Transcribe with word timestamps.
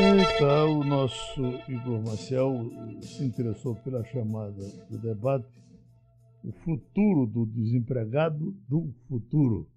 Eita, 0.00 0.64
o 0.66 0.84
nosso 0.84 1.42
Igor 1.68 2.00
Marcel 2.00 2.70
se 3.00 3.24
interessou 3.24 3.74
pela 3.74 4.04
chamada 4.04 4.62
do 4.88 4.96
debate 4.96 5.48
O 6.44 6.52
futuro 6.52 7.26
do 7.26 7.44
desempregado 7.44 8.54
do 8.68 8.94
futuro. 9.08 9.68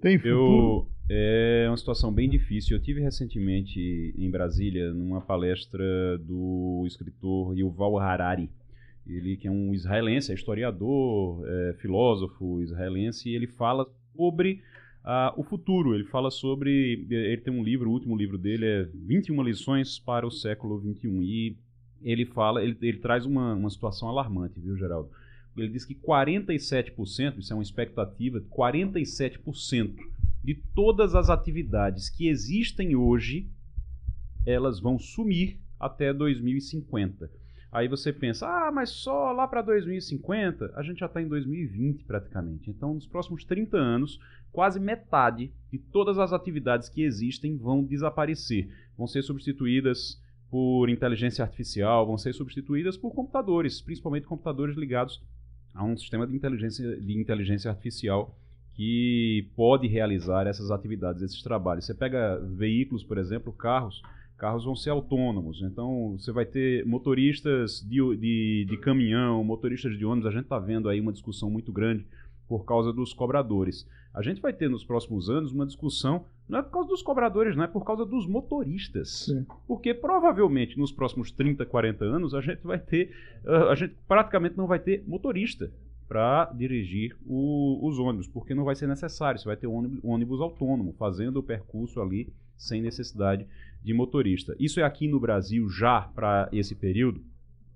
Tem 0.00 0.18
futuro? 0.18 0.86
Eu, 0.86 0.88
é 1.10 1.66
uma 1.68 1.76
situação 1.76 2.12
bem 2.12 2.30
difícil. 2.30 2.76
Eu 2.76 2.82
tive 2.82 3.00
recentemente 3.00 4.14
em 4.16 4.30
Brasília 4.30 4.94
numa 4.94 5.20
palestra 5.20 6.16
do 6.18 6.84
escritor 6.86 7.58
Yuval 7.58 7.98
Harari. 7.98 8.48
Ele 9.04 9.36
que 9.36 9.48
é 9.48 9.50
um 9.50 9.74
israelense, 9.74 10.30
é 10.30 10.34
historiador, 10.36 11.44
é 11.44 11.74
filósofo 11.80 12.62
israelense, 12.62 13.28
e 13.28 13.34
ele 13.34 13.48
fala 13.48 13.84
sobre 14.14 14.62
uh, 15.04 15.38
o 15.38 15.42
futuro. 15.42 15.94
Ele 15.94 16.04
fala 16.04 16.30
sobre. 16.30 17.06
Ele 17.10 17.36
tem 17.38 17.52
um 17.52 17.62
livro, 17.62 17.90
o 17.90 17.92
último 17.92 18.16
livro 18.16 18.38
dele 18.38 18.66
é 18.66 18.88
21 18.94 19.42
lições 19.42 19.98
para 19.98 20.26
o 20.26 20.30
século 20.30 20.80
XXI. 20.80 21.08
E 21.08 21.56
ele 22.02 22.26
fala, 22.26 22.62
ele, 22.62 22.76
ele 22.82 22.98
traz 22.98 23.24
uma, 23.24 23.54
uma 23.54 23.70
situação 23.70 24.08
alarmante, 24.08 24.60
viu, 24.60 24.76
Geraldo? 24.76 25.10
Ele 25.56 25.68
diz 25.68 25.84
que 25.84 25.94
47%, 25.94 27.38
isso 27.38 27.52
é 27.52 27.56
uma 27.56 27.62
expectativa, 27.62 28.40
47% 28.50 29.94
de 30.42 30.54
todas 30.74 31.14
as 31.14 31.30
atividades 31.30 32.10
que 32.10 32.28
existem 32.28 32.94
hoje, 32.96 33.48
elas 34.44 34.80
vão 34.80 34.98
sumir 34.98 35.58
até 35.80 36.12
2050. 36.12 37.30
Aí 37.72 37.88
você 37.88 38.12
pensa, 38.12 38.46
ah, 38.46 38.70
mas 38.70 38.90
só 38.90 39.32
lá 39.32 39.48
para 39.48 39.62
2050? 39.62 40.72
A 40.76 40.82
gente 40.82 41.00
já 41.00 41.06
está 41.06 41.20
em 41.20 41.26
2020 41.26 42.04
praticamente. 42.04 42.70
Então, 42.70 42.94
nos 42.94 43.06
próximos 43.06 43.44
30 43.44 43.76
anos, 43.76 44.20
quase 44.54 44.78
metade 44.78 45.52
de 45.70 45.78
todas 45.78 46.16
as 46.16 46.32
atividades 46.32 46.88
que 46.88 47.02
existem 47.02 47.56
vão 47.58 47.82
desaparecer. 47.82 48.68
Vão 48.96 49.08
ser 49.08 49.22
substituídas 49.22 50.22
por 50.48 50.88
inteligência 50.88 51.42
artificial, 51.44 52.06
vão 52.06 52.16
ser 52.16 52.32
substituídas 52.32 52.96
por 52.96 53.12
computadores, 53.12 53.82
principalmente 53.82 54.28
computadores 54.28 54.76
ligados 54.76 55.20
a 55.74 55.84
um 55.84 55.96
sistema 55.96 56.24
de 56.24 56.36
inteligência, 56.36 56.96
de 57.00 57.20
inteligência 57.20 57.68
artificial 57.68 58.38
que 58.74 59.50
pode 59.56 59.88
realizar 59.88 60.46
essas 60.46 60.70
atividades, 60.70 61.22
esses 61.22 61.42
trabalhos. 61.42 61.86
Você 61.86 61.94
pega 61.94 62.38
veículos, 62.38 63.02
por 63.02 63.18
exemplo, 63.18 63.52
carros, 63.52 64.00
carros 64.36 64.64
vão 64.64 64.76
ser 64.76 64.90
autônomos. 64.90 65.62
Então, 65.62 66.16
você 66.16 66.30
vai 66.30 66.46
ter 66.46 66.86
motoristas 66.86 67.80
de, 67.80 67.98
de, 68.16 68.66
de 68.68 68.76
caminhão, 68.76 69.42
motoristas 69.42 69.98
de 69.98 70.04
ônibus. 70.04 70.28
A 70.28 70.32
gente 70.32 70.44
está 70.44 70.60
vendo 70.60 70.88
aí 70.88 71.00
uma 71.00 71.12
discussão 71.12 71.50
muito 71.50 71.72
grande 71.72 72.06
por 72.48 72.64
causa 72.64 72.92
dos 72.92 73.12
cobradores. 73.12 73.84
A 74.14 74.22
gente 74.22 74.40
vai 74.40 74.52
ter 74.52 74.70
nos 74.70 74.84
próximos 74.84 75.28
anos 75.28 75.50
uma 75.50 75.66
discussão, 75.66 76.24
não 76.48 76.60
é 76.60 76.62
por 76.62 76.70
causa 76.70 76.88
dos 76.88 77.02
cobradores, 77.02 77.56
não 77.56 77.64
é 77.64 77.66
por 77.66 77.84
causa 77.84 78.06
dos 78.06 78.28
motoristas. 78.28 79.24
Sim. 79.24 79.44
Porque 79.66 79.92
provavelmente 79.92 80.78
nos 80.78 80.92
próximos 80.92 81.32
30, 81.32 81.66
40 81.66 82.04
anos 82.04 82.32
a 82.32 82.40
gente 82.40 82.62
vai 82.62 82.78
ter, 82.78 83.10
uh, 83.44 83.70
a 83.70 83.74
gente 83.74 83.96
praticamente 84.06 84.56
não 84.56 84.68
vai 84.68 84.78
ter 84.78 85.02
motorista 85.04 85.72
para 86.06 86.44
dirigir 86.54 87.16
o, 87.26 87.80
os 87.84 87.98
ônibus, 87.98 88.28
porque 88.28 88.54
não 88.54 88.62
vai 88.62 88.76
ser 88.76 88.86
necessário, 88.86 89.40
você 89.40 89.46
vai 89.46 89.56
ter 89.56 89.66
ônibus, 89.66 89.98
ônibus 90.04 90.40
autônomo 90.40 90.92
fazendo 90.92 91.38
o 91.38 91.42
percurso 91.42 92.00
ali 92.00 92.32
sem 92.56 92.80
necessidade 92.80 93.48
de 93.82 93.92
motorista. 93.92 94.54
Isso 94.60 94.78
é 94.78 94.84
aqui 94.84 95.08
no 95.08 95.18
Brasil 95.18 95.68
já 95.68 96.02
para 96.02 96.48
esse 96.52 96.76
período? 96.76 97.20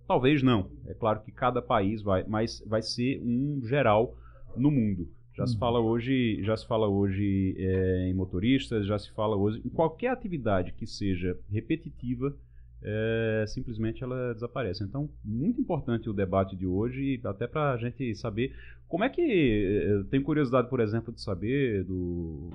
Talvez 0.07 0.43
não. 0.43 0.71
É 0.87 0.95
claro 0.95 1.21
que 1.21 1.33
cada 1.33 1.61
país 1.61 2.01
vai, 2.01 2.25
mas 2.29 2.63
vai 2.65 2.81
ser 2.81 3.21
um 3.23 3.61
geral 3.67 4.17
no 4.57 4.71
mundo. 4.71 5.09
Já 5.39 5.47
se 5.47 5.55
uhum. 5.55 5.61
fala 5.61 5.79
hoje, 5.79 6.43
já 6.43 6.57
se 6.57 6.67
fala 6.67 6.89
hoje 6.89 7.55
é, 7.57 8.09
em 8.09 8.13
motoristas, 8.13 8.85
já 8.85 8.99
se 8.99 9.09
fala 9.13 9.37
hoje 9.37 9.63
em 9.65 9.69
qualquer 9.69 10.09
atividade 10.09 10.73
que 10.73 10.85
seja 10.85 11.39
repetitiva, 11.49 12.37
é, 12.83 13.45
simplesmente 13.47 14.03
ela 14.03 14.35
desaparece. 14.35 14.83
Então, 14.83 15.09
muito 15.25 15.61
importante 15.61 16.11
o 16.11 16.13
debate 16.13 16.57
de 16.57 16.67
hoje, 16.67 17.21
até 17.23 17.47
para 17.47 17.71
a 17.71 17.77
gente 17.77 18.17
saber 18.17 18.53
como 18.89 19.05
é 19.05 19.09
que. 19.09 19.23
É, 19.23 20.03
tenho 20.11 20.25
curiosidade, 20.25 20.69
por 20.69 20.81
exemplo, 20.81 21.15
de 21.15 21.21
saber 21.21 21.85
do 21.85 22.51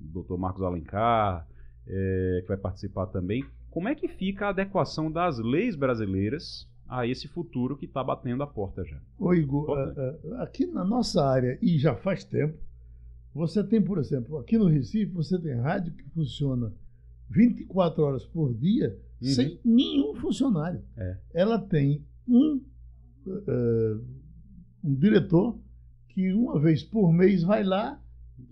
Dr. 0.00 0.38
Marcos 0.38 0.62
Alencar, 0.62 1.46
é, 1.86 2.38
que 2.40 2.48
vai 2.48 2.56
participar 2.56 3.04
também, 3.08 3.44
como 3.70 3.86
é 3.86 3.94
que 3.94 4.08
fica 4.08 4.46
a 4.46 4.48
adequação 4.48 5.12
das 5.12 5.38
leis 5.38 5.76
brasileiras 5.76 6.66
a 6.88 7.06
esse 7.06 7.26
futuro 7.28 7.76
que 7.76 7.86
está 7.86 8.02
batendo 8.02 8.42
a 8.42 8.46
porta 8.46 8.84
já. 8.84 9.00
Ô 9.18 9.32
Igor, 9.34 9.76
aqui 10.38 10.66
na 10.66 10.84
nossa 10.84 11.24
área, 11.24 11.58
e 11.60 11.78
já 11.78 11.94
faz 11.94 12.24
tempo, 12.24 12.58
você 13.34 13.64
tem, 13.64 13.82
por 13.82 13.98
exemplo, 13.98 14.38
aqui 14.38 14.56
no 14.56 14.66
Recife, 14.66 15.12
você 15.12 15.38
tem 15.38 15.54
rádio 15.54 15.92
que 15.92 16.04
funciona 16.10 16.72
24 17.30 18.02
horas 18.02 18.24
por 18.24 18.54
dia 18.54 18.96
uhum. 19.20 19.28
sem 19.28 19.60
nenhum 19.64 20.14
funcionário. 20.14 20.82
É. 20.96 21.16
Ela 21.32 21.58
tem 21.58 22.04
um, 22.28 22.60
uh, 23.26 24.04
um 24.84 24.94
diretor 24.94 25.58
que 26.08 26.32
uma 26.32 26.60
vez 26.60 26.82
por 26.84 27.12
mês 27.12 27.42
vai 27.42 27.64
lá 27.64 28.00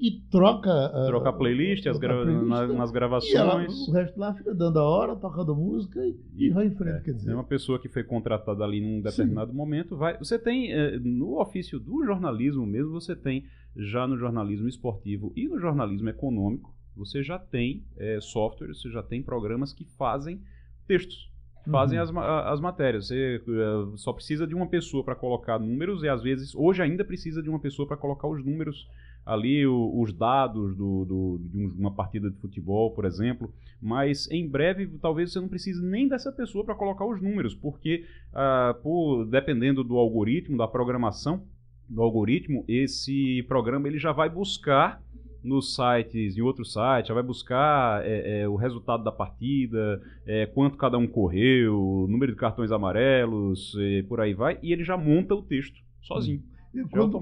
e 0.02 0.20
troca. 0.28 0.68
Uh, 0.88 1.06
troca 1.06 1.28
a 1.28 1.32
playlist, 1.32 1.86
as 1.86 1.96
gra 1.96 2.24
playlist, 2.24 2.44
nas, 2.44 2.74
nas, 2.74 2.90
gravações. 2.90 3.32
Ela, 3.36 3.64
o 3.64 3.92
resto 3.92 4.18
lá 4.18 4.34
fica 4.34 4.52
dando 4.52 4.80
a 4.80 4.82
hora, 4.82 5.14
tocando 5.14 5.54
música 5.54 6.04
e, 6.04 6.18
e 6.36 6.50
vai 6.50 6.66
em 6.66 6.74
frente. 6.74 6.96
É, 6.96 7.00
quer 7.02 7.14
dizer. 7.14 7.30
É 7.30 7.34
uma 7.34 7.44
pessoa 7.44 7.78
que 7.78 7.88
foi 7.88 8.02
contratada 8.02 8.64
ali 8.64 8.80
num 8.80 9.00
determinado 9.00 9.52
Sim. 9.52 9.56
momento. 9.56 9.96
vai 9.96 10.18
Você 10.18 10.40
tem, 10.40 10.72
eh, 10.72 10.98
no 10.98 11.40
ofício 11.40 11.78
do 11.78 12.04
jornalismo 12.04 12.66
mesmo, 12.66 12.90
você 12.90 13.14
tem 13.14 13.44
já 13.76 14.04
no 14.08 14.18
jornalismo 14.18 14.68
esportivo 14.68 15.32
e 15.36 15.46
no 15.46 15.60
jornalismo 15.60 16.08
econômico, 16.08 16.74
você 16.96 17.22
já 17.22 17.38
tem 17.38 17.84
é, 17.96 18.20
softwares, 18.20 18.82
você 18.82 18.90
já 18.90 19.04
tem 19.04 19.22
programas 19.22 19.72
que 19.72 19.84
fazem 19.96 20.42
textos 20.86 21.30
fazem 21.70 21.98
uhum. 21.98 22.18
as, 22.18 22.46
as 22.46 22.60
matérias. 22.60 23.06
Você 23.06 23.40
uh, 23.46 23.96
só 23.96 24.12
precisa 24.12 24.46
de 24.46 24.54
uma 24.54 24.66
pessoa 24.66 25.04
para 25.04 25.14
colocar 25.14 25.58
números 25.58 26.02
e 26.02 26.08
às 26.08 26.22
vezes 26.22 26.54
hoje 26.54 26.82
ainda 26.82 27.04
precisa 27.04 27.42
de 27.42 27.48
uma 27.48 27.60
pessoa 27.60 27.86
para 27.86 27.96
colocar 27.96 28.26
os 28.26 28.44
números 28.44 28.88
ali 29.24 29.66
o, 29.66 30.00
os 30.00 30.12
dados 30.12 30.76
do, 30.76 31.04
do, 31.04 31.40
de 31.44 31.58
uma 31.78 31.92
partida 31.92 32.30
de 32.30 32.36
futebol, 32.38 32.90
por 32.92 33.04
exemplo, 33.04 33.52
mas 33.80 34.30
em 34.30 34.48
breve 34.48 34.86
talvez 35.00 35.32
você 35.32 35.40
não 35.40 35.48
precise 35.48 35.84
nem 35.84 36.08
dessa 36.08 36.32
pessoa 36.32 36.64
para 36.64 36.74
colocar 36.74 37.06
os 37.06 37.20
números, 37.20 37.54
porque 37.54 38.04
uh, 38.32 38.80
por, 38.82 39.24
dependendo 39.26 39.82
do 39.82 39.96
algoritmo, 39.96 40.56
da 40.56 40.68
programação 40.68 41.44
do 41.88 42.02
algoritmo, 42.02 42.64
esse 42.66 43.42
programa 43.48 43.88
ele 43.88 43.98
já 43.98 44.12
vai 44.12 44.28
buscar 44.28 45.02
nos 45.42 45.74
sites, 45.74 46.36
em 46.36 46.40
outros 46.40 46.72
sites, 46.72 47.08
já 47.08 47.14
vai 47.14 47.22
buscar 47.22 48.06
é, 48.06 48.42
é, 48.42 48.48
o 48.48 48.54
resultado 48.54 49.02
da 49.02 49.10
partida, 49.10 50.00
é, 50.24 50.46
quanto 50.46 50.78
cada 50.78 50.96
um 50.96 51.06
correu, 51.06 52.06
número 52.08 52.32
de 52.32 52.38
cartões 52.38 52.70
amarelos, 52.70 53.74
por 54.08 54.20
aí 54.20 54.32
vai, 54.34 54.58
e 54.62 54.72
ele 54.72 54.84
já 54.84 54.96
monta 54.96 55.34
o 55.34 55.42
texto 55.42 55.80
sozinho. 56.00 56.42
E 56.74 56.84
quando, 56.84 57.20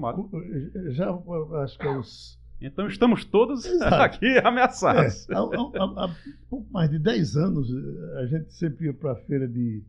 já 0.91 1.09
acho 1.63 1.77
que 1.77 1.87
é 1.87 1.97
os. 1.97 2.39
Então 2.61 2.87
estamos 2.87 3.25
todos 3.25 3.65
Exato. 3.65 3.95
aqui 3.95 4.37
ameaçados. 4.39 5.27
É, 5.29 5.33
há, 5.33 5.39
há, 5.39 6.05
há, 6.05 6.15
pouco 6.49 6.71
mais 6.71 6.89
de 6.89 6.99
10 6.99 7.37
anos, 7.37 7.69
a 8.17 8.25
gente 8.27 8.53
sempre 8.53 8.85
ia 8.85 8.93
para 8.93 9.13
a 9.13 9.15
feira 9.15 9.47
de 9.47 9.83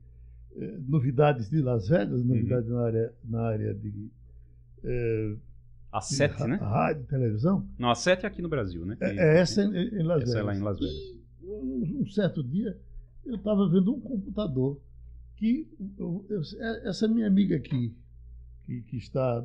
eh, 0.56 0.78
novidades 0.88 1.50
de 1.50 1.60
Las 1.60 1.88
Vegas, 1.88 2.24
novidades 2.24 2.68
uhum. 2.70 2.76
na, 2.76 2.82
área, 2.84 3.14
na 3.24 3.42
área 3.42 3.74
de. 3.74 4.10
Eh, 4.84 5.36
a 5.92 6.00
7, 6.00 6.44
né? 6.44 6.56
Rádio, 6.56 7.04
televisão. 7.04 7.68
Não, 7.78 7.90
a 7.90 7.94
7 7.94 8.24
é 8.24 8.28
aqui 8.28 8.40
no 8.40 8.48
Brasil, 8.48 8.86
né? 8.86 8.96
É, 9.00 9.36
é 9.36 9.40
essa 9.40 9.62
em, 9.62 9.68
em 9.68 10.02
Las 10.02 10.22
essa 10.22 10.32
Vegas. 10.32 10.36
é 10.36 10.42
lá 10.42 10.54
em 10.56 10.60
Las 10.60 10.80
Vegas. 10.80 10.94
E, 10.94 11.46
um, 11.46 12.00
um 12.00 12.06
certo 12.06 12.42
dia, 12.42 12.78
eu 13.26 13.36
estava 13.36 13.68
vendo 13.68 13.94
um 13.94 14.00
computador 14.00 14.80
que. 15.36 15.68
Eu, 15.98 16.24
eu, 16.30 16.40
essa 16.84 17.06
minha 17.06 17.26
amiga 17.26 17.56
aqui, 17.56 17.94
que, 18.64 18.82
que 18.82 18.96
está 18.96 19.44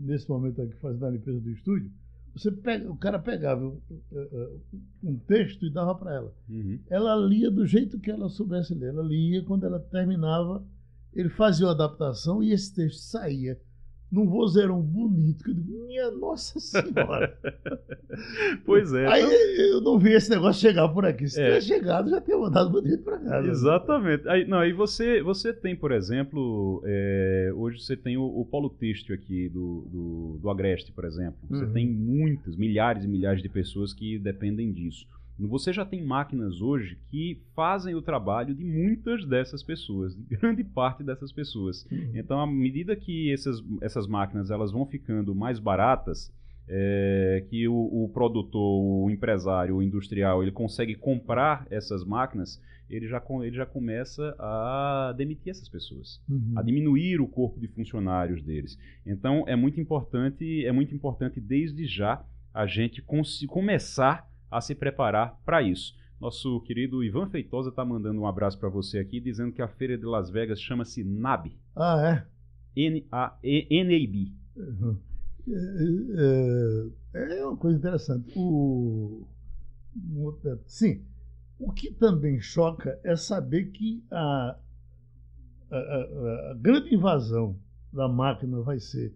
nesse 0.00 0.28
momento 0.28 0.62
aqui 0.62 0.74
fazendo 0.76 1.06
a 1.06 1.10
limpeza 1.10 1.40
do 1.40 1.50
estúdio, 1.50 1.90
você 2.34 2.52
pega, 2.52 2.90
o 2.90 2.96
cara 2.96 3.18
pegava 3.18 3.66
um, 3.66 3.80
um 5.02 5.18
texto 5.18 5.66
e 5.66 5.70
dava 5.72 5.94
para 5.94 6.14
ela. 6.14 6.34
Uhum. 6.48 6.78
Ela 6.88 7.16
lia 7.16 7.50
do 7.50 7.66
jeito 7.66 7.98
que 7.98 8.10
ela 8.10 8.28
soubesse 8.28 8.74
ler. 8.74 8.90
Ela 8.90 9.02
lia, 9.02 9.42
quando 9.44 9.64
ela 9.64 9.80
terminava, 9.80 10.64
ele 11.12 11.28
fazia 11.30 11.66
a 11.66 11.72
adaptação 11.72 12.42
e 12.42 12.52
esse 12.52 12.74
texto 12.74 13.00
saía 13.00 13.58
num 14.10 14.26
vozeirão 14.26 14.80
bonito. 14.80 15.44
Que 15.44 15.50
eu 15.50 15.54
digo, 15.54 15.86
minha 15.86 16.10
Nossa 16.10 16.58
Senhora. 16.58 17.36
pois 18.64 18.92
é. 18.92 19.06
Aí 19.06 19.70
eu 19.72 19.80
não 19.80 19.98
vi 19.98 20.12
esse 20.12 20.30
negócio 20.30 20.60
chegar 20.60 20.88
por 20.88 21.04
aqui. 21.04 21.28
Se 21.28 21.40
é. 21.40 21.46
tivesse 21.46 21.68
chegado, 21.68 22.10
já 22.10 22.20
teria 22.20 22.40
mandado 22.40 22.70
bonito 22.70 23.02
para 23.02 23.18
cá. 23.18 23.42
Exatamente. 23.44 24.28
Aí, 24.28 24.46
não, 24.46 24.58
aí 24.58 24.72
você, 24.72 25.22
você 25.22 25.52
tem, 25.52 25.76
por 25.76 25.92
exemplo, 25.92 26.82
é, 26.84 27.50
hoje 27.54 27.80
você 27.80 27.96
tem 27.96 28.16
o, 28.16 28.24
o 28.24 28.44
polo 28.44 28.70
têxtil 28.70 29.14
aqui 29.14 29.48
do, 29.48 29.86
do, 29.90 30.38
do 30.40 30.50
Agreste, 30.50 30.92
por 30.92 31.04
exemplo. 31.04 31.38
Você 31.48 31.64
uhum. 31.64 31.72
tem 31.72 31.86
muitas, 31.86 32.56
milhares 32.56 33.04
e 33.04 33.08
milhares 33.08 33.42
de 33.42 33.48
pessoas 33.48 33.92
que 33.92 34.18
dependem 34.18 34.72
disso. 34.72 35.06
Você 35.46 35.72
já 35.72 35.84
tem 35.84 36.04
máquinas 36.04 36.60
hoje 36.60 36.98
que 37.06 37.40
fazem 37.54 37.94
o 37.94 38.02
trabalho 38.02 38.54
de 38.54 38.64
muitas 38.64 39.24
dessas 39.24 39.62
pessoas, 39.62 40.16
de 40.16 40.24
grande 40.36 40.64
parte 40.64 41.04
dessas 41.04 41.30
pessoas. 41.30 41.86
Uhum. 41.90 42.10
Então, 42.14 42.40
à 42.40 42.46
medida 42.46 42.96
que 42.96 43.32
essas, 43.32 43.62
essas 43.80 44.06
máquinas 44.06 44.50
elas 44.50 44.72
vão 44.72 44.84
ficando 44.84 45.34
mais 45.34 45.60
baratas, 45.60 46.32
é, 46.68 47.44
que 47.48 47.66
o, 47.66 47.74
o, 47.74 48.10
produtor, 48.12 48.60
o 48.60 49.10
empresário, 49.10 49.76
o 49.76 49.82
industrial, 49.82 50.42
ele 50.42 50.52
consegue 50.52 50.94
comprar 50.94 51.66
essas 51.70 52.04
máquinas, 52.04 52.60
ele 52.90 53.06
já, 53.06 53.22
ele 53.42 53.56
já 53.56 53.64
começa 53.64 54.34
a 54.38 55.14
demitir 55.16 55.50
essas 55.50 55.68
pessoas, 55.68 56.20
uhum. 56.28 56.54
a 56.56 56.62
diminuir 56.62 57.20
o 57.20 57.26
corpo 57.26 57.58
de 57.60 57.68
funcionários 57.68 58.42
deles. 58.42 58.78
Então 59.06 59.44
é 59.46 59.56
muito 59.56 59.80
importante, 59.80 60.64
é 60.64 60.72
muito 60.72 60.94
importante 60.94 61.40
desde 61.40 61.86
já 61.86 62.22
a 62.52 62.66
gente 62.66 63.02
começar 63.46 64.28
a 64.50 64.60
se 64.60 64.74
preparar 64.74 65.40
para 65.44 65.62
isso. 65.62 65.94
Nosso 66.20 66.60
querido 66.62 67.04
Ivan 67.04 67.28
Feitosa 67.28 67.68
está 67.70 67.84
mandando 67.84 68.20
um 68.20 68.26
abraço 68.26 68.58
para 68.58 68.68
você 68.68 68.98
aqui, 68.98 69.20
dizendo 69.20 69.52
que 69.52 69.62
a 69.62 69.68
feira 69.68 69.96
de 69.96 70.04
Las 70.04 70.30
Vegas 70.30 70.60
chama-se 70.60 71.04
NAB. 71.04 71.56
Ah, 71.76 72.26
é? 72.26 72.38
N-A-B. 72.76 74.32
Uhum. 74.56 74.96
É, 75.48 76.88
é, 77.14 77.38
é, 77.38 77.46
uma 77.46 77.56
coisa 77.56 77.78
interessante. 77.78 78.32
O, 78.36 79.26
sim, 80.66 81.02
o 81.58 81.72
que 81.72 81.92
também 81.92 82.40
choca 82.40 82.98
é 83.04 83.16
saber 83.16 83.70
que 83.70 84.04
a, 84.10 84.58
a, 85.70 85.76
a 86.50 86.54
grande 86.58 86.94
invasão 86.94 87.56
da 87.92 88.08
máquina 88.08 88.60
vai 88.60 88.80
ser 88.80 89.14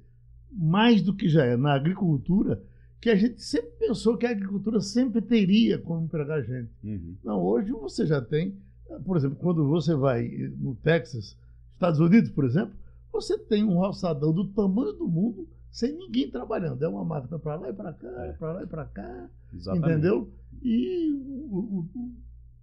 mais 0.51 1.03
do 1.03 1.15
que 1.15 1.29
já 1.29 1.45
é 1.45 1.57
na 1.57 1.75
agricultura 1.75 2.63
que 3.03 3.11
a 3.11 3.17
gente 3.17 3.43
sempre 3.43 3.73
pensou 3.81 4.17
que 4.17 4.25
a 4.25 4.31
agricultura 4.31 4.81
sempre 4.81 5.21
teria 5.21 5.77
como 5.77 6.05
empregar 6.05 6.41
gente. 6.45 6.71
Uhum. 6.85 7.17
Não, 7.25 7.43
hoje 7.43 7.73
você 7.73 8.07
já 8.07 8.23
tem, 8.23 8.57
por 9.05 9.17
exemplo, 9.17 9.37
quando 9.41 9.69
você 9.69 9.93
vai 9.93 10.29
no 10.57 10.77
Texas, 10.77 11.37
Estados 11.75 11.99
Unidos, 11.99 12.31
por 12.31 12.45
exemplo, 12.45 12.73
você 13.13 13.37
tem 13.37 13.65
um 13.65 13.77
roçadão 13.77 14.33
do 14.33 14.47
tamanho 14.47 14.93
do 14.93 15.09
mundo 15.09 15.49
sem 15.69 15.93
ninguém 15.97 16.31
trabalhando. 16.31 16.81
É 16.81 16.87
uma 16.87 17.05
máquina 17.05 17.41
para 17.41 17.57
lá 17.57 17.71
e 17.71 17.73
para 17.73 17.93
cá, 17.93 18.25
é. 18.25 18.33
para 18.35 18.53
lá 18.53 18.63
e 18.63 18.67
para 18.69 18.85
cá, 18.85 19.29
Exatamente. 19.53 19.91
entendeu? 19.91 20.31
E 20.63 21.13
o, 21.51 21.59
o, 21.59 21.89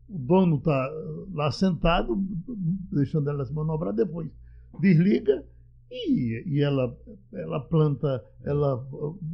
o 0.08 0.18
dono 0.18 0.56
está 0.56 0.90
lá 1.34 1.52
sentado, 1.52 2.16
deixando 2.90 3.30
ela 3.30 3.46
se 3.46 3.52
manobrar 3.52 3.94
depois. 3.94 4.30
Desliga 4.80 5.44
e, 5.92 6.44
e 6.46 6.62
ela, 6.62 6.96
ela 7.34 7.60
planta, 7.60 8.24
ela 8.44 8.86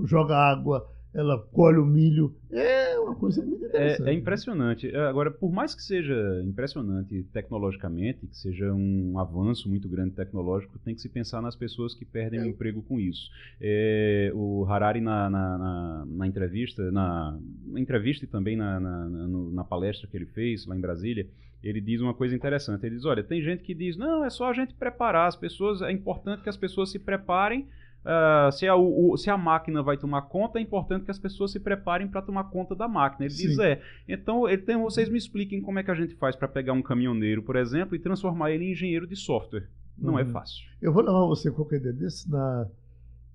joga 0.05 0.35
água, 0.35 0.87
ela 1.15 1.39
colhe 1.53 1.77
o 1.77 1.85
milho. 1.85 2.35
É 2.51 2.99
uma 2.99 3.15
coisa 3.15 3.41
muito 3.41 3.63
é, 3.63 3.67
interessante. 3.67 4.07
É, 4.07 4.11
é, 4.11 4.13
impressionante. 4.13 4.95
Agora, 4.95 5.31
por 5.31 5.51
mais 5.51 5.73
que 5.73 5.81
seja 5.81 6.41
impressionante 6.43 7.23
tecnologicamente, 7.31 8.27
que 8.27 8.37
seja 8.37 8.71
um 8.73 9.17
avanço 9.17 9.69
muito 9.69 9.87
grande 9.87 10.11
tecnológico, 10.11 10.77
tem 10.79 10.93
que 10.93 11.01
se 11.01 11.07
pensar 11.07 11.41
nas 11.41 11.55
pessoas 11.55 11.95
que 11.95 12.03
perdem 12.03 12.41
é. 12.41 12.43
o 12.43 12.45
emprego 12.45 12.81
com 12.83 12.99
isso. 12.99 13.29
É, 13.61 14.29
o 14.35 14.65
Harari, 14.65 14.99
na, 14.99 15.29
na, 15.29 15.57
na, 15.57 16.05
na 16.05 16.27
entrevista, 16.27 16.91
na, 16.91 17.39
na, 17.65 17.79
entrevista 17.79 18.25
e 18.25 18.27
também 18.27 18.57
na, 18.57 18.79
na 18.79 19.63
palestra 19.63 20.07
que 20.07 20.17
ele 20.17 20.25
fez 20.25 20.65
lá 20.65 20.75
em 20.75 20.81
Brasília, 20.81 21.27
ele 21.65 21.81
diz 21.81 21.99
uma 21.99 22.13
coisa 22.13 22.35
interessante. 22.35 22.85
Ele 22.85 22.95
diz: 22.95 23.05
olha, 23.05 23.23
tem 23.23 23.41
gente 23.41 23.63
que 23.63 23.73
diz, 23.73 23.97
não, 23.97 24.23
é 24.23 24.29
só 24.29 24.49
a 24.49 24.53
gente 24.53 24.73
preparar 24.73 25.27
as 25.27 25.35
pessoas, 25.35 25.81
é 25.81 25.91
importante 25.91 26.43
que 26.43 26.49
as 26.49 26.57
pessoas 26.57 26.91
se 26.91 26.99
preparem 26.99 27.67
Uh, 28.05 28.51
se, 28.51 28.67
a, 28.67 28.75
o, 28.75 29.17
se, 29.17 29.31
a, 29.31 29.37
máquina 29.37 29.81
vai 29.81 29.97
tomar 29.97 30.21
conta, 30.21 30.59
é 30.59 30.61
importante 30.61 31.05
que 31.05 31.09
as 31.09 31.17
pessoas 31.17 31.51
se 31.51 31.59
preparem 31.59 32.07
para 32.07 32.21
tomar 32.21 32.43
conta 32.51 32.75
da 32.75 32.87
máquina. 32.87 33.25
Ele 33.25 33.33
Sim. 33.33 33.47
diz: 33.47 33.57
é. 33.57 33.81
Então, 34.07 34.47
ele 34.47 34.61
tem, 34.61 34.77
vocês 34.77 35.09
me 35.09 35.17
expliquem 35.17 35.59
como 35.59 35.79
é 35.79 35.83
que 35.83 35.89
a 35.89 35.95
gente 35.95 36.13
faz 36.13 36.35
para 36.35 36.47
pegar 36.47 36.73
um 36.73 36.83
caminhoneiro, 36.83 37.41
por 37.41 37.55
exemplo, 37.55 37.95
e 37.95 37.99
transformar 37.99 38.51
ele 38.51 38.65
em 38.65 38.73
engenheiro 38.73 39.07
de 39.07 39.15
software. 39.15 39.67
Não 39.97 40.19
é 40.19 40.23
uhum. 40.23 40.29
é 40.29 40.31
fácil. 40.31 40.63
Eu 40.79 40.93
vou 40.93 41.01
levar 41.01 41.25
você 41.25 41.49
qualquer 41.49 41.79
dia 41.79 41.93
desse 41.93 42.29
na, 42.29 42.67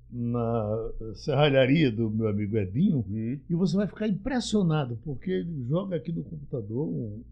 na 0.09 0.91
serralharia 1.15 1.91
do 1.91 2.09
meu 2.09 2.29
amigo 2.29 2.57
Edinho 2.57 3.05
uhum. 3.09 3.41
e 3.51 3.55
você 3.57 3.77
vai 3.77 3.89
ficar 3.89 4.07
impressionado, 4.07 5.01
porque 5.05 5.33
ele 5.33 5.65
joga 5.69 5.97
aqui 5.97 6.13
no 6.13 6.23
computador 6.23 6.87
um, 6.87 7.25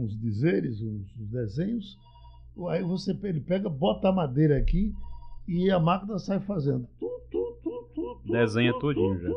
uns 0.00 0.18
dizeres, 0.18 0.80
uns, 0.80 1.06
uns 1.18 1.28
desenhos. 1.28 1.98
Aí 2.68 2.82
você 2.82 3.16
ele 3.22 3.40
pega, 3.40 3.68
bota 3.68 4.08
a 4.08 4.12
madeira 4.12 4.58
aqui 4.58 4.94
e 5.46 5.70
a 5.70 5.78
máquina 5.78 6.18
sai 6.18 6.40
fazendo. 6.40 6.86
Tu, 6.98 7.08
tu, 7.30 7.58
tu, 7.62 8.20
Desenha 8.24 8.72
tudinho 8.78 9.18
já. 9.18 9.28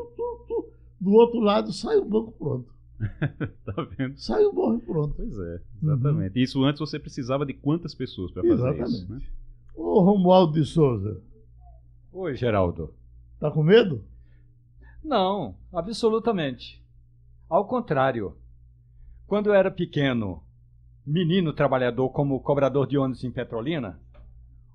Do 1.00 1.12
outro 1.12 1.40
lado 1.40 1.72
sai 1.72 1.96
o 1.96 2.04
banco 2.04 2.32
pronto. 2.32 2.72
tá 3.64 3.82
vendo? 3.96 4.16
Sai 4.18 4.44
o 4.44 4.52
banco 4.52 4.84
pronto. 4.86 5.14
Pois 5.16 5.38
é, 5.38 5.60
exatamente. 5.82 6.38
Uhum. 6.38 6.44
Isso 6.44 6.64
antes 6.64 6.80
você 6.80 6.98
precisava 6.98 7.44
de 7.44 7.52
quantas 7.52 7.94
pessoas 7.94 8.30
para 8.30 8.42
fazer 8.42 8.54
exatamente. 8.54 8.90
isso? 8.90 9.12
Né? 9.12 9.20
Ô 9.74 10.00
Romualdo 10.00 10.52
de 10.52 10.64
Souza. 10.64 11.20
Oi, 12.12 12.36
Geraldo. 12.36 12.94
Tá 13.40 13.50
com 13.50 13.62
medo? 13.62 14.04
Não, 15.02 15.56
absolutamente. 15.72 16.82
Ao 17.48 17.66
contrário. 17.66 18.36
Quando 19.26 19.48
eu 19.48 19.54
era 19.54 19.70
pequeno, 19.70 20.43
menino 21.06 21.52
trabalhador 21.52 22.08
como 22.10 22.40
cobrador 22.40 22.86
de 22.86 22.96
ônibus 22.96 23.24
em 23.24 23.30
Petrolina, 23.30 23.98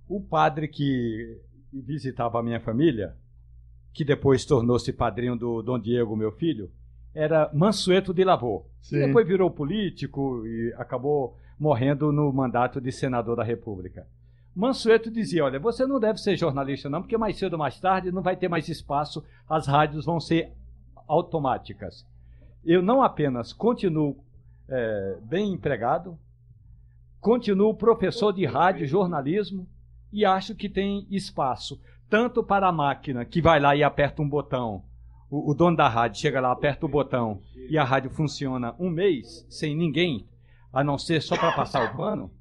o 0.07 0.21
padre 0.21 0.67
que 0.67 1.39
visitava 1.71 2.39
a 2.39 2.43
minha 2.43 2.59
família, 2.59 3.15
que 3.93 4.03
depois 4.03 4.45
tornou-se 4.45 4.91
padrinho 4.93 5.35
do 5.35 5.61
Dom 5.61 5.79
Diego, 5.79 6.15
meu 6.15 6.31
filho, 6.31 6.71
era 7.13 7.49
Mansueto 7.53 8.13
de 8.13 8.23
Lavô. 8.23 8.65
Depois 8.89 9.27
virou 9.27 9.49
político 9.49 10.45
e 10.45 10.73
acabou 10.77 11.35
morrendo 11.59 12.11
no 12.11 12.31
mandato 12.31 12.79
de 12.79 12.91
senador 12.91 13.35
da 13.35 13.43
República. 13.43 14.07
Mansueto 14.55 15.11
dizia: 15.11 15.43
Olha, 15.43 15.59
você 15.59 15.85
não 15.85 15.99
deve 15.99 16.19
ser 16.19 16.37
jornalista, 16.37 16.89
não, 16.89 17.01
porque 17.01 17.17
mais 17.17 17.37
cedo 17.37 17.53
ou 17.53 17.59
mais 17.59 17.79
tarde 17.79 18.11
não 18.11 18.21
vai 18.21 18.35
ter 18.35 18.47
mais 18.47 18.67
espaço, 18.67 19.23
as 19.49 19.67
rádios 19.67 20.05
vão 20.05 20.19
ser 20.19 20.53
automáticas. 21.07 22.05
Eu 22.63 22.81
não 22.81 23.01
apenas 23.01 23.53
continuo 23.53 24.17
é, 24.69 25.17
bem 25.23 25.53
empregado, 25.53 26.17
continuo 27.19 27.73
professor 27.73 28.31
de 28.31 28.45
rádio, 28.45 28.87
jornalismo, 28.87 29.67
e 30.11 30.25
acho 30.25 30.55
que 30.55 30.69
tem 30.69 31.05
espaço 31.09 31.79
tanto 32.09 32.43
para 32.43 32.67
a 32.67 32.71
máquina 32.71 33.23
que 33.23 33.41
vai 33.41 33.59
lá 33.59 33.75
e 33.75 33.83
aperta 33.83 34.21
um 34.21 34.27
botão. 34.27 34.83
O, 35.29 35.51
o, 35.51 35.53
dono 35.53 35.77
da 35.77 35.87
rádio 35.87 36.19
chega 36.19 36.41
lá, 36.41 36.51
aperta 36.51 36.85
o 36.85 36.89
botão 36.89 37.39
e 37.69 37.77
a 37.77 37.83
rádio 37.83 38.09
funciona 38.09 38.73
um 38.79 38.89
mês 38.89 39.45
sem 39.47 39.75
ninguém, 39.75 40.25
a 40.73 40.83
não 40.83 40.97
ser 40.97 41.21
só 41.21 41.37
para 41.37 41.51
passar 41.51 41.93
o 41.93 41.95
pano. 41.95 42.31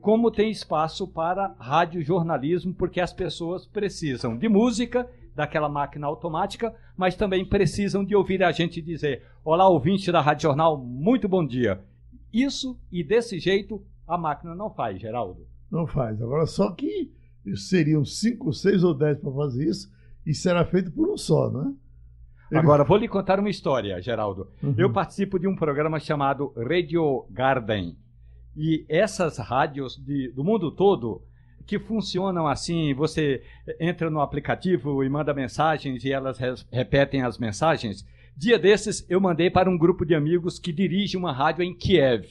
Como 0.00 0.30
tem 0.30 0.50
espaço 0.50 1.08
para 1.08 1.54
radiojornalismo, 1.58 2.74
porque 2.74 3.00
as 3.00 3.14
pessoas 3.14 3.66
precisam 3.66 4.36
de 4.36 4.46
música, 4.46 5.08
daquela 5.34 5.68
máquina 5.68 6.06
automática, 6.06 6.74
mas 6.96 7.16
também 7.16 7.44
precisam 7.44 8.04
de 8.04 8.14
ouvir 8.14 8.42
a 8.42 8.52
gente 8.52 8.80
dizer: 8.80 9.22
Olá, 9.44 9.68
ouvinte 9.68 10.10
da 10.12 10.20
Rádio 10.20 10.48
Jornal, 10.48 10.78
muito 10.78 11.28
bom 11.28 11.44
dia. 11.44 11.80
Isso 12.32 12.78
e 12.90 13.02
desse 13.02 13.38
jeito 13.38 13.82
a 14.06 14.18
máquina 14.18 14.54
não 14.54 14.70
faz, 14.70 15.00
Geraldo. 15.00 15.46
Não 15.70 15.86
faz. 15.86 16.20
Agora, 16.20 16.46
só 16.46 16.70
que 16.70 17.12
seriam 17.56 18.04
cinco, 18.04 18.52
seis 18.52 18.84
ou 18.84 18.94
dez 18.94 19.18
para 19.18 19.32
fazer 19.32 19.68
isso 19.68 19.92
e 20.26 20.34
será 20.34 20.64
feito 20.64 20.90
por 20.90 21.08
um 21.08 21.16
só, 21.16 21.50
né? 21.50 21.72
Ele... 22.50 22.60
Agora, 22.60 22.84
vou 22.84 22.96
lhe 22.96 23.08
contar 23.08 23.40
uma 23.40 23.50
história, 23.50 24.00
Geraldo. 24.00 24.48
Uhum. 24.62 24.74
Eu 24.76 24.92
participo 24.92 25.38
de 25.38 25.48
um 25.48 25.56
programa 25.56 25.98
chamado 25.98 26.52
Radio 26.56 27.26
Garden. 27.30 27.96
E 28.56 28.84
essas 28.88 29.38
rádios 29.38 29.96
de, 29.96 30.30
do 30.30 30.44
mundo 30.44 30.70
todo 30.70 31.22
que 31.66 31.78
funcionam 31.78 32.46
assim, 32.46 32.92
você 32.94 33.42
entra 33.80 34.10
no 34.10 34.20
aplicativo 34.20 35.02
e 35.02 35.08
manda 35.08 35.32
mensagens 35.32 36.04
e 36.04 36.12
elas 36.12 36.38
repetem 36.70 37.22
as 37.22 37.38
mensagens. 37.38 38.06
Dia 38.36 38.58
desses 38.58 39.06
eu 39.08 39.20
mandei 39.20 39.50
para 39.50 39.70
um 39.70 39.78
grupo 39.78 40.04
de 40.04 40.14
amigos 40.14 40.58
que 40.58 40.72
dirige 40.72 41.16
uma 41.16 41.32
rádio 41.32 41.62
em 41.62 41.74
Kiev, 41.74 42.26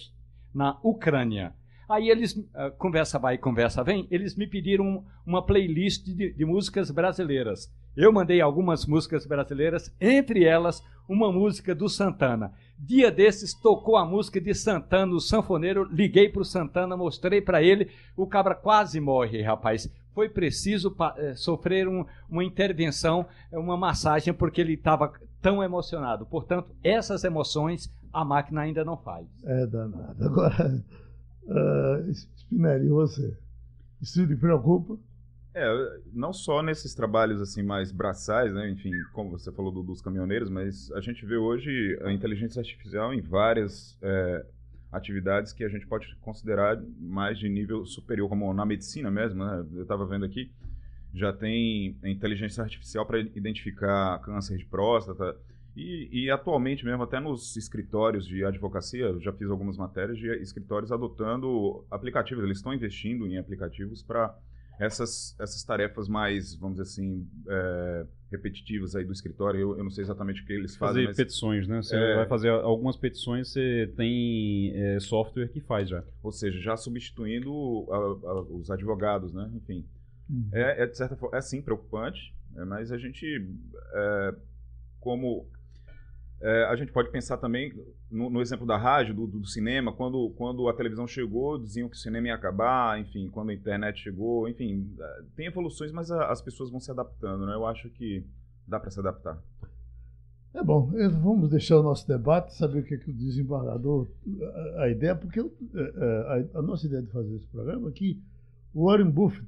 na 0.54 0.78
Ucrânia. 0.84 1.54
Aí 1.88 2.10
eles, 2.10 2.36
uh, 2.36 2.72
conversa 2.78 3.20
vai, 3.20 3.38
conversa 3.38 3.84
vem, 3.84 4.08
eles 4.10 4.36
me 4.36 4.48
pediram 4.48 5.04
uma 5.26 5.46
playlist 5.46 6.06
de, 6.06 6.34
de, 6.34 6.46
músicas 6.46 6.90
brasileiras. 6.90 7.72
Eu 7.96 8.12
mandei 8.12 8.42
algumas 8.42 8.86
músicas 8.86 9.26
brasileiras, 9.26 9.94
entre 10.00 10.44
elas 10.44 10.84
uma 11.08 11.32
música 11.32 11.76
do 11.76 11.88
Santana. 11.90 12.54
Dia 12.80 13.12
desses 13.12 13.54
tocou 13.54 13.98
a 13.98 14.06
música 14.06 14.42
de 14.42 14.54
Santana, 14.54 15.14
o 15.14 15.20
sanfoneiro, 15.20 15.84
liguei 15.84 16.30
para 16.30 16.42
o 16.42 16.46
Santana, 16.46 16.98
mostrei 16.98 17.42
para 17.42 17.62
ele, 17.62 17.92
o 18.16 18.26
cabra 18.26 18.56
quase 18.56 19.00
morre, 19.00 19.42
rapaz. 19.42 19.92
Foi 20.14 20.30
preciso 20.30 20.90
uh, 20.90 21.36
sofrer 21.36 21.88
um, 21.88 22.06
uma 22.30 22.44
intervenção, 22.44 23.26
uma 23.52 23.78
massagem, 23.78 24.34
porque 24.34 24.62
ele 24.62 24.74
estava 24.74 25.14
tão 25.42 25.62
emocionado. 25.62 26.26
Portanto, 26.26 26.74
essas 26.84 27.24
emoções 27.24 27.92
a 28.14 28.24
máquina 28.24 28.62
ainda 28.62 28.86
não 28.86 28.96
faz. 28.96 29.26
É 29.44 29.66
danado. 29.66 30.24
Agora 30.24 30.84
Uh, 31.46 32.12
Spinelli, 32.12 32.86
e 32.86 32.90
você? 32.90 33.38
Isso 34.02 34.24
lhe 34.24 34.36
preocupa? 34.36 34.98
É, 35.56 36.00
não 36.12 36.34
só 36.34 36.64
nesses 36.64 36.96
trabalhos 36.96 37.40
assim 37.40 37.62
mais 37.62 37.92
braçais, 37.92 38.52
né? 38.54 38.70
Enfim, 38.70 38.92
como 39.14 39.30
você 39.30 39.52
falou 39.52 39.72
do, 39.72 39.84
dos 39.84 40.02
caminhoneiros, 40.02 40.50
mas 40.50 40.92
a 40.94 41.00
gente 41.00 41.26
vê 41.26 41.36
hoje 41.36 41.98
a 42.02 42.12
inteligência 42.12 42.60
artificial 42.60 43.14
em 43.14 43.22
várias 43.22 43.96
é, 44.02 44.46
atividades 44.92 45.54
que 45.54 45.64
a 45.64 45.70
gente 45.70 45.86
pode 45.86 46.16
considerar 46.22 46.82
mais 47.00 47.38
de 47.38 47.48
nível 47.48 47.86
superior, 47.86 48.28
como 48.28 48.52
na 48.52 48.66
medicina 48.66 49.12
mesmo, 49.12 49.46
né? 49.46 49.66
Eu 49.74 49.84
estava 49.84 50.06
vendo 50.08 50.26
aqui, 50.26 50.52
já 51.14 51.32
tem 51.32 51.96
inteligência 52.04 52.64
artificial 52.64 53.06
para 53.06 53.20
identificar 53.20 54.20
câncer 54.20 54.58
de 54.58 54.66
próstata. 54.66 55.38
E, 55.76 56.26
e, 56.26 56.30
atualmente 56.30 56.86
mesmo, 56.86 57.02
até 57.02 57.20
nos 57.20 57.58
escritórios 57.58 58.28
de 58.28 58.46
advocacia, 58.46 59.06
eu 59.06 59.20
já 59.20 59.34
fiz 59.34 59.50
algumas 59.50 59.76
matérias 59.76 60.18
de 60.18 60.28
escritórios 60.36 60.92
adotando 60.92 61.84
aplicativos. 61.90 62.44
Eles 62.44 62.58
estão 62.58 62.74
investindo 62.74 63.26
em 63.26 63.40
aplicativos 63.40 64.04
para 64.04 64.38
essas, 64.80 65.36
essas 65.40 65.64
tarefas 65.64 66.08
mais, 66.08 66.56
vamos 66.56 66.78
dizer 66.78 66.90
assim, 66.90 67.28
é, 67.48 68.06
repetitivas 68.32 68.96
aí 68.96 69.04
do 69.04 69.12
escritório. 69.12 69.60
Eu, 69.60 69.78
eu, 69.78 69.84
não 69.84 69.90
sei 69.90 70.04
exatamente 70.04 70.44
o 70.44 70.46
que 70.46 70.54
eles 70.54 70.76
fazem. 70.76 71.06
Fazer 71.06 71.08
mas, 71.08 71.18
petições, 71.18 71.68
né? 71.68 71.82
Você 71.82 71.96
é, 71.96 72.16
vai 72.18 72.28
fazer 72.28 72.50
algumas 72.50 72.96
petições, 72.96 73.50
você 73.50 73.92
tem 73.96 74.74
é, 74.76 75.00
software 75.00 75.48
que 75.48 75.60
faz 75.60 75.90
já. 75.90 76.04
Ou 76.22 76.32
seja, 76.32 76.60
já 76.60 76.78
substituindo 76.78 77.52
a, 77.92 77.96
a, 77.96 78.42
os 78.42 78.70
advogados, 78.70 79.34
né? 79.34 79.50
Enfim. 79.56 79.86
Uhum. 80.30 80.50
É, 80.54 80.84
é, 80.84 80.86
de 80.86 80.96
certa 80.96 81.16
forma, 81.16 81.38
é 81.38 81.42
sim 81.42 81.62
preocupante, 81.62 82.34
né? 82.52 82.64
mas 82.64 82.92
a 82.92 82.98
gente, 82.98 83.26
é, 83.94 84.36
como 85.00 85.48
é, 86.44 86.66
a 86.66 86.76
gente 86.76 86.92
pode 86.92 87.10
pensar 87.10 87.38
também 87.38 87.74
no, 88.12 88.30
no 88.30 88.42
exemplo 88.42 88.68
da 88.68 88.78
rádio, 88.78 89.16
do, 89.16 89.26
do, 89.26 89.48
cinema, 89.48 89.94
quando, 89.94 90.30
quando 90.32 90.68
a 90.68 90.74
televisão 90.74 91.08
chegou, 91.08 91.58
diziam 91.58 91.88
que 91.88 91.96
o 91.96 92.00
cinema 92.00 92.28
ia 92.28 92.36
acabar, 92.36 93.00
enfim, 93.00 93.30
quando 93.30 93.52
a 93.52 93.54
internet 93.54 94.02
chegou, 94.02 94.50
enfim, 94.50 94.94
é, 95.00 95.22
tem 95.38 95.46
evoluções, 95.46 95.94
mas 95.94 96.12
a, 96.12 96.30
as 96.30 96.42
pessoas 96.42 96.70
vão 96.70 96.82
se 96.82 96.92
adaptando, 96.92 97.46
né? 97.46 97.54
Eu 97.54 97.66
acho 97.66 97.90
que 97.92 98.26
dá 98.68 98.78
para 98.78 98.92
se 98.92 99.00
adaptar. 99.00 99.42
É 100.54 100.62
bom, 100.62 100.92
vamos 101.22 101.50
deixar 101.50 101.80
o 101.80 101.84
nosso 101.84 102.06
debate, 102.06 102.54
saber 102.54 102.80
o 102.80 102.84
que, 102.84 102.96
é 102.96 102.98
que 102.98 103.10
o 103.10 103.14
desembargador. 103.14 104.10
A, 104.76 104.84
a 104.84 104.90
ideia, 104.90 105.16
porque 105.16 105.40
eu, 105.40 105.50
é, 105.74 106.46
a, 106.54 106.60
a, 106.60 106.62
nossa 106.62 106.86
ideia 106.86 107.02
de 107.02 107.10
fazer 107.10 107.38
esse 107.38 107.48
programa 107.48 107.88
é 107.88 107.92
que 107.94 108.22
o 108.74 108.86
Warren 108.88 109.10
Buffett 109.10 109.48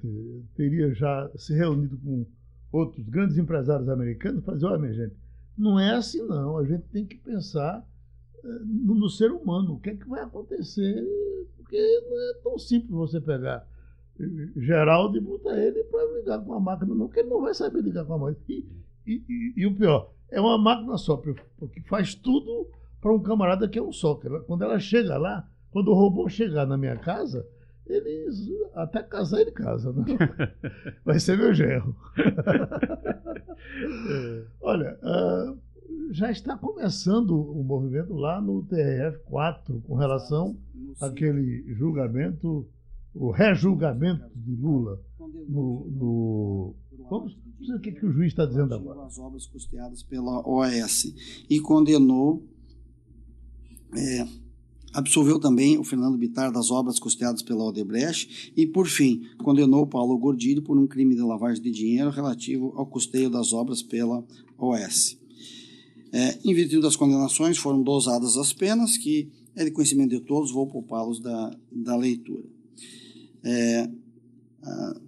teria 0.56 0.94
já 0.94 1.30
se 1.36 1.54
reunido 1.54 1.98
com 1.98 2.25
outros 2.72 3.08
grandes 3.10 3.38
empresários 3.38 3.90
americanos 3.90 4.46
para 4.46 4.54
dizer: 4.54 4.66
olha, 4.66 4.80
minha 4.80 4.94
gente, 4.94 5.25
não 5.58 5.80
é 5.80 5.96
assim 5.96 6.22
não, 6.24 6.58
a 6.58 6.66
gente 6.66 6.84
tem 6.92 7.06
que 7.06 7.18
pensar 7.18 7.86
eh, 8.44 8.60
no, 8.64 9.10
ser 9.10 9.32
humano, 9.32 9.74
o 9.74 9.80
que 9.80 9.92
é 9.92 9.96
que 9.96 10.08
vai 10.08 10.22
acontecer, 10.22 11.04
porque 11.58 11.78
não 12.10 12.30
é 12.30 12.34
tão 12.44 12.58
simples 12.58 12.92
você 12.92 13.22
pegar 13.22 13.68
Geraldo 14.56 15.18
e 15.18 15.22
botar 15.22 15.58
ele 15.58 15.84
para 15.84 16.18
ligar 16.18 16.40
com 16.40 16.54
a 16.54 16.60
máquina, 16.60 16.96
não, 16.96 17.08
porque 17.08 17.20
ele 17.20 17.30
não 17.30 17.42
vai 17.42 17.54
saber 17.54 17.82
ligar 17.82 18.06
com 18.06 18.14
a 18.14 18.18
máquina. 18.18 18.46
E, 18.48 18.66
e, 19.06 19.24
e, 19.28 19.54
e 19.58 19.68
o 19.68 19.76
pior, 19.76 20.10
é 20.32 20.40
uma 20.40 20.58
máquina 20.58 20.98
só, 20.98 21.18
porque 21.18 21.82
faz 21.82 22.16
tudo 22.16 22.70
para 23.02 23.14
um 23.14 23.22
camarada 23.22 23.68
que 23.68 23.78
é 23.78 23.82
um 23.82 23.92
só. 23.92 24.16
Quando 24.48 24.64
ela 24.64 24.80
chega 24.80 25.18
lá, 25.18 25.48
quando 25.70 25.90
o 25.90 25.94
robô 25.94 26.30
chegar 26.30 26.66
na 26.66 26.78
minha 26.78 26.96
casa, 26.96 27.46
eles 27.88 28.50
até 28.74 29.04
casar 29.04 29.42
ele 29.42 29.51
casa, 29.51 29.94
né? 29.94 30.06
Vai 31.06 31.20
ser 31.20 31.38
meu 31.38 31.54
genro. 31.54 31.96
Olha, 34.62 34.98
uh, 35.04 35.58
já 36.12 36.32
está 36.32 36.58
começando 36.58 37.32
o 37.32 37.63
movimento 37.63 38.13
lá 38.13 38.42
no 38.42 38.63
TRF4 38.63 39.82
com 39.84 39.96
relação 39.96 40.58
àquele 41.00 41.74
julgamento, 41.74 42.68
o 43.13 43.32
rejulgamento 43.32 44.30
de 44.36 44.56
Lula 44.56 45.00
no, 45.48 45.88
no 45.89 46.75
Vamos 47.10 47.38
ver 47.60 47.75
o 47.75 47.80
que, 47.80 47.92
que 47.92 48.06
o 48.06 48.12
juiz 48.12 48.30
está 48.30 48.46
dizendo 48.46 48.74
agora. 48.74 49.06
As 49.06 49.18
obras 49.20 49.46
custeadas 49.46 50.01
pela 50.04 50.48
OAS 50.48 51.13
e 51.50 51.60
condenou 51.60 52.44
é, 53.96 54.25
Absolveu 54.96 55.38
também 55.38 55.78
o 55.78 55.84
Fernando 55.84 56.18
Bitar 56.18 56.54
das 56.54 56.72
obras 56.72 56.98
custeadas 56.98 57.42
pela 57.42 57.66
Odebrecht 57.66 58.54
e, 58.56 58.66
por 58.66 58.88
fim, 58.88 59.24
condenou 59.44 59.86
Paulo 59.86 60.18
Gordilho 60.18 60.62
por 60.62 60.78
um 60.78 60.88
crime 60.88 61.14
de 61.14 61.22
lavagem 61.22 61.62
de 61.62 61.70
dinheiro 61.70 62.10
relativo 62.10 62.72
ao 62.78 62.86
custeio 62.86 63.30
das 63.30 63.52
obras 63.52 63.84
pela 63.84 64.24
OS. 64.58 65.18
É, 66.14 66.40
em 66.46 66.54
virtude 66.54 66.82
das 66.82 66.96
condenações, 66.96 67.58
foram 67.58 67.84
dosadas 67.84 68.38
as 68.38 68.54
penas, 68.54 68.98
que 68.98 69.28
é 69.54 69.66
de 69.66 69.72
conhecimento 69.72 70.12
de 70.12 70.22
todos, 70.22 70.50
vou 70.50 70.66
poupá-los 70.66 71.20
da, 71.20 71.54
da 71.70 71.98
leitura. 71.98 72.46
É, 73.44 73.90
a, 74.64 75.02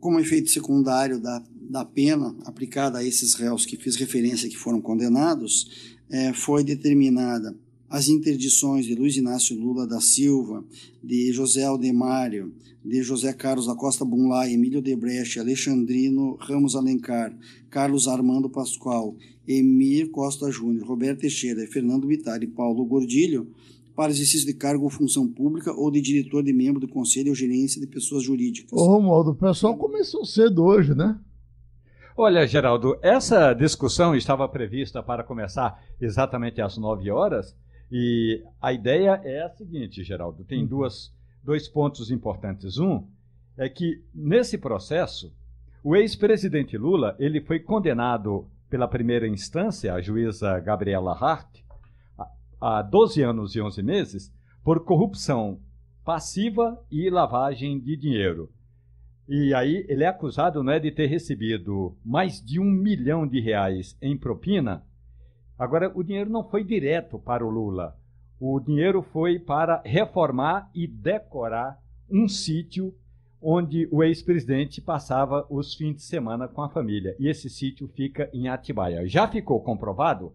como 0.00 0.18
efeito 0.18 0.50
secundário 0.50 1.20
da, 1.20 1.40
da 1.70 1.84
pena 1.84 2.34
aplicada 2.44 2.98
a 2.98 3.04
esses 3.04 3.34
réus 3.34 3.64
que 3.64 3.76
fiz 3.76 3.94
referência 3.94 4.48
que 4.48 4.56
foram 4.56 4.80
condenados, 4.80 5.99
é, 6.10 6.32
foi 6.32 6.64
determinada 6.64 7.54
as 7.88 8.08
interdições 8.08 8.86
de 8.86 8.94
Luiz 8.94 9.16
Inácio 9.16 9.58
Lula 9.58 9.86
da 9.86 10.00
Silva, 10.00 10.64
de 11.02 11.32
José 11.32 11.64
Aldemário, 11.64 12.52
de 12.84 13.02
José 13.02 13.32
Carlos 13.32 13.66
da 13.66 13.74
Costa 13.74 14.04
Bunlai, 14.04 14.52
Emílio 14.52 14.80
Debreche, 14.80 15.40
Alexandrino 15.40 16.36
Ramos 16.40 16.76
Alencar, 16.76 17.36
Carlos 17.68 18.06
Armando 18.06 18.48
Pascoal, 18.48 19.16
Emir 19.46 20.10
Costa 20.10 20.50
Júnior, 20.50 20.86
Roberto 20.86 21.20
Teixeira, 21.20 21.66
Fernando 21.66 22.06
Vittar 22.06 22.42
e 22.42 22.46
Paulo 22.46 22.84
Gordilho, 22.84 23.48
para 23.94 24.12
exercício 24.12 24.46
de 24.46 24.54
cargo 24.54 24.84
ou 24.84 24.90
função 24.90 25.26
pública 25.26 25.72
ou 25.72 25.90
de 25.90 26.00
diretor 26.00 26.42
de 26.42 26.52
membro 26.52 26.80
do 26.80 26.88
conselho 26.88 27.30
ou 27.30 27.34
gerência 27.34 27.80
de 27.80 27.86
pessoas 27.86 28.22
jurídicas. 28.22 28.72
Ô 28.72 28.86
Romualdo, 28.86 29.32
o 29.32 29.34
pessoal 29.34 29.76
começou 29.76 30.24
cedo 30.24 30.62
hoje, 30.62 30.94
né? 30.94 31.18
Olha, 32.22 32.46
Geraldo, 32.46 32.98
essa 33.00 33.54
discussão 33.54 34.14
estava 34.14 34.46
prevista 34.46 35.02
para 35.02 35.24
começar 35.24 35.82
exatamente 35.98 36.60
às 36.60 36.76
9 36.76 37.10
horas. 37.10 37.56
E 37.90 38.44
a 38.60 38.74
ideia 38.74 39.18
é 39.24 39.40
a 39.40 39.48
seguinte, 39.48 40.04
Geraldo: 40.04 40.44
tem 40.44 40.60
uhum. 40.60 40.66
duas, 40.66 41.10
dois 41.42 41.66
pontos 41.66 42.10
importantes. 42.10 42.76
Um 42.76 43.06
é 43.56 43.70
que, 43.70 44.04
nesse 44.14 44.58
processo, 44.58 45.32
o 45.82 45.96
ex-presidente 45.96 46.76
Lula 46.76 47.16
ele 47.18 47.40
foi 47.40 47.58
condenado 47.58 48.46
pela 48.68 48.86
primeira 48.86 49.26
instância, 49.26 49.94
a 49.94 50.02
juíza 50.02 50.60
Gabriela 50.60 51.16
Hart, 51.18 51.62
a 52.60 52.82
12 52.82 53.22
anos 53.22 53.56
e 53.56 53.62
11 53.62 53.82
meses, 53.82 54.30
por 54.62 54.84
corrupção 54.84 55.58
passiva 56.04 56.78
e 56.90 57.08
lavagem 57.08 57.80
de 57.80 57.96
dinheiro. 57.96 58.50
E 59.32 59.54
aí 59.54 59.86
ele 59.88 60.02
é 60.02 60.08
acusado 60.08 60.60
não 60.60 60.72
é, 60.72 60.80
de 60.80 60.90
ter 60.90 61.06
recebido 61.06 61.96
mais 62.04 62.44
de 62.44 62.58
um 62.58 62.64
milhão 62.64 63.24
de 63.24 63.38
reais 63.38 63.96
em 64.02 64.18
propina. 64.18 64.82
Agora, 65.56 65.88
o 65.94 66.02
dinheiro 66.02 66.28
não 66.28 66.42
foi 66.42 66.64
direto 66.64 67.16
para 67.16 67.46
o 67.46 67.48
Lula. 67.48 67.96
O 68.40 68.58
dinheiro 68.58 69.02
foi 69.02 69.38
para 69.38 69.80
reformar 69.84 70.68
e 70.74 70.84
decorar 70.84 71.78
um 72.10 72.26
sítio 72.26 72.92
onde 73.40 73.86
o 73.92 74.02
ex-presidente 74.02 74.80
passava 74.80 75.46
os 75.48 75.76
fins 75.76 75.94
de 75.94 76.02
semana 76.02 76.48
com 76.48 76.62
a 76.62 76.68
família. 76.68 77.14
E 77.16 77.28
esse 77.28 77.48
sítio 77.48 77.86
fica 77.86 78.28
em 78.32 78.48
Atibaia. 78.48 79.06
Já 79.06 79.28
ficou 79.28 79.62
comprovado 79.62 80.34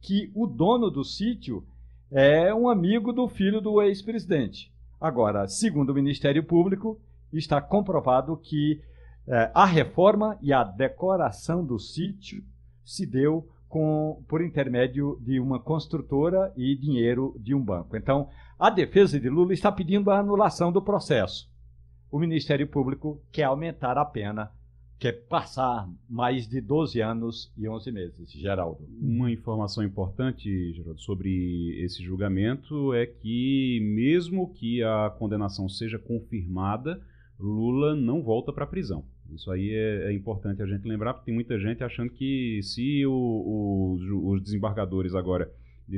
que 0.00 0.30
o 0.32 0.46
dono 0.46 0.92
do 0.92 1.02
sítio 1.02 1.66
é 2.08 2.54
um 2.54 2.68
amigo 2.68 3.12
do 3.12 3.26
filho 3.26 3.60
do 3.60 3.82
ex-presidente. 3.82 4.72
Agora, 5.00 5.48
segundo 5.48 5.90
o 5.90 5.94
Ministério 5.94 6.44
Público, 6.44 7.00
está 7.32 7.60
comprovado 7.60 8.36
que 8.36 8.80
eh, 9.26 9.50
a 9.54 9.64
reforma 9.66 10.38
e 10.40 10.52
a 10.52 10.64
decoração 10.64 11.64
do 11.64 11.78
sítio 11.78 12.42
se 12.84 13.04
deu 13.04 13.46
com, 13.68 14.24
por 14.26 14.42
intermédio 14.42 15.18
de 15.20 15.38
uma 15.38 15.60
construtora 15.60 16.52
e 16.56 16.74
dinheiro 16.74 17.36
de 17.38 17.54
um 17.54 17.62
banco. 17.62 17.96
Então, 17.96 18.28
a 18.58 18.70
defesa 18.70 19.20
de 19.20 19.28
Lula 19.28 19.52
está 19.52 19.70
pedindo 19.70 20.10
a 20.10 20.18
anulação 20.18 20.72
do 20.72 20.82
processo. 20.82 21.48
O 22.10 22.18
Ministério 22.18 22.66
Público 22.66 23.20
quer 23.30 23.44
aumentar 23.44 23.98
a 23.98 24.04
pena, 24.04 24.50
quer 24.98 25.12
passar 25.28 25.86
mais 26.08 26.48
de 26.48 26.60
12 26.60 27.00
anos 27.02 27.52
e 27.56 27.68
11 27.68 27.92
meses. 27.92 28.32
Geraldo. 28.32 28.80
Uma 29.00 29.30
informação 29.30 29.84
importante, 29.84 30.72
Geraldo, 30.72 31.00
sobre 31.00 31.78
esse 31.84 32.02
julgamento 32.02 32.94
é 32.94 33.04
que, 33.06 33.78
mesmo 33.82 34.52
que 34.54 34.82
a 34.82 35.14
condenação 35.18 35.68
seja 35.68 35.98
confirmada, 35.98 37.00
Lula 37.38 37.94
não 37.94 38.22
volta 38.22 38.52
para 38.52 38.64
a 38.64 38.66
prisão. 38.66 39.04
Isso 39.30 39.50
aí 39.50 39.70
é, 39.70 40.10
é, 40.10 40.12
importante 40.12 40.62
a 40.62 40.66
gente 40.66 40.88
lembrar, 40.88 41.14
porque 41.14 41.26
tem 41.26 41.34
muita 41.34 41.58
gente 41.58 41.84
achando 41.84 42.10
que 42.10 42.60
se 42.62 43.04
o, 43.06 43.12
o, 43.12 44.30
os 44.32 44.42
desembargadores 44.42 45.14
agora 45.14 45.50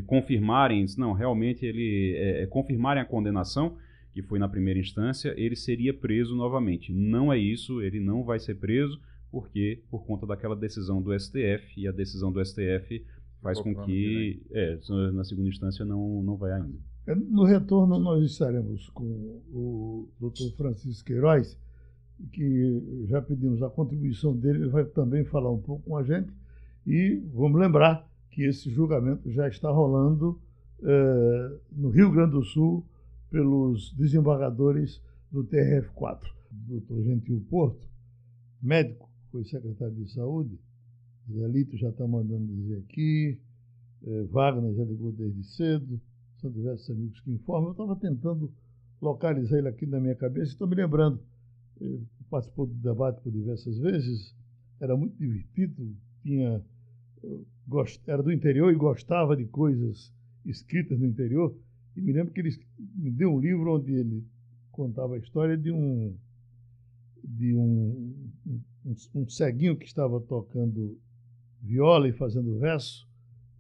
confirmarem, 0.07 0.85
não, 0.99 1.13
realmente 1.13 1.65
ele 1.65 2.15
é, 2.17 2.43
é, 2.43 2.47
confirmarem 2.47 3.03
a 3.03 3.07
condenação, 3.07 3.77
que 4.13 4.23
foi 4.23 4.39
na 4.39 4.49
primeira 4.49 4.79
instância, 4.79 5.33
ele 5.37 5.57
seria 5.57 5.95
preso 5.95 6.35
novamente. 6.37 6.93
Não 6.93 7.33
é 7.33 7.39
isso, 7.39 7.81
ele 7.81 8.01
não 8.01 8.25
vai 8.25 8.41
ser 8.41 8.57
preso, 8.57 9.01
porque 9.31 9.81
por 9.91 10.05
conta 10.05 10.27
daquela 10.27 10.57
decisão 10.57 11.01
do 11.01 11.19
STF, 11.19 11.73
e 11.77 11.87
a 11.87 11.93
decisão 11.93 12.33
do 12.33 12.45
STF 12.45 13.05
faz 13.41 13.61
com 13.61 13.75
que, 13.85 14.43
é, 14.51 14.79
na 15.13 15.25
segunda 15.25 15.49
instância, 15.49 15.85
não, 15.85 16.23
não 16.23 16.37
vai 16.37 16.53
ainda. 16.53 16.90
É, 17.07 17.15
no 17.15 17.45
retorno, 17.45 17.99
nós 17.99 18.25
estaremos 18.25 18.89
com 18.91 19.05
o 19.53 20.09
Dr. 20.21 20.55
Francisco 20.57 21.07
Queiroz, 21.07 21.59
que 22.33 23.07
já 23.09 23.23
pedimos 23.23 23.63
a 23.63 23.71
contribuição 23.71 24.37
dele, 24.37 24.65
ele 24.65 24.71
vai 24.71 24.85
também 24.85 25.25
falar 25.25 25.51
um 25.51 25.61
pouco 25.61 25.85
com 25.85 25.97
a 25.97 26.03
gente. 26.03 26.33
E 26.87 27.17
vamos 27.33 27.59
lembrar 27.59 28.07
que 28.31 28.43
esse 28.45 28.71
julgamento 28.71 29.31
já 29.31 29.49
está 29.49 29.71
rolando 29.71 30.41
eh, 30.83 31.59
no 31.73 31.91
Rio 31.91 32.11
Grande 32.11 32.33
do 32.33 32.43
Sul 32.43 32.87
pelos 33.31 33.93
desembargadores 33.95 35.03
do 35.31 35.45
TRF4. 35.45 36.21
do 36.51 36.81
Dr. 36.81 37.03
Gentil 37.03 37.45
Porto, 37.49 37.87
médico, 38.61 39.09
foi 39.31 39.45
secretário 39.45 39.95
de 39.95 40.11
saúde. 40.13 40.59
Zé 41.31 41.47
Lito 41.47 41.77
já 41.77 41.91
está 41.91 42.07
mandando 42.09 42.53
dizer 42.53 42.79
aqui, 42.79 43.39
eh, 44.03 44.25
Wagner 44.31 44.75
já 44.75 44.85
ligou 44.85 45.13
desde 45.13 45.45
cedo, 45.45 46.01
são 46.41 46.51
diversos 46.51 46.91
amigos 46.91 47.21
que 47.21 47.31
informam. 47.31 47.69
Eu 47.69 47.73
estava 47.73 47.97
tentando 47.97 48.53
localizar 49.01 49.59
ele 49.59 49.69
aqui 49.69 49.87
na 49.87 50.01
minha 50.01 50.15
cabeça, 50.15 50.53
estou 50.53 50.69
me 50.69 50.75
lembrando. 50.75 51.21
Ele 51.81 52.07
participou 52.29 52.67
do 52.67 52.75
debate 52.75 53.23
por 53.23 53.33
diversas 53.33 53.79
vezes, 53.79 54.35
era 54.81 54.97
muito 54.97 55.17
divertido, 55.17 55.97
tinha, 56.23 56.63
era 58.07 58.23
do 58.23 58.33
interior 58.33 58.73
e 58.73 58.77
gostava 58.77 59.37
de 59.37 59.45
coisas 59.47 60.13
escritas 60.45 60.99
no 60.99 61.07
interior. 61.07 61.57
E 61.97 62.01
me 62.01 62.13
lembro 62.13 62.33
que 62.33 62.41
ele 62.41 62.51
me 62.95 63.11
deu 63.11 63.35
um 63.35 63.41
livro 63.41 63.75
onde 63.75 63.93
ele 63.93 64.27
contava 64.71 65.15
a 65.15 65.19
história 65.19 65.57
de 65.57 65.71
um 65.71 66.17
de 67.23 67.55
um, 67.55 68.15
um, 68.85 68.95
um 69.15 69.29
ceguinho 69.29 69.77
que 69.77 69.85
estava 69.85 70.19
tocando 70.21 70.99
viola 71.61 72.09
e 72.09 72.13
fazendo 72.13 72.59
verso 72.59 73.07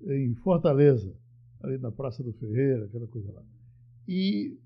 em 0.02 0.34
Fortaleza, 0.36 1.14
ali 1.60 1.78
na 1.78 1.90
Praça 1.90 2.22
do 2.22 2.32
Ferreira, 2.32 2.84
aquela 2.86 3.06
coisa 3.06 3.32
lá. 3.32 3.42
E 4.08 4.58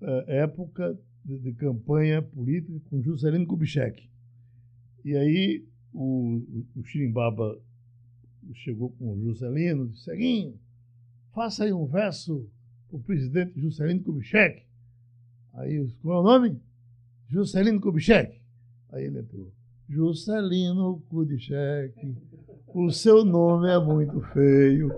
é, 0.00 0.38
época 0.42 0.98
de, 1.24 1.38
de, 1.38 1.52
campanha 1.52 2.22
política 2.22 2.80
com 2.88 3.02
Juscelino 3.02 3.46
Kubitschek. 3.46 4.08
E 5.04 5.16
aí 5.16 5.66
o, 5.92 6.42
o 6.76 6.84
Chirimbaba 6.84 7.60
chegou 8.54 8.90
com 8.92 9.12
o 9.12 9.20
Juscelino, 9.20 9.88
disse, 9.88 10.04
Ceguinho, 10.04 10.58
faça 11.34 11.64
aí 11.64 11.72
um 11.72 11.86
verso 11.86 12.48
para 12.88 12.96
o 12.96 13.02
presidente 13.02 13.60
Juscelino 13.60 14.02
Kubitschek. 14.02 14.62
Aí, 15.54 15.88
qual 16.00 16.18
é 16.18 16.20
o 16.20 16.24
nome? 16.24 16.60
Juscelino 17.28 17.80
Kubitschek. 17.80 18.40
Aí 18.90 19.04
ele 19.04 19.18
entrou. 19.18 19.52
Juscelino 19.88 21.00
Kubitschek, 21.08 22.16
o 22.74 22.90
seu 22.90 23.24
nome 23.24 23.68
é 23.68 23.78
muito 23.78 24.20
feio. 24.32 24.90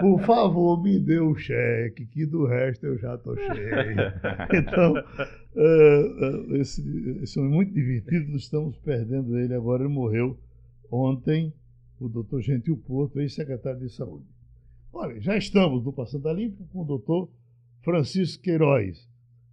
Por 0.00 0.20
favor, 0.20 0.82
me 0.82 0.98
dê 0.98 1.18
o 1.18 1.34
cheque, 1.34 2.06
que 2.06 2.26
do 2.26 2.46
resto 2.46 2.86
eu 2.86 2.98
já 2.98 3.14
estou 3.14 3.36
cheio. 3.36 3.48
Então, 4.54 4.94
uh, 4.94 6.56
esse, 6.56 6.82
esse 7.22 7.38
homem 7.38 7.52
é 7.52 7.54
muito 7.56 7.72
divertido, 7.72 8.36
estamos 8.36 8.76
perdendo 8.78 9.38
ele 9.38 9.54
agora. 9.54 9.84
Ele 9.84 9.92
morreu 9.92 10.38
ontem, 10.90 11.52
o 12.00 12.08
doutor 12.08 12.40
Gentil 12.40 12.76
Porto, 12.76 13.20
ex-secretário 13.20 13.80
de 13.80 13.90
Saúde. 13.90 14.26
Olha, 14.92 15.20
já 15.20 15.36
estamos 15.36 15.84
no 15.84 15.92
Passando 15.92 16.28
a 16.28 16.32
Limpo 16.32 16.64
com 16.72 16.82
o 16.82 16.84
doutor 16.84 17.30
Francisco 17.82 18.42
Queiroz. 18.42 19.08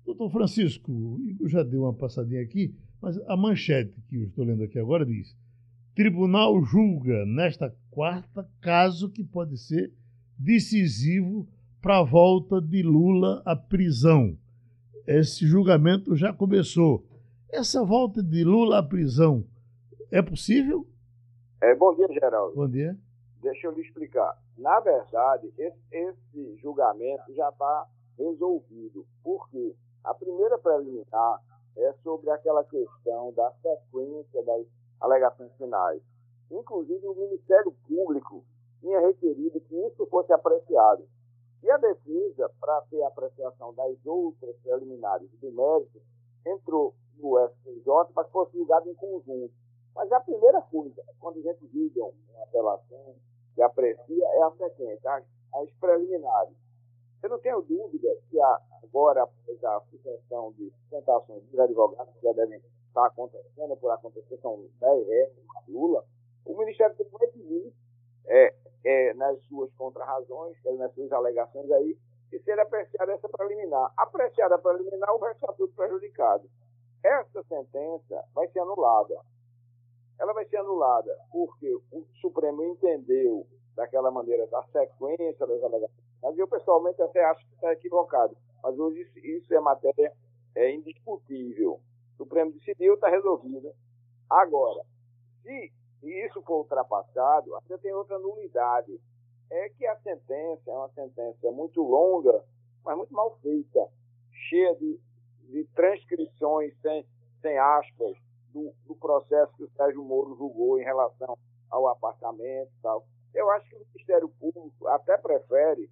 Doutor 0.06 0.32
Francisco, 0.32 1.20
eu 1.40 1.50
já 1.50 1.64
dei 1.64 1.80
uma 1.80 1.94
passadinha 1.94 2.42
aqui, 2.42 2.74
mas 3.02 3.18
a 3.28 3.36
manchete 3.36 3.94
que 4.08 4.18
eu 4.18 4.24
estou 4.28 4.46
lendo 4.46 4.64
aqui 4.64 4.80
agora 4.80 5.06
diz: 5.06 5.36
Tribunal 5.96 6.62
julga 6.62 7.26
nesta 7.26 7.74
quarta 7.90 8.46
caso 8.60 9.10
que 9.10 9.24
pode 9.24 9.58
ser 9.58 9.94
decisivo 10.38 11.48
para 11.82 12.00
a 12.00 12.04
volta 12.04 12.60
de 12.60 12.84
Lula 12.84 13.42
à 13.46 13.56
prisão. 13.56 14.38
Esse 15.08 15.48
julgamento 15.48 16.14
já 16.14 16.34
começou. 16.34 17.06
Essa 17.50 17.82
volta 17.82 18.22
de 18.22 18.44
Lula 18.44 18.80
à 18.80 18.84
prisão 18.84 19.46
é 20.12 20.22
possível? 20.22 20.86
É, 21.62 21.74
bom 21.74 21.96
dia, 21.96 22.10
Geraldo. 22.12 22.54
Bom 22.56 22.68
dia. 22.68 22.98
Deixa 23.42 23.68
eu 23.68 23.72
lhe 23.72 23.82
explicar. 23.82 24.38
Na 24.58 24.82
verdade, 24.82 25.50
esse, 25.58 25.80
esse 25.90 26.58
julgamento 26.58 27.34
já 27.34 27.48
está 27.48 27.88
resolvido. 28.20 29.08
Por 29.24 29.50
quê? 29.50 29.74
A 30.04 30.14
primeira 30.14 30.58
preliminar 30.58 31.40
é 31.78 31.94
sobre 32.04 32.30
aquela 32.32 32.66
questão 32.66 33.32
da 33.34 33.50
sequência 33.62 34.44
das 34.44 34.66
alegações 35.00 35.52
finais. 35.58 36.02
Inclusive, 36.52 37.08
o 37.08 37.16
Ministério 37.16 37.72
Público 37.88 38.44
tinha 38.80 39.00
requerido 39.00 39.60
que 39.62 39.76
isso 39.88 40.06
fosse 40.08 40.32
apreciado. 40.32 41.08
E 41.64 41.72
a 41.72 41.78
defesa, 41.78 42.52
para 42.60 42.82
ter 42.90 43.02
a 43.02 43.08
apreciação 43.08 43.74
das 43.74 43.98
outras 44.06 44.56
preliminares 44.58 45.30
do 45.42 45.52
mérito, 45.52 46.00
entrou 46.46 46.94
no 47.18 47.40
STJ 47.48 48.24
que 48.24 48.32
fosse 48.32 48.58
julgado 48.58 48.90
em 48.90 48.94
conjunto. 48.94 49.54
Mas 49.96 50.12
a 50.12 50.20
primeira 50.20 50.62
coisa, 50.62 51.02
quando 51.20 51.40
a 51.40 51.42
gente 51.42 51.68
julga 51.68 52.04
uma 52.04 52.44
apelação 52.44 53.16
que 53.56 53.62
aprecia, 53.62 54.26
é 54.26 54.44
a 54.44 54.52
sequência, 54.52 55.12
as, 55.12 55.24
as 55.56 55.72
preliminares. 55.80 56.56
Eu 57.24 57.30
não 57.30 57.40
tenho 57.40 57.62
dúvida 57.62 58.16
que 58.30 58.40
a, 58.40 58.62
agora, 58.84 59.24
após 59.24 59.64
a 59.64 59.82
suspensão 59.90 60.52
de 60.54 60.70
sustentações 60.70 61.44
dos 61.46 61.60
advogados 61.60 62.14
que 62.14 62.22
já 62.22 62.34
devem 62.34 62.62
estar 62.96 63.08
acontecendo, 63.08 63.76
por 63.76 63.92
acontecer, 63.92 64.38
são 64.38 64.66
10 64.80 65.08
reais 65.08 65.32
Lula, 65.68 66.06
o 66.46 66.58
Ministério 66.58 66.96
Público 66.96 67.18
vai 67.18 67.28
pedir 67.28 67.74
é, 68.28 68.56
é, 68.86 69.14
nas 69.16 69.40
suas 69.46 69.74
contrarrazões, 69.74 70.56
nas 70.78 70.94
suas 70.94 71.12
alegações 71.12 71.70
aí, 71.72 71.98
que 72.30 72.40
seja 72.40 72.62
apreciada 72.62 73.14
essa 73.14 73.28
preliminar. 73.28 73.92
Apreciada 73.98 74.58
preliminar, 74.60 75.14
o 75.14 75.20
resto 75.20 75.42
está 75.42 75.54
tudo 75.54 75.74
prejudicado. 75.74 76.50
Essa 77.04 77.44
sentença 77.44 78.24
vai 78.34 78.48
ser 78.50 78.60
anulada. 78.60 79.20
Ela 80.20 80.34
vai 80.34 80.46
ser 80.46 80.58
anulada 80.58 81.16
porque 81.32 81.72
o 81.92 82.06
Supremo 82.22 82.64
entendeu 82.64 83.46
daquela 83.76 84.10
maneira 84.10 84.48
da 84.48 84.64
sequência 84.72 85.46
das 85.46 85.62
alegações. 85.62 86.06
Mas 86.24 86.38
eu 86.38 86.48
pessoalmente 86.48 87.02
até 87.02 87.24
acho 87.26 87.46
que 87.46 87.54
está 87.56 87.74
equivocado. 87.74 88.36
Mas 88.64 88.80
hoje 88.80 89.08
isso 89.24 89.54
é 89.54 89.60
matéria 89.60 90.14
é 90.56 90.74
indiscutível. 90.74 91.82
O 92.16 92.24
Supremo 92.24 92.52
decidiu, 92.54 92.94
está 92.94 93.10
resolvido. 93.10 93.74
Agora, 94.30 94.84
se 95.44 95.72
isso 96.02 96.42
for 96.44 96.60
ultrapassado, 96.60 97.56
ainda 97.56 97.78
tem 97.78 97.94
outra 97.94 98.18
nulidade. 98.18 99.00
É 99.52 99.70
que 99.70 99.86
a 99.86 99.98
sentença 99.98 100.72
é 100.72 100.74
uma 100.74 100.90
sentença 100.90 101.52
muito 101.52 101.82
longa, 101.84 102.44
mas 102.84 102.98
muito 102.98 103.14
mal 103.14 103.38
feita, 103.42 103.88
cheia 104.50 104.76
de, 104.76 105.00
de 105.44 105.66
transcrições 105.76 106.74
sem, 106.82 107.06
sem 107.42 107.58
aspas 107.58 108.18
do, 108.52 108.74
do 108.88 108.96
processo 108.96 109.56
que 109.56 109.64
o 109.64 109.72
Sérgio 109.76 110.04
Moro 110.04 110.36
julgou 110.36 110.80
em 110.80 110.84
relação 110.84 111.38
ao 111.70 111.88
apartamento 111.88 112.72
e 112.72 112.82
tal. 112.82 113.06
Eu 113.34 113.50
acho 113.52 113.70
que 113.70 113.76
o 113.76 113.86
Ministério 113.94 114.30
Público 114.30 114.88
até 114.88 115.18
prefere 115.18 115.90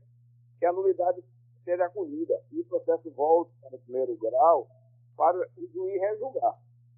que 0.58 0.66
a 0.66 0.74
nulidade 0.74 1.24
seja 1.64 1.86
acolhida 1.86 2.42
e 2.52 2.62
o 2.62 2.66
processo 2.66 3.12
volte 3.12 3.52
para 3.62 3.76
o 3.76 3.80
primeiro 3.80 4.16
grau 4.18 4.68
para 5.15 5.38
o 5.38 5.67
juiz 5.73 6.02
rejulgar. 6.02 6.54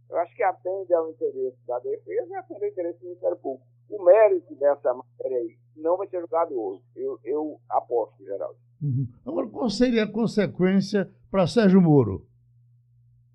Eu 0.10 0.18
acho 0.18 0.36
que 0.36 0.44
atende 0.44 0.94
ao 0.94 1.10
interesse 1.10 1.58
da 1.68 1.80
defesa 1.80 2.28
e 2.30 2.36
atende 2.36 2.64
ao 2.64 2.70
interesse 2.70 3.00
do 3.00 3.06
Ministério 3.06 3.38
Público. 3.38 3.66
O 3.90 4.04
mérito 4.04 4.56
dessa 4.56 4.94
matéria 4.94 5.38
aí 5.38 5.58
não 5.76 5.98
vai 5.98 6.08
ser 6.08 6.20
julgado 6.20 6.60
hoje. 6.60 6.84
Eu, 6.96 7.20
eu 7.24 7.60
aposto, 7.70 8.24
Geraldo. 8.24 8.58
Uhum. 8.82 9.08
Agora, 9.26 9.48
qual 9.48 9.70
seria 9.70 10.04
a 10.04 10.12
consequência 10.12 11.12
para 11.32 11.48
Sérgio 11.48 11.82
Moro? 11.82 12.26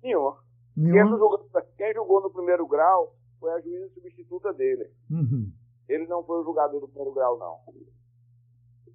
Nenhuma. 0.01 0.37
Quem 0.75 1.07
julgou, 1.07 1.49
quem 1.77 1.93
julgou 1.93 2.21
no 2.21 2.29
primeiro 2.31 2.65
grau 2.67 3.15
foi 3.39 3.51
a 3.51 3.59
juíza 3.59 3.89
substituta 3.89 4.53
dele. 4.53 4.89
Uhum. 5.09 5.51
Ele 5.87 6.07
não 6.07 6.23
foi 6.23 6.39
o 6.41 6.43
julgador 6.43 6.79
do 6.79 6.87
primeiro 6.87 7.13
grau, 7.13 7.37
não. 7.37 7.57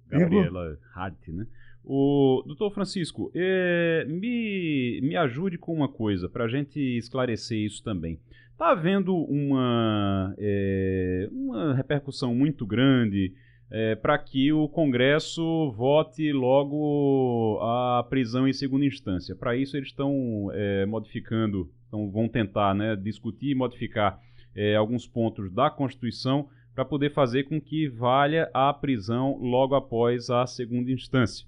Gabriela 0.07 0.77
Hart, 0.95 1.27
né? 1.27 1.45
O 1.89 2.43
doutor 2.45 2.69
Francisco, 2.71 3.31
é, 3.33 4.05
me, 4.09 4.99
me 5.01 5.15
ajude 5.15 5.57
com 5.57 5.73
uma 5.73 5.87
coisa 5.87 6.27
para 6.27 6.43
a 6.43 6.47
gente 6.49 6.77
esclarecer 6.97 7.59
isso 7.59 7.81
também. 7.81 8.19
Está 8.51 8.71
havendo 8.71 9.15
uma, 9.15 10.35
é, 10.37 11.29
uma 11.31 11.73
repercussão 11.73 12.35
muito 12.35 12.65
grande 12.65 13.33
é, 13.71 13.95
para 13.95 14.17
que 14.17 14.51
o 14.51 14.67
Congresso 14.67 15.71
vote 15.77 16.29
logo 16.33 17.57
a 17.61 18.05
prisão 18.09 18.45
em 18.45 18.51
segunda 18.51 18.83
instância. 18.83 19.33
Para 19.33 19.55
isso, 19.55 19.77
eles 19.77 19.87
estão 19.87 20.49
é, 20.53 20.85
modificando, 20.85 21.71
então 21.87 22.11
vão 22.11 22.27
tentar 22.27 22.75
né, 22.75 22.97
discutir 22.97 23.51
e 23.51 23.55
modificar 23.55 24.19
é, 24.53 24.75
alguns 24.75 25.07
pontos 25.07 25.49
da 25.53 25.69
Constituição 25.69 26.49
para 26.75 26.83
poder 26.83 27.13
fazer 27.13 27.45
com 27.45 27.61
que 27.61 27.87
valha 27.87 28.49
a 28.53 28.73
prisão 28.73 29.37
logo 29.39 29.73
após 29.73 30.29
a 30.29 30.45
segunda 30.45 30.91
instância. 30.91 31.47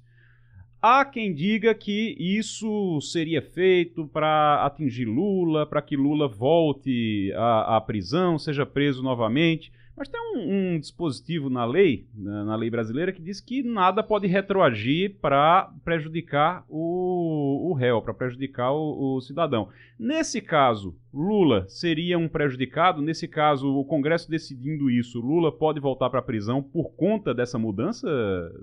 Há 0.82 1.04
quem 1.04 1.34
diga 1.34 1.76
que 1.76 2.16
isso 2.18 3.02
seria 3.02 3.42
feito 3.42 4.08
para 4.08 4.64
atingir 4.66 5.04
Lula, 5.04 5.66
para 5.66 5.82
que 5.82 5.98
Lula 5.98 6.26
volte 6.26 7.34
à, 7.36 7.76
à, 7.76 7.82
prisão, 7.82 8.40
seja 8.40 8.66
preso 8.66 9.04
novamente. 9.04 9.74
Mas 9.98 10.08
tem 10.08 10.22
um, 10.22 10.76
um 10.76 10.80
dispositivo 10.80 11.50
na 11.50 11.66
lei, 11.66 12.08
na, 12.16 12.46
na, 12.46 12.56
lei 12.56 12.70
brasileira, 12.70 13.12
que 13.12 13.22
diz 13.22 13.42
que 13.42 13.62
nada 13.62 14.02
pode 14.02 14.26
retroagir 14.26 15.18
para 15.20 15.70
prejudicar 15.84 16.64
o, 16.70 17.70
o 17.70 17.74
réu, 17.74 18.02
para 18.02 18.14
prejudicar 18.14 18.72
o, 18.72 19.18
o, 19.18 19.20
cidadão. 19.20 19.68
Nesse 20.00 20.40
caso, 20.40 20.96
Lula 21.14 21.66
seria 21.68 22.18
um 22.18 22.30
prejudicado? 22.30 23.02
Nesse 23.02 23.28
caso, 23.28 23.68
o 23.68 23.84
Congresso 23.84 24.32
decidindo 24.32 24.90
isso, 24.90 25.20
Lula 25.20 25.52
pode 25.52 25.82
voltar 25.82 26.10
para 26.10 26.20
a 26.20 26.24
prisão 26.24 26.64
por 26.64 26.92
conta 26.92 27.34
dessa 27.34 27.60
mudança 27.60 28.08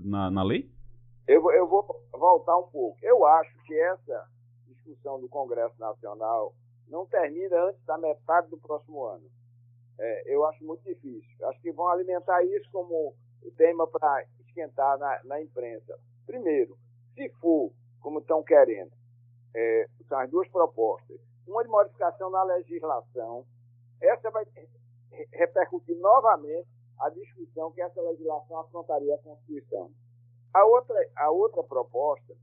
na, 0.03 0.31
na 0.31 0.41
lei? 0.41 0.67
Eu, 1.27 1.51
eu 1.51 1.67
vou 1.67 1.85
voltar 2.13 2.57
um 2.57 2.67
pouco. 2.67 2.97
Eu 3.01 3.25
acho 3.25 3.51
que 3.63 3.77
essa 3.77 4.29
discussão 4.67 5.19
do 5.19 5.27
Congresso 5.27 5.77
Nacional 5.77 6.53
não 6.87 7.05
termina 7.05 7.65
antes 7.65 7.83
da 7.85 7.97
metade 7.97 8.49
do 8.49 8.57
próximo 8.57 9.03
ano. 9.05 9.29
É, 9.99 10.33
eu 10.33 10.45
acho 10.45 10.63
muito 10.63 10.83
difícil. 10.83 11.47
Acho 11.47 11.59
que 11.61 11.71
vão 11.71 11.89
alimentar 11.89 12.43
isso 12.43 12.69
como 12.71 13.13
tema 13.57 13.85
para 13.87 14.23
esquentar 14.39 14.97
na, 14.97 15.21
na, 15.25 15.41
imprensa. 15.41 15.99
Primeiro, 16.25 16.77
se 17.13 17.29
for, 17.41 17.71
como 17.99 18.19
estão 18.19 18.41
querendo, 18.43 18.91
é, 19.53 19.87
são 20.07 20.19
as 20.19 20.29
duas 20.29 20.47
propostas, 20.49 21.19
uma 21.45 21.63
de 21.63 21.69
modificação 21.69 22.29
na 22.29 22.43
legislação, 22.43 23.45
essa 24.01 24.29
vai 24.29 24.45
repercutir 25.33 25.97
novamente 25.97 26.67
a 26.99 27.09
discussão 27.09 27.71
que 27.71 27.81
essa 27.81 28.01
legislação 28.01 28.59
afrontaria 28.59 29.15
a 29.15 29.19
Constituição. 29.19 29.91
A 30.53 30.65
outra, 30.65 30.95
a 31.15 31.29
outra 31.29 31.63
proposta, 31.63 32.33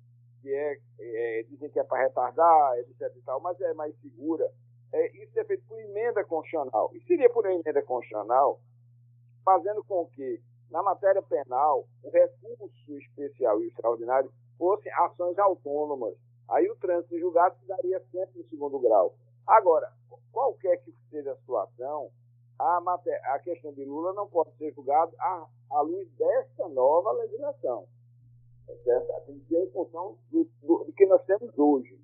que 0.40 0.52
é, 0.52 0.78
é 1.00 1.42
dizem 1.48 1.70
que 1.70 1.78
é 1.78 1.84
para 1.84 2.02
retardar, 2.02 2.78
etc 2.78 3.12
e 3.16 3.22
tal, 3.22 3.40
mas 3.40 3.60
é 3.60 3.72
mais 3.74 3.94
segura, 4.00 4.50
é, 4.92 5.16
isso 5.22 5.38
é 5.38 5.44
feito 5.44 5.64
por 5.66 5.80
emenda 5.80 6.24
constitucional. 6.24 6.90
E 6.94 7.00
seria 7.02 7.28
por 7.28 7.44
emenda 7.46 7.82
constitucional, 7.82 8.60
fazendo 9.44 9.82
com 9.84 10.06
que, 10.06 10.40
na 10.70 10.82
matéria 10.82 11.22
penal, 11.22 11.86
o 12.02 12.10
recurso 12.10 12.98
especial 12.98 13.60
e 13.60 13.68
extraordinário 13.68 14.32
fossem 14.56 14.92
ações 14.92 15.38
autônomas. 15.38 16.14
Aí 16.48 16.70
o 16.70 16.76
trânsito 16.76 17.18
julgado 17.18 17.56
se 17.58 17.66
daria 17.66 18.00
sempre 18.12 18.38
no 18.38 18.48
segundo 18.48 18.78
grau. 18.78 19.14
Agora, 19.46 19.92
qualquer 20.30 20.76
que 20.78 20.94
seja 21.10 21.32
a 21.32 21.36
situação, 21.36 22.10
a, 22.58 22.80
matéria, 22.80 23.20
a 23.32 23.38
questão 23.38 23.72
de 23.72 23.84
Lula 23.84 24.12
não 24.12 24.26
pode 24.26 24.54
ser 24.56 24.72
julgada 24.72 25.12
à, 25.18 25.46
à 25.74 25.80
luz 25.82 26.08
desta 26.16 26.68
nova 26.68 27.12
legislação. 27.12 27.86
Certo? 28.82 29.26
Tem 29.26 29.38
que 29.40 29.48
ser 29.48 29.64
em 29.64 29.70
função 29.70 30.16
do, 30.30 30.44
do, 30.62 30.84
do, 30.84 30.92
que 30.92 31.06
nós 31.06 31.22
temos 31.24 31.56
hoje. 31.58 31.98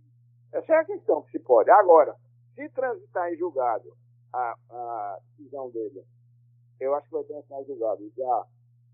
Essa 0.53 0.75
é 0.75 0.77
a 0.77 0.85
questão 0.85 1.23
que 1.23 1.33
se 1.33 1.39
pode. 1.39 1.71
Agora, 1.71 2.15
se 2.55 2.69
transitar 2.71 3.33
em 3.33 3.37
julgado 3.37 3.97
a, 4.33 4.55
a 4.71 5.19
decisão 5.37 5.71
dele, 5.71 6.05
eu 6.79 6.95
acho 6.95 7.07
que 7.07 7.15
vai 7.15 7.25
transitar 7.25 7.61
em 7.61 7.65
julgado 7.67 8.13
já 8.17 8.47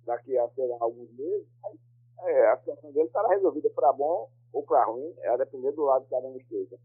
daqui 0.05 0.39
a 0.39 0.49
sei 0.51 0.67
lá, 0.69 0.77
alguns 0.81 1.11
meses, 1.13 1.47
aí, 1.65 1.79
é, 2.21 2.51
a 2.51 2.59
situação 2.59 2.93
dele 2.93 3.07
estará 3.07 3.29
resolvida 3.29 3.69
para 3.71 3.93
bom 3.93 4.31
ou 4.53 4.63
para 4.63 4.85
ruim, 4.85 5.13
é 5.19 5.29
a 5.29 5.37
depender 5.37 5.73
do 5.73 5.83
lado 5.83 6.05
que 6.05 6.11
cada 6.11 6.27
um 6.27 6.37
esteja. 6.37 6.79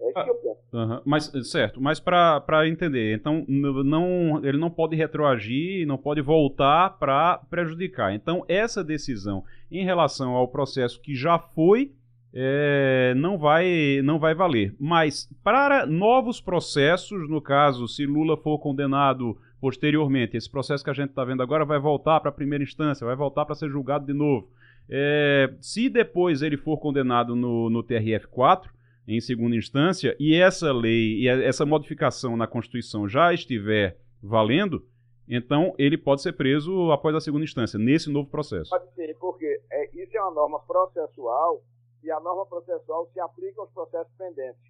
É 0.00 0.12
ah, 0.14 0.24
que 0.24 0.30
eu 0.30 0.56
-huh. 0.72 1.02
Mas, 1.04 1.30
certo, 1.44 1.80
mas 1.80 2.00
para 2.00 2.66
entender, 2.66 3.14
então 3.14 3.44
não, 3.46 4.40
ele 4.42 4.58
não 4.58 4.70
pode 4.70 4.96
retroagir, 4.96 5.86
não 5.86 5.98
pode 5.98 6.20
voltar 6.20 6.98
para 6.98 7.38
prejudicar. 7.50 8.14
Então, 8.14 8.44
essa 8.48 8.82
decisão 8.82 9.44
em 9.70 9.84
relação 9.84 10.32
ao 10.32 10.48
processo 10.48 11.00
que 11.00 11.14
já 11.14 11.38
foi 11.38 11.92
é, 12.32 13.12
não 13.16 13.36
vai 13.36 14.00
não 14.02 14.18
vai 14.18 14.34
valer. 14.34 14.74
Mas 14.78 15.28
para 15.42 15.84
novos 15.86 16.40
processos, 16.40 17.28
no 17.28 17.40
caso, 17.40 17.88
se 17.88 18.06
Lula 18.06 18.36
for 18.36 18.58
condenado 18.58 19.36
posteriormente, 19.60 20.36
esse 20.36 20.50
processo 20.50 20.82
que 20.82 20.90
a 20.90 20.94
gente 20.94 21.10
está 21.10 21.24
vendo 21.24 21.42
agora 21.42 21.64
vai 21.64 21.78
voltar 21.78 22.18
para 22.20 22.30
a 22.30 22.32
primeira 22.32 22.64
instância, 22.64 23.06
vai 23.06 23.16
voltar 23.16 23.44
para 23.44 23.54
ser 23.54 23.68
julgado 23.68 24.06
de 24.06 24.14
novo. 24.14 24.48
É, 24.88 25.52
se 25.60 25.88
depois 25.88 26.40
ele 26.42 26.56
for 26.56 26.78
condenado 26.78 27.36
no, 27.36 27.68
no 27.68 27.84
TRF4, 27.84 28.68
em 29.10 29.20
segunda 29.20 29.56
instância, 29.56 30.16
e 30.20 30.34
essa 30.34 30.72
lei 30.72 31.20
e 31.20 31.28
essa 31.28 31.66
modificação 31.66 32.36
na 32.36 32.46
Constituição 32.46 33.08
já 33.08 33.32
estiver 33.32 33.98
valendo, 34.22 34.86
então 35.28 35.74
ele 35.78 35.98
pode 35.98 36.22
ser 36.22 36.32
preso 36.32 36.90
após 36.92 37.14
a 37.14 37.20
segunda 37.20 37.44
instância, 37.44 37.78
nesse 37.78 38.10
novo 38.10 38.30
processo. 38.30 38.70
Pode 38.70 38.92
ser, 38.94 39.16
porque 39.18 39.60
é, 39.70 40.02
isso 40.02 40.16
é 40.16 40.20
uma 40.22 40.32
norma 40.32 40.60
processual 40.60 41.62
e 42.02 42.10
a 42.10 42.20
norma 42.20 42.46
processual 42.46 43.08
se 43.12 43.20
aplica 43.20 43.60
aos 43.60 43.70
processos 43.70 44.12
pendentes 44.16 44.60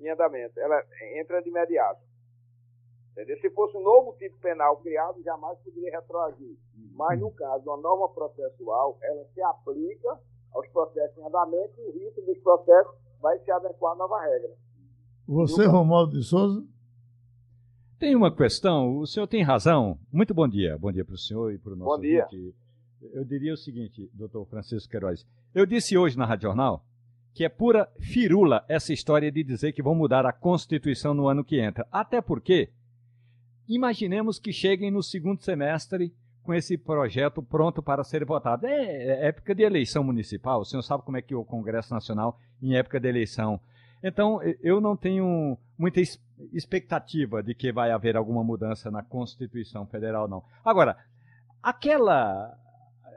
em 0.00 0.08
andamento. 0.08 0.58
Ela 0.58 0.82
entra 1.16 1.40
de 1.40 1.48
imediato. 1.48 2.00
Entendeu? 3.12 3.38
Se 3.40 3.50
fosse 3.50 3.76
um 3.76 3.82
novo 3.82 4.16
tipo 4.18 4.36
penal 4.40 4.76
criado, 4.78 5.22
jamais 5.22 5.56
poderia 5.60 6.00
retroagir. 6.00 6.56
Mas, 6.92 7.20
no 7.20 7.30
caso, 7.30 7.70
a 7.70 7.76
norma 7.76 8.08
processual, 8.12 8.98
ela 9.02 9.24
se 9.32 9.40
aplica 9.40 10.18
aos 10.52 10.68
processos 10.68 11.16
em 11.18 11.24
andamento 11.24 11.80
e 11.80 11.84
o 11.84 11.92
risco 11.92 12.22
dos 12.22 12.38
processos 12.38 13.03
vai 13.24 13.38
se 13.38 13.50
adequar 13.50 13.92
à 13.92 13.96
nova 13.96 14.20
regra. 14.20 14.50
Você, 15.26 15.64
Romualdo 15.64 16.12
de 16.12 16.22
Souza? 16.22 16.62
Tem 17.98 18.14
uma 18.14 18.30
questão, 18.30 18.98
o 18.98 19.06
senhor 19.06 19.26
tem 19.26 19.42
razão. 19.42 19.98
Muito 20.12 20.34
bom 20.34 20.46
dia. 20.46 20.76
Bom 20.76 20.92
dia 20.92 21.06
para 21.06 21.14
o 21.14 21.18
senhor 21.18 21.50
e 21.50 21.56
para 21.56 21.72
o 21.72 21.76
nosso 21.76 21.96
Bom 21.96 22.02
dia. 22.02 22.28
Eu 23.14 23.24
diria 23.24 23.54
o 23.54 23.56
seguinte, 23.56 24.10
doutor 24.12 24.44
Francisco 24.44 24.90
Queiroz. 24.90 25.26
Eu 25.54 25.64
disse 25.64 25.96
hoje 25.96 26.18
na 26.18 26.26
Rádio 26.26 26.48
Jornal 26.48 26.84
que 27.32 27.44
é 27.44 27.48
pura 27.48 27.90
firula 27.98 28.62
essa 28.68 28.92
história 28.92 29.32
de 29.32 29.42
dizer 29.42 29.72
que 29.72 29.82
vão 29.82 29.94
mudar 29.94 30.26
a 30.26 30.32
Constituição 30.32 31.14
no 31.14 31.26
ano 31.26 31.42
que 31.42 31.58
entra. 31.58 31.88
Até 31.90 32.20
porque, 32.20 32.70
imaginemos 33.66 34.38
que 34.38 34.52
cheguem 34.52 34.90
no 34.90 35.02
segundo 35.02 35.42
semestre 35.42 36.14
com 36.44 36.54
esse 36.54 36.76
projeto 36.76 37.42
pronto 37.42 37.82
para 37.82 38.04
ser 38.04 38.24
votado. 38.24 38.66
É, 38.66 38.72
é 38.72 39.28
época 39.28 39.54
de 39.54 39.62
eleição 39.62 40.04
municipal, 40.04 40.60
o 40.60 40.64
senhor 40.64 40.82
sabe 40.82 41.02
como 41.02 41.16
é 41.16 41.22
que 41.22 41.34
é 41.34 41.36
o 41.36 41.44
Congresso 41.44 41.92
Nacional 41.92 42.38
em 42.62 42.76
época 42.76 43.00
de 43.00 43.08
eleição. 43.08 43.58
Então, 44.02 44.40
eu 44.62 44.82
não 44.82 44.94
tenho 44.94 45.56
muita 45.78 45.98
expectativa 46.52 47.42
de 47.42 47.54
que 47.54 47.72
vai 47.72 47.90
haver 47.90 48.16
alguma 48.16 48.44
mudança 48.44 48.90
na 48.90 49.02
Constituição 49.02 49.86
Federal, 49.86 50.28
não. 50.28 50.44
Agora, 50.62 50.98
aquela 51.62 52.54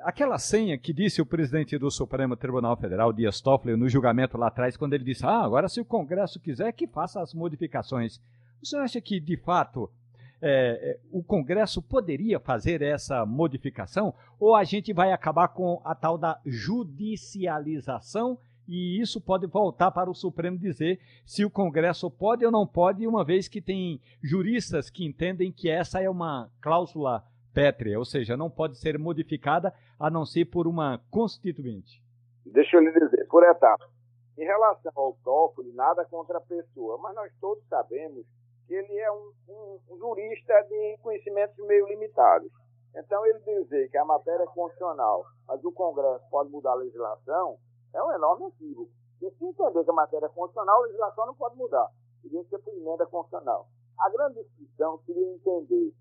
aquela 0.04 0.38
senha 0.38 0.78
que 0.78 0.94
disse 0.94 1.22
o 1.22 1.26
presidente 1.26 1.78
do 1.78 1.92
Supremo 1.92 2.38
Tribunal 2.38 2.78
Federal, 2.78 3.12
Dias 3.12 3.42
Toffoli, 3.42 3.76
no 3.76 3.90
julgamento 3.90 4.38
lá 4.38 4.48
atrás, 4.48 4.78
quando 4.78 4.94
ele 4.94 5.04
disse: 5.04 5.26
Ah, 5.26 5.44
agora 5.44 5.68
se 5.68 5.82
o 5.82 5.86
Congresso 5.86 6.40
quiser, 6.40 6.72
que 6.72 6.88
faça 6.88 7.22
as 7.22 7.34
modificações. 7.34 8.22
O 8.62 8.66
senhor 8.66 8.84
acha 8.84 9.02
que, 9.02 9.20
de 9.20 9.36
fato, 9.36 9.92
é, 10.42 10.92
é, 10.92 11.00
o 11.12 11.24
Congresso 11.24 11.82
poderia 11.82 12.40
fazer 12.40 12.82
essa 12.82 13.26
modificação? 13.26 14.14
Ou 14.40 14.56
a 14.56 14.64
gente 14.64 14.94
vai 14.94 15.12
acabar 15.12 15.48
com 15.50 15.82
a 15.84 15.96
tal 15.96 16.18
da 16.18 16.40
judicialização? 16.46 18.38
E 18.68 19.00
isso 19.00 19.22
pode 19.22 19.48
voltar 19.48 19.92
para 19.92 20.10
o 20.10 20.16
Supremo 20.16 20.58
dizer 20.58 21.00
se 21.26 21.46
o 21.46 21.50
Congresso 21.50 22.12
pode 22.12 22.46
ou 22.46 22.52
não 22.52 22.68
pode, 22.68 23.08
uma 23.08 23.24
vez 23.24 23.48
que 23.48 23.62
tem 23.62 24.02
juristas 24.22 24.90
que 24.90 25.06
entendem 25.06 25.52
que 25.52 25.70
essa 25.70 26.02
é 26.02 26.10
uma 26.10 26.52
cláusula 26.62 27.24
pétrea, 27.54 27.98
ou 27.98 28.06
seja, 28.06 28.36
não 28.36 28.50
pode 28.50 28.78
ser 28.78 29.00
modificada 29.00 29.74
a 29.98 30.10
não 30.10 30.26
ser 30.26 30.46
por 30.46 30.68
uma 30.68 31.02
constituinte. 31.10 32.04
Deixa 32.46 32.78
eu 32.78 32.82
lhe 32.82 32.92
dizer, 32.92 33.26
por 33.28 33.44
etapa. 33.44 33.90
Em 34.38 34.44
relação 34.44 34.92
ao 34.96 35.14
Toffoli, 35.24 35.72
nada 35.74 36.06
contra 36.06 36.38
a 36.38 36.42
pessoa, 36.42 37.00
mas 37.00 37.16
nós 37.16 37.32
todos 37.40 37.64
sabemos 37.68 38.26
ele 38.70 38.98
é 38.98 39.12
um, 39.12 39.32
um, 39.50 39.98
jurista 39.98 40.62
de 40.64 40.98
conhecimentos 41.02 41.58
meio 41.66 41.88
limitados. 41.88 42.52
Então, 42.96 43.26
ele 43.26 43.40
dizer 43.40 43.90
que 43.90 43.98
a 43.98 44.06
matéria 44.06 44.44
é 44.44 44.48
constitucional, 44.48 45.26
mas 45.48 45.64
o 45.64 45.72
Congresso 45.72 46.26
pode 46.30 46.50
mudar 46.50 46.72
a 46.72 46.76
legislação, 46.76 47.58
é 47.94 48.04
um 48.04 48.12
enorme 48.12 48.48
equívoco. 48.48 48.92
E 49.22 49.32
se 49.32 49.46
entender 49.46 49.84
que 49.84 49.90
a 49.90 49.94
matéria 49.94 50.26
é 50.26 50.30
constitucional, 50.30 50.76
a 50.78 50.86
legislação 50.86 51.26
não 51.28 51.36
pode 51.36 51.56
mudar. 51.56 51.90
Teria 52.22 52.44
que 52.44 52.50
ser 52.50 52.60
por 52.60 52.74
emenda 52.74 53.06
constitucional. 53.06 53.68
A 54.00 54.10
grande 54.10 54.44
discussão 54.44 55.00
seria 55.06 55.34
entender 55.34 55.94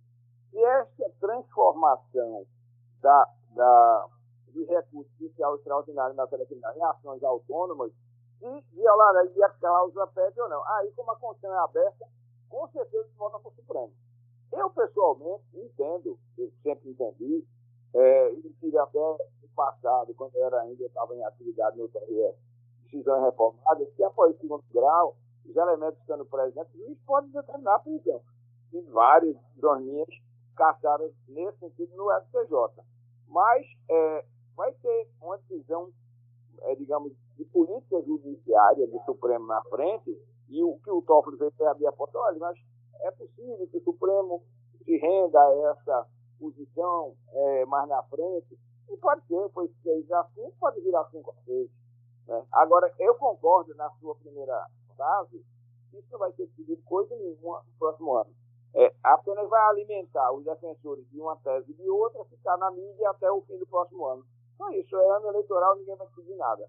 se 0.50 0.64
esta 0.64 1.11
transformação 1.20 2.46
da, 3.00 3.29
da, 3.55 4.07
de 4.48 4.64
recurso 4.64 5.11
fiscal 5.18 5.57
extraordinário 5.57 6.14
na 6.14 6.24
matéria 6.24 6.46
criminal 6.46 6.74
em 6.76 6.83
ações 6.83 7.22
autônomas, 7.22 7.92
se 8.38 8.61
violaria 8.72 9.46
a 9.46 9.50
cláusula 9.50 10.07
PET 10.09 10.40
ou 10.40 10.48
não. 10.48 10.62
Aí, 10.74 10.92
como 10.92 11.11
a 11.11 11.16
Constituição 11.16 11.55
é 11.55 11.64
aberta, 11.64 12.07
com 12.49 12.69
certeza 12.69 13.09
volta 13.17 13.39
para 13.39 13.49
o 13.49 13.55
Supremo. 13.55 13.93
Eu, 14.53 14.71
pessoalmente, 14.71 15.45
entendo, 15.55 16.19
eu 16.39 16.53
sempre 16.63 16.91
entendi, 16.91 17.45
é, 17.95 18.33
e 18.33 18.51
tive 18.61 18.79
até 18.79 18.99
no 18.99 19.49
passado, 19.55 20.15
quando 20.15 20.35
eu 20.37 20.47
era 20.47 20.63
ainda 20.63 20.85
estava 20.85 21.15
em 21.15 21.25
atividade 21.25 21.79
no 21.79 21.89
TRF, 21.89 22.37
decisões 22.85 23.23
reformadas, 23.23 23.89
que 23.95 24.03
após 24.03 24.35
o 24.35 24.39
segundo 24.39 24.65
grau, 24.73 25.17
os 25.45 25.57
elementos 25.57 26.01
estando 26.01 26.25
presentes, 26.25 26.75
o 26.75 26.79
juiz 26.79 26.99
pode 27.07 27.29
determinar 27.29 27.77
a 27.77 27.79
prisão. 27.79 28.21
E 28.73 28.81
várias 28.83 29.37
dorminhas 29.57 30.09
caçadas 30.57 31.13
nesse 31.29 31.59
sentido 31.59 31.95
no 31.97 32.11
STJ. 32.23 32.85
Mas 33.29 33.67
é, 33.89 34.25
vai 34.57 34.73
ter 34.73 35.09
uma 35.21 35.39
decisão, 35.39 35.91
é, 36.63 36.75
digamos, 36.75 37.13
de 37.37 37.45
política 37.47 38.03
judiciária 38.03 38.87
do 38.87 38.99
Supremo 39.05 39.47
na 39.47 39.63
frente, 39.65 40.19
e 40.49 40.63
o 40.63 40.79
que 40.79 40.91
o 40.91 41.03
Toffoli 41.03 41.39
fez 41.39 41.55
foi 41.55 41.67
abrir 41.67 41.87
a 41.87 41.93
porta, 41.93 42.19
olha, 42.19 42.39
mas 42.39 42.59
é 43.03 43.11
possível 43.11 43.67
que 43.69 43.77
o 43.79 43.85
Supremo 43.85 44.43
se 44.85 44.97
renda 44.97 45.41
a 45.41 45.71
essa 45.71 46.07
posição 46.39 47.15
é, 47.33 47.65
mais 47.67 47.89
na 47.89 48.03
frente, 48.05 48.59
e 48.89 48.97
pode 48.99 49.27
ser, 49.27 49.49
foi 49.51 49.69
seis 49.83 50.11
a 50.13 50.25
cinco, 50.35 50.53
pode 50.61 50.81
virar 50.81 51.05
cinco 51.11 51.31
a 51.31 51.45
seis. 51.45 51.71
Né? 52.29 52.47
Agora, 52.53 52.93
eu 52.99 53.15
concordo 53.17 53.75
na 53.75 53.91
sua 54.01 54.15
primeira 54.17 54.67
frase, 54.97 55.45
isso 55.93 56.07
não 56.13 56.19
vai 56.19 56.33
ser 56.33 56.47
decidido 56.47 56.83
coisa 56.83 57.15
nenhuma 57.17 57.63
no 57.67 57.79
próximo 57.79 58.15
ano 58.17 58.31
é, 58.77 58.95
apenas 59.03 59.49
vai 59.49 59.61
alimentar 59.71 60.31
os 60.33 60.45
defensores 60.45 61.09
de 61.11 61.19
uma 61.19 61.35
tese 61.37 61.73
e 61.73 61.75
de 61.75 61.89
outra, 61.89 62.23
ficar 62.27 62.59
na 62.59 62.71
mídia 62.71 63.09
até 63.09 63.31
o 63.33 63.41
fim 63.41 63.57
do 63.57 63.67
próximo 63.67 64.05
ano. 64.07 64.23
Só 64.59 64.71
isso, 64.71 64.95
é 64.95 65.17
ano 65.17 65.29
eleitoral, 65.29 65.77
ninguém 65.77 65.97
vai 65.97 66.07
decidir 66.09 66.37
nada. 66.37 66.69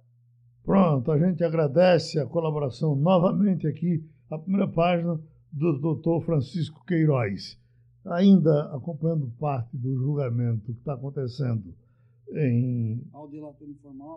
Pronto, 0.67 1.13
a 1.13 1.17
gente 1.17 1.41
agradece 1.45 2.19
a 2.19 2.25
colaboração 2.25 2.93
novamente 2.93 3.65
aqui 3.65 4.03
a 4.30 4.38
primeira 4.38 4.67
página 4.67 5.17
do 5.49 5.80
doutor 5.80 6.21
Francisco 6.25 6.84
Queiroz. 6.86 7.58
Ainda 8.03 8.63
acompanhando 8.75 9.32
parte 9.39 9.77
do 9.77 9.95
julgamento 9.95 10.73
que 10.73 10.80
está 10.80 10.95
acontecendo 10.95 11.73
em 12.34 13.01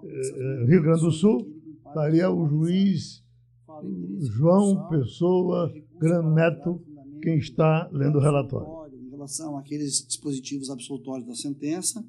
eh, 0.04 0.64
Rio 0.66 0.82
Grande 0.82 1.02
do 1.02 1.12
Sul, 1.12 1.56
estaria 1.86 2.28
o 2.28 2.44
juiz 2.48 3.24
João 4.18 4.88
Pessoa 4.88 5.72
Gran 6.00 6.34
Neto, 6.34 6.82
quem 7.22 7.38
está 7.38 7.88
lendo 7.92 8.18
o 8.18 8.20
relatório. 8.20 8.92
Em 9.00 9.08
relação 9.08 9.56
àqueles 9.56 10.04
dispositivos 10.04 10.68
absolutórios 10.68 11.28
da 11.28 11.34
sentença, 11.36 12.04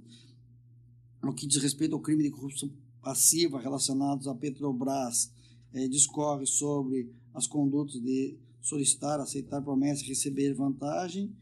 no 1.21 1.31
que 1.31 1.45
diz 1.45 1.61
respeito 1.61 1.93
ao 1.93 2.01
crime 2.01 2.23
de 2.23 2.31
corrupção 2.31 2.71
passiva 3.01 3.59
relacionados 3.59 4.27
à 4.27 4.35
Petrobras, 4.35 5.31
é, 5.73 5.87
discorre 5.87 6.45
sobre 6.45 7.09
as 7.33 7.47
condutas 7.47 7.99
de 8.01 8.37
solicitar, 8.61 9.19
aceitar 9.19 9.61
promessa 9.61 10.03
e 10.03 10.07
receber 10.07 10.53
vantagem. 10.53 11.33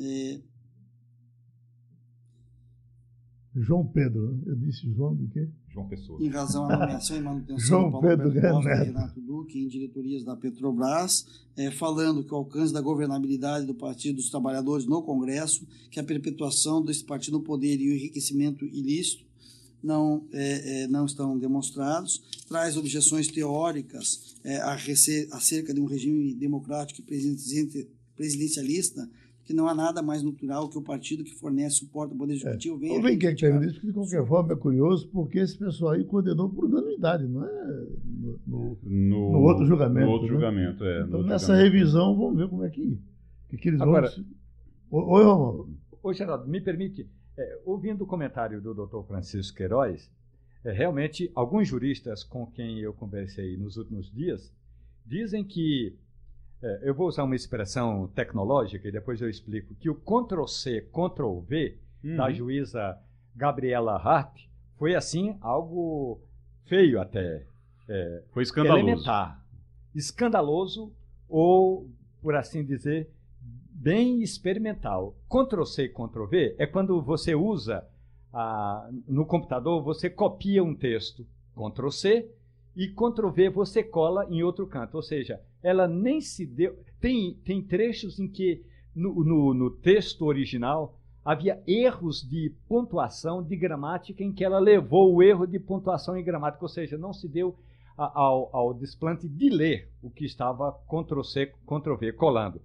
É... 0.00 0.40
João 3.56 3.84
Pedro, 3.86 4.32
né? 4.32 4.42
eu 4.46 4.56
disse 4.56 4.92
João 4.92 5.16
de 5.16 5.26
quê? 5.28 5.48
João 5.68 5.88
Pessoa. 5.88 6.22
Em 6.22 6.28
razão 6.28 6.64
à 6.70 6.78
nomeação 6.78 7.16
e 7.16 7.20
manutenção 7.20 7.58
João 7.58 7.90
do 7.90 8.00
Pedro 8.00 8.32
Costa 8.32 8.40
Renato. 8.40 8.68
e 8.68 8.84
Renato 8.84 9.20
Duque 9.20 9.58
em 9.58 9.68
diretorias 9.68 10.24
da 10.24 10.36
Petrobras, 10.36 11.26
é, 11.56 11.70
falando 11.70 12.22
que 12.24 12.32
o 12.32 12.36
alcance 12.36 12.72
da 12.72 12.80
governabilidade 12.80 13.66
do 13.66 13.74
Partido 13.74 14.16
dos 14.16 14.30
Trabalhadores 14.30 14.86
no 14.86 15.02
Congresso, 15.02 15.66
que 15.90 15.98
a 15.98 16.04
perpetuação 16.04 16.84
desse 16.84 17.04
partido 17.04 17.38
no 17.38 17.44
poder 17.44 17.80
e 17.80 17.88
o 17.88 17.94
enriquecimento 17.94 18.64
ilícito 18.64 19.27
não, 19.82 20.24
é, 20.32 20.82
é, 20.84 20.88
não 20.88 21.04
estão 21.06 21.38
demonstrados, 21.38 22.22
traz 22.48 22.76
objeções 22.76 23.28
teóricas 23.28 24.36
é, 24.44 24.56
a 24.58 24.74
rece- 24.74 25.28
acerca 25.32 25.72
de 25.74 25.80
um 25.80 25.84
regime 25.86 26.34
democrático 26.34 27.00
e 27.00 27.86
presidencialista- 28.16 29.08
que 29.44 29.54
não 29.54 29.66
há 29.66 29.74
nada 29.74 30.02
mais 30.02 30.22
natural 30.22 30.68
que 30.68 30.76
o 30.76 30.82
partido 30.82 31.24
que 31.24 31.34
fornece 31.34 31.76
suporte 31.76 32.12
ao 32.12 32.18
Poder 32.18 32.34
Executivo 32.34 32.76
venha 32.76 32.92
Vamos 32.92 33.10
ver 33.10 33.16
quem 33.16 33.28
é 33.30 33.34
que 33.34 33.40
termina 33.40 33.64
isso, 33.64 33.76
porque 33.76 33.86
de 33.86 33.92
qualquer 33.94 34.26
forma 34.26 34.52
é 34.52 34.56
curioso, 34.56 35.08
porque 35.08 35.38
esse 35.38 35.56
pessoal 35.56 35.92
aí 35.92 36.04
condenou 36.04 36.50
por 36.50 36.66
unanimidade, 36.66 37.26
não 37.26 37.42
é? 37.46 37.86
No, 38.04 38.38
no- 38.46 38.78
No, 38.82 39.32
No 39.32 39.38
outro 39.40 39.64
julgamento, 39.64 40.04
No 40.06 40.12
outro 40.12 40.26
né? 40.28 40.34
julgamento, 40.34 40.84
é. 40.84 41.02
então, 41.02 41.22
nessa 41.22 41.46
julgamento. 41.46 41.72
revisão, 41.74 42.14
vamos 42.14 42.36
ver 42.36 42.48
como 42.50 42.62
é 42.62 42.68
que, 42.68 42.98
que, 43.48 43.56
que 43.56 43.68
eles 43.70 43.80
Agora- 43.80 44.12
vão. 44.90 45.08
Oi, 45.08 45.24
Romulo. 45.24 45.70
Ô, 46.02 46.12
Geraldo, 46.12 46.46
me 46.46 46.60
permite, 46.60 47.08
é, 47.38 47.60
ouvindo 47.64 48.02
o 48.02 48.06
comentário 48.06 48.60
do 48.60 48.74
Dr. 48.74 49.06
Francisco 49.06 49.56
Queiroz, 49.56 50.10
é, 50.64 50.72
realmente 50.72 51.30
alguns 51.34 51.68
juristas 51.68 52.24
com 52.24 52.46
quem 52.46 52.80
eu 52.80 52.92
conversei 52.92 53.56
nos 53.56 53.76
últimos 53.76 54.10
dias 54.12 54.52
dizem 55.06 55.44
que, 55.44 55.96
é, 56.60 56.80
eu 56.82 56.94
vou 56.94 57.06
usar 57.08 57.24
uma 57.24 57.36
expressão 57.36 58.08
tecnológica 58.08 58.88
e 58.88 58.92
depois 58.92 59.20
eu 59.20 59.30
explico, 59.30 59.74
que 59.76 59.88
o 59.88 59.94
Ctrl-C, 59.94 60.82
Ctrl-V 60.92 61.78
Uhum. 62.04 62.16
da 62.16 62.30
juíza 62.30 62.96
Gabriela 63.34 63.96
Hart 63.96 64.44
foi, 64.76 64.94
assim, 64.94 65.36
algo 65.40 66.20
feio 66.66 67.00
até, 67.00 67.44
é, 67.88 68.22
Foi 68.30 68.42
escandaloso. 68.44 68.86
elementar, 68.86 69.44
escandaloso 69.94 70.92
ou, 71.28 71.90
por 72.22 72.36
assim 72.36 72.64
dizer, 72.64 73.10
bem 73.78 74.22
experimental. 74.22 75.14
Ctrl 75.28 75.64
C, 75.64 75.88
Ctrl 75.88 76.24
V 76.26 76.56
é 76.58 76.66
quando 76.66 77.00
você 77.00 77.34
usa 77.34 77.86
ah, 78.32 78.90
no 79.06 79.24
computador, 79.24 79.82
você 79.82 80.10
copia 80.10 80.62
um 80.62 80.74
texto, 80.74 81.24
Ctrl 81.54 81.90
C, 81.90 82.30
e 82.76 82.88
Ctrl 82.88 83.30
V 83.30 83.50
você 83.50 83.82
cola 83.82 84.26
em 84.30 84.42
outro 84.42 84.66
canto. 84.66 84.96
Ou 84.96 85.02
seja, 85.02 85.40
ela 85.62 85.86
nem 85.86 86.20
se 86.20 86.44
deu. 86.44 86.76
Tem, 87.00 87.34
tem 87.44 87.62
trechos 87.62 88.18
em 88.18 88.28
que 88.28 88.64
no, 88.94 89.24
no, 89.24 89.54
no 89.54 89.70
texto 89.70 90.24
original 90.24 90.96
havia 91.24 91.62
erros 91.66 92.22
de 92.22 92.52
pontuação, 92.68 93.42
de 93.42 93.56
gramática, 93.56 94.22
em 94.24 94.32
que 94.32 94.44
ela 94.44 94.58
levou 94.58 95.14
o 95.14 95.22
erro 95.22 95.46
de 95.46 95.58
pontuação 95.58 96.16
e 96.16 96.22
gramática, 96.22 96.64
ou 96.64 96.68
seja, 96.68 96.96
não 96.96 97.12
se 97.12 97.28
deu 97.28 97.54
ao, 97.96 98.48
ao 98.54 98.74
desplante 98.74 99.28
de 99.28 99.50
ler 99.50 99.90
o 100.02 100.10
que 100.10 100.24
estava 100.24 100.72
Ctrl 100.88 101.22
C, 101.22 101.52
Ctrl 101.66 101.96
V 101.96 102.12
colando. 102.12 102.60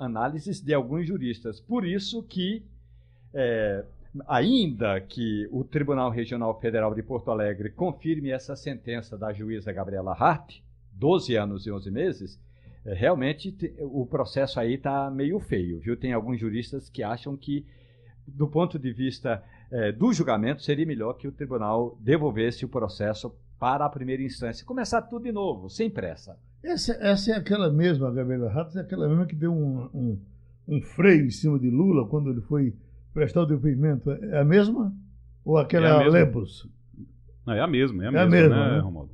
Análises 0.00 0.60
de 0.60 0.72
alguns 0.74 1.06
juristas. 1.06 1.60
Por 1.60 1.84
isso 1.86 2.22
que, 2.22 2.64
é, 3.34 3.84
ainda 4.26 5.00
que 5.00 5.48
o 5.52 5.62
Tribunal 5.62 6.10
Regional 6.10 6.58
Federal 6.60 6.94
de 6.94 7.02
Porto 7.02 7.30
Alegre 7.30 7.70
confirme 7.70 8.30
essa 8.30 8.56
sentença 8.56 9.16
da 9.16 9.32
juíza 9.32 9.72
Gabriela 9.72 10.12
Hart, 10.12 10.56
12 10.92 11.36
anos 11.36 11.66
e 11.66 11.70
11 11.70 11.90
meses, 11.90 12.40
é, 12.84 12.94
realmente 12.94 13.52
te- 13.52 13.74
o 13.80 14.06
processo 14.06 14.58
aí 14.58 14.74
está 14.74 15.10
meio 15.10 15.38
feio, 15.38 15.78
viu? 15.78 15.96
Tem 15.96 16.12
alguns 16.12 16.40
juristas 16.40 16.88
que 16.88 17.02
acham 17.02 17.36
que, 17.36 17.64
do 18.26 18.48
ponto 18.48 18.78
de 18.78 18.92
vista 18.92 19.42
é, 19.70 19.92
do 19.92 20.12
julgamento, 20.12 20.62
seria 20.62 20.86
melhor 20.86 21.12
que 21.14 21.28
o 21.28 21.32
tribunal 21.32 21.96
devolvesse 22.00 22.64
o 22.64 22.68
processo 22.68 23.32
para 23.60 23.84
a 23.84 23.90
primeira 23.90 24.22
instância. 24.22 24.64
Começar 24.64 25.02
tudo 25.02 25.24
de 25.24 25.32
novo, 25.32 25.68
sem 25.68 25.90
pressa. 25.90 26.38
Essa, 26.62 26.94
essa 26.94 27.32
é 27.32 27.34
aquela 27.36 27.70
mesma, 27.70 28.10
Gabriela 28.10 28.50
Ratos, 28.50 28.74
é 28.74 28.80
aquela 28.80 29.06
mesma 29.06 29.26
que 29.26 29.36
deu 29.36 29.52
um, 29.52 29.88
um, 29.94 30.18
um 30.66 30.80
freio 30.80 31.26
em 31.26 31.30
cima 31.30 31.58
de 31.58 31.68
Lula 31.68 32.08
quando 32.08 32.30
ele 32.30 32.40
foi 32.40 32.74
prestar 33.12 33.42
o 33.42 33.46
depoimento. 33.46 34.10
É 34.10 34.40
a 34.40 34.44
mesma? 34.44 34.92
Ou 35.44 35.58
aquela 35.58 35.88
É 35.88 35.90
a 35.90 35.98
mesma. 35.98 36.12
Lepros? 36.12 36.68
Não, 37.46 37.52
é 37.54 37.60
a 37.60 37.66
mesma, 37.66 38.02
é 38.02 38.08
a 38.08 38.10
É 38.12 38.22
a 38.22 38.26
mesma, 38.26 38.30
mesma, 38.30 38.68
né, 38.68 38.76
né? 38.76 38.78
Romualdo? 38.80 39.12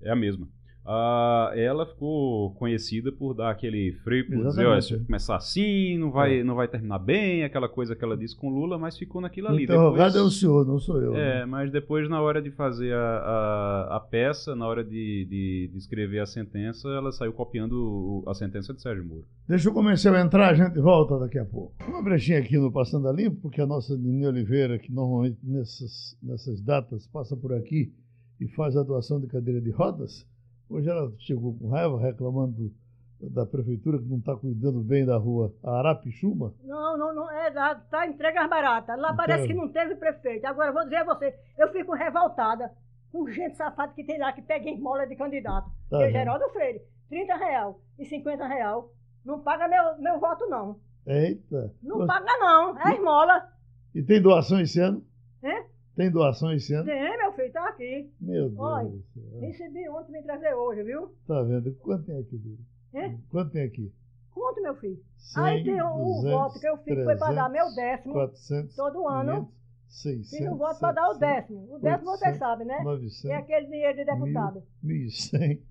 É 0.00 0.10
a 0.10 0.16
mesma. 0.16 0.48
Ah, 0.86 1.52
ela 1.56 1.84
ficou 1.84 2.52
conhecida 2.54 3.10
por 3.10 3.34
dar 3.34 3.50
aquele 3.50 3.92
freio, 4.04 4.26
por 4.26 4.44
dizer, 4.44 4.66
olha, 4.66 4.80
se 4.80 4.98
começar 5.00 5.36
assim, 5.36 5.98
não 5.98 6.10
vai, 6.10 6.44
não 6.44 6.54
vai 6.54 6.68
terminar 6.68 6.98
bem, 6.98 7.42
aquela 7.42 7.68
coisa 7.68 7.96
que 7.96 8.04
ela 8.04 8.16
disse 8.16 8.36
com 8.36 8.48
Lula, 8.48 8.78
mas 8.78 8.96
ficou 8.96 9.20
naquilo 9.20 9.48
ali. 9.48 9.64
interrogado 9.64 10.12
Depois- 10.12 10.14
é 10.14 10.20
o 10.22 10.30
senhor, 10.30 10.66
não 10.66 10.78
sou 10.78 11.02
eu. 11.02 11.16
É, 11.16 11.40
né? 11.40 11.46
mas 11.46 11.72
depois, 11.72 12.08
na 12.08 12.20
hora 12.20 12.40
de 12.40 12.50
fazer 12.52 12.94
a, 12.94 12.98
a, 12.98 13.96
a 13.96 14.00
peça, 14.00 14.54
na 14.54 14.66
hora 14.66 14.84
de, 14.84 15.26
de, 15.28 15.70
de 15.72 15.78
escrever 15.78 16.20
a 16.20 16.26
sentença, 16.26 16.88
ela 16.88 17.10
saiu 17.10 17.32
copiando 17.32 18.22
a 18.26 18.34
sentença 18.34 18.72
de 18.72 18.80
Sérgio 18.80 19.04
Moro. 19.04 19.24
Deixa 19.48 19.68
o 19.68 19.74
comercial 19.74 20.14
entrar, 20.16 20.50
a 20.50 20.54
gente 20.54 20.78
volta 20.78 21.18
daqui 21.18 21.38
a 21.38 21.44
pouco. 21.44 21.74
Uma 21.88 22.02
brechinha 22.02 22.38
aqui 22.38 22.56
no 22.58 22.70
Passando 22.70 23.08
a 23.08 23.12
Limpo, 23.12 23.40
porque 23.42 23.60
a 23.60 23.66
nossa 23.66 23.96
Nini 23.96 24.26
Oliveira, 24.26 24.78
que 24.78 24.92
normalmente 24.92 25.38
nessas, 25.42 26.16
nessas 26.22 26.60
datas 26.60 27.06
passa 27.08 27.36
por 27.36 27.52
aqui 27.52 27.92
e 28.40 28.46
faz 28.48 28.76
a 28.76 28.82
doação 28.82 29.20
de 29.20 29.26
cadeira 29.26 29.60
de 29.60 29.70
rodas, 29.70 30.26
hoje 30.68 30.88
ela 30.88 31.12
chegou 31.18 31.54
com 31.56 31.68
raiva 31.68 32.00
reclamando 32.00 32.72
da 33.20 33.46
prefeitura 33.46 33.98
que 33.98 34.04
não 34.04 34.18
está 34.18 34.36
cuidando 34.36 34.80
bem 34.80 35.04
da 35.04 35.16
rua 35.16 35.54
Arapixuma. 35.62 36.54
Não, 36.62 36.98
não, 36.98 37.14
não, 37.14 37.30
é, 37.30 37.50
lá 37.50 37.74
tá 37.74 38.06
entrega 38.06 38.42
as 38.42 38.50
baratas. 38.50 38.98
Lá 38.98 39.14
parece 39.14 39.46
que 39.46 39.54
não 39.54 39.68
teve 39.68 39.96
prefeito. 39.96 40.44
Agora, 40.46 40.68
eu 40.68 40.74
vou 40.74 40.84
dizer 40.84 40.96
a 40.96 41.04
você, 41.04 41.34
eu 41.58 41.72
fico 41.72 41.94
revoltada 41.94 42.70
com 43.10 43.26
gente 43.28 43.56
safada 43.56 43.92
que 43.94 44.04
tem 44.04 44.18
lá 44.18 44.32
que 44.32 44.42
pega 44.42 44.70
esmola 44.70 45.06
de 45.06 45.16
candidato. 45.16 45.70
Tá 45.88 46.02
é? 46.02 46.10
Geraldo 46.10 46.48
Freire, 46.50 46.82
30 47.08 47.36
real 47.36 47.80
e 47.98 48.04
50 48.04 48.46
real. 48.46 48.92
Não 49.24 49.40
paga 49.40 49.66
meu, 49.66 49.98
meu 49.98 50.20
voto, 50.20 50.46
não. 50.46 50.78
Eita! 51.06 51.72
Não 51.82 52.06
paga, 52.06 52.36
não. 52.38 52.78
É 52.78 52.94
esmola. 52.94 53.48
E 53.94 54.02
tem 54.02 54.20
doação 54.20 54.60
esse 54.60 54.78
ano? 54.80 55.02
É? 55.42 55.64
Tem 55.96 56.10
doação 56.10 56.52
esse 56.52 56.74
ano? 56.74 56.84
Tem, 56.84 57.16
meu 57.16 57.32
filho, 57.32 57.52
tá 57.52 57.68
aqui. 57.70 58.12
Meu 58.20 58.50
Deus 58.50 58.58
Olha. 58.58 58.92
Recebi 59.40 59.88
ontem, 59.88 60.12
me 60.12 60.22
trazer 60.22 60.54
hoje, 60.54 60.82
viu? 60.82 61.14
Tá 61.26 61.42
vendo? 61.42 61.74
Quanto 61.76 62.04
tem 62.04 62.18
aqui, 62.18 62.36
dele? 62.36 62.60
É? 62.92 63.16
Quanto 63.30 63.50
tem 63.52 63.62
aqui? 63.62 63.90
Conta, 64.30 64.60
meu 64.60 64.76
filho. 64.76 65.02
100, 65.16 65.42
Aí 65.42 65.64
tem 65.64 65.80
o, 65.80 65.86
o 65.86 66.14
200, 66.16 66.30
voto 66.30 66.60
que 66.60 66.68
eu 66.68 66.76
fiz, 66.78 67.02
foi 67.02 67.16
para 67.16 67.32
dar 67.32 67.48
meu 67.48 67.64
300, 67.64 67.74
décimo. 67.74 68.12
400, 68.12 68.76
todo 68.76 69.08
ano. 69.08 69.32
500, 69.32 69.56
600, 69.88 70.30
Fiz 70.30 70.46
um 70.52 70.56
voto 70.56 70.80
para 70.80 70.92
dar 70.92 71.08
o 71.08 71.14
700, 71.14 71.20
décimo. 71.20 71.74
O 71.74 71.78
décimo 71.78 72.10
você 72.10 72.28
800, 72.28 72.38
sabe, 72.38 72.64
né? 72.66 72.80
900, 72.82 73.24
E 73.24 73.32
aquele 73.32 73.66
dinheiro 73.66 73.96
de 73.96 74.04
deputado. 74.04 74.62
1.100, 74.84 75.62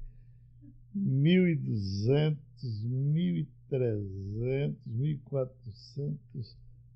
1.200, 0.97 2.37
1.300, 3.69 4.75
1.400, 4.89 6.17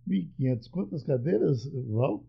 1.500. 0.08 0.70
Quantas 0.72 1.04
cadeiras, 1.04 1.72
Val? 1.88 2.24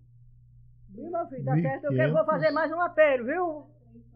Viu, 0.95 1.11
meu 1.11 1.27
filho? 1.27 1.45
Tá 1.45 1.61
certo? 1.61 1.85
Eu 1.85 1.93
quero, 1.93 2.13
vou 2.13 2.25
fazer 2.25 2.51
mais 2.51 2.71
um 2.73 2.81
apelo, 2.81 3.25
viu? 3.25 3.67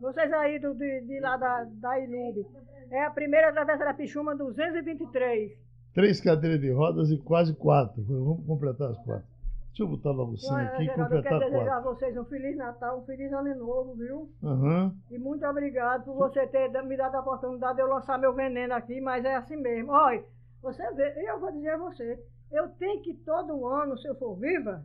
Vocês 0.00 0.32
aí 0.32 0.58
do, 0.58 0.74
de, 0.74 1.00
de 1.02 1.20
lá 1.20 1.36
da, 1.36 1.64
da 1.64 1.98
Ilube. 2.00 2.46
É 2.90 3.04
a 3.04 3.10
primeira 3.10 3.52
travessa 3.52 3.84
da 3.84 3.94
Pichuma 3.94 4.36
223. 4.36 5.52
Três 5.94 6.20
cadeiras 6.20 6.60
de 6.60 6.70
rodas 6.72 7.10
e 7.10 7.18
quase 7.18 7.54
quatro. 7.54 8.02
Vamos 8.02 8.46
completar 8.46 8.90
as 8.90 8.98
quatro. 8.98 9.34
Deixa 9.68 9.82
eu 9.82 9.88
botar 9.88 10.10
logo 10.12 10.36
100 10.36 10.52
Olha, 10.52 10.66
aqui 10.66 10.82
e 10.82 10.86
eu 10.86 10.94
quero 10.94 11.08
completar 11.08 11.38
desejar 11.40 11.78
a 11.78 11.82
quatro. 11.82 11.94
vocês 11.94 12.16
um 12.16 12.24
Feliz 12.26 12.56
Natal, 12.56 13.00
um 13.00 13.04
Feliz 13.04 13.32
Ano 13.32 13.54
Novo, 13.56 13.94
viu? 13.94 14.30
Aham. 14.42 14.94
E 15.10 15.18
muito 15.18 15.44
obrigado 15.44 16.04
por 16.04 16.14
você 16.14 16.46
ter 16.46 16.70
me 16.84 16.96
dado 16.96 17.16
a 17.16 17.20
oportunidade 17.20 17.76
de 17.76 17.82
eu 17.82 17.88
lançar 17.88 18.16
meu 18.16 18.32
veneno 18.32 18.72
aqui, 18.72 19.00
mas 19.00 19.24
é 19.24 19.34
assim 19.34 19.56
mesmo. 19.56 19.90
Olha, 19.90 20.22
você 20.62 20.88
vê, 20.92 21.28
eu 21.28 21.40
vou 21.40 21.50
dizer 21.50 21.70
a 21.70 21.78
você, 21.78 22.20
eu 22.52 22.68
tenho 22.78 23.02
que 23.02 23.14
todo 23.14 23.66
ano, 23.66 23.98
se 23.98 24.06
eu 24.06 24.14
for 24.14 24.36
viva, 24.36 24.80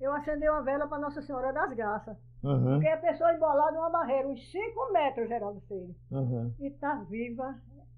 eu 0.00 0.12
acender 0.12 0.50
uma 0.50 0.62
vela 0.62 0.86
para 0.86 0.98
Nossa 0.98 1.20
Senhora 1.22 1.52
das 1.52 1.74
Graças. 1.74 2.16
Aham. 2.44 2.74
Porque 2.74 2.88
a 2.88 2.96
pessoa 2.98 3.32
embolada 3.34 3.72
numa 3.76 3.90
barreira, 3.90 4.28
uns 4.28 4.50
5 4.50 4.92
metros, 4.92 5.28
Geraldo 5.28 5.60
Freire, 5.62 5.94
Aham. 6.12 6.52
e 6.60 6.70
tá 6.70 7.04
viva, 7.08 7.54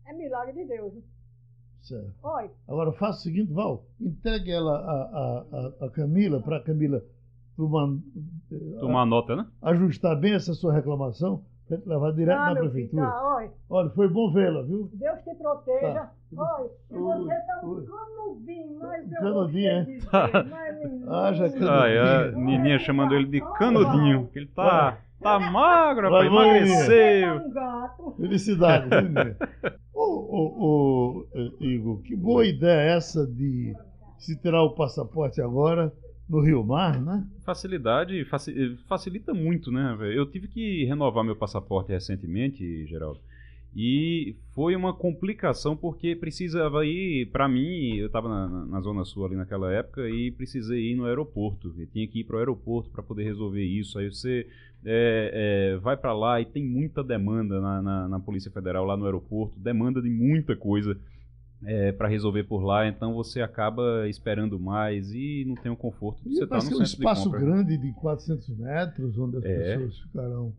É 0.07 0.13
milagre 0.13 0.53
de 0.55 0.65
Deus. 0.65 0.95
Certo. 1.83 2.13
Olha, 2.23 2.51
Agora 2.69 2.93
faça 2.93 3.19
o 3.21 3.23
seguinte, 3.23 3.53
Val, 3.53 3.85
entregue 4.01 4.51
ela 4.51 4.77
a, 4.79 5.03
a, 5.03 5.85
a, 5.85 5.87
a 5.87 5.91
Camila, 5.91 6.41
para 6.43 6.57
a 6.59 6.63
Camila 6.63 7.03
tomar, 7.57 7.89
Tomar 8.81 9.07
nota, 9.07 9.37
né? 9.37 9.47
ajustar 9.63 10.19
bem 10.19 10.35
essa 10.35 10.53
sua 10.55 10.73
reclamação, 10.73 11.45
para 11.71 11.77
gente 11.77 11.89
levar 11.89 12.13
direto 12.13 12.37
tá, 12.37 12.47
na 12.47 12.55
meu 12.55 12.63
filho, 12.63 12.73
prefeitura. 12.73 13.07
tá, 13.07 13.25
olha. 13.25 13.51
Olha, 13.71 13.91
foi 13.91 14.09
bom 14.09 14.33
vê-la, 14.33 14.63
viu? 14.63 14.91
Deus 14.93 15.19
te 15.23 15.35
proteja. 15.37 15.95
Tá. 15.95 16.13
Olha, 16.37 16.71
e 16.91 16.95
você 16.99 17.35
tá 17.35 17.61
um 17.63 17.85
canudinho, 17.85 18.79
mas 18.81 19.13
eu 19.13 19.21
Canudinho, 19.21 19.69
é? 19.69 19.87
Haja 21.09 21.49
canudinho. 21.51 21.71
Ah, 21.71 21.89
é, 21.89 22.01
a 22.01 22.33
Nininha 22.33 22.79
chamando 22.81 23.15
ele 23.15 23.27
de 23.27 23.41
canudinho, 23.55 24.29
que 24.33 24.41
ele 24.41 24.49
tá, 24.49 24.99
tá 25.21 25.39
magro, 25.39 26.11
rapaz, 26.11 26.27
emagreceu. 26.27 27.35
um 27.37 27.51
gato. 27.51 28.15
Felicidade, 28.17 28.89
menino? 29.03 29.37
Ô, 29.95 30.03
ô, 30.03 31.25
ô, 31.25 31.27
Igor, 31.61 32.03
que 32.03 32.17
boa 32.17 32.47
ideia 32.47 32.97
essa 32.97 33.27
de 33.27 33.75
se 34.19 34.37
tirar 34.37 34.63
o 34.63 34.75
passaporte 34.75 35.41
agora 35.41 35.93
no 36.31 36.41
Rio 36.41 36.65
Mar, 36.65 37.01
né? 37.01 37.27
Facilidade 37.45 38.25
faci- 38.27 38.77
facilita 38.89 39.35
muito, 39.35 39.71
né? 39.71 39.97
Eu 40.15 40.25
tive 40.27 40.49
que 40.49 40.85
renovar 40.85 41.25
meu 41.25 41.37
passaporte 41.37 41.91
recentemente, 41.93 42.87
Geraldo. 42.87 43.21
E 43.75 44.35
foi 44.53 44.75
uma 44.75 44.93
complicação 44.93 45.77
porque 45.77 46.17
precisava 46.17 46.85
ir, 46.85 47.27
pra 47.31 47.49
mim, 47.49 47.95
eu 47.97 48.07
estava 48.07 48.29
na, 48.29 48.49
na- 48.49 48.67
na 48.67 48.81
Zona 48.81 49.05
Sul 49.05 49.25
ali 49.27 49.37
naquela 49.37 49.73
época 49.73 50.09
e 50.09 50.31
precisei 50.33 50.91
ir 50.93 50.97
no 50.97 51.05
aeroporto. 51.05 51.73
Eu 51.79 51.87
tinha 51.87 52.07
que 52.09 52.21
ir 52.21 52.25
para 52.25 52.37
o 52.37 52.39
aeroporto 52.41 52.91
para 52.91 53.03
poder 53.03 53.23
resolver 53.25 53.65
isso. 53.65 53.97
Aí 53.99 54.09
você 54.13 54.47
é, 54.85 55.73
é, 55.75 55.79
vai 55.79 55.97
para 55.97 56.13
lá 56.13 56.41
e 56.41 56.47
tem 56.47 56.65
muita 56.65 57.05
demanda 57.05 57.61
na, 57.61 57.81
na- 57.83 58.09
na 58.09 58.19
Polícia 58.21 58.51
Federal 58.51 58.85
lá 58.85 58.97
no 58.97 59.05
aeroporto, 59.05 59.55
demanda 59.61 60.01
de 60.03 60.11
muita 60.11 60.57
coisa 60.57 60.97
para 61.97 62.09
resolver 62.09 62.45
por 62.45 62.63
lá. 62.63 62.87
Então 62.89 63.15
você 63.15 63.41
acaba 63.43 64.09
esperando 64.09 64.59
mais 64.59 65.13
e 65.13 65.45
não 65.47 65.55
tem 65.55 65.71
o 65.71 65.77
conforto 65.77 66.23
de 66.23 66.35
você 66.37 66.45
estar 66.45 66.47
no 66.47 66.49
parece 66.49 66.69
que 66.69 66.75
é 66.75 66.77
um 66.77 66.79
centro 66.87 66.93
de 66.97 66.99
espaço 67.01 67.25
compra. 67.25 67.41
grande 67.41 67.77
de 67.77 67.93
400 67.93 68.49
metros, 68.57 69.19
onde 69.19 69.37
as 69.37 69.45
É. 69.45 69.77
pessoas 69.77 69.99
ficarão. 70.01 70.53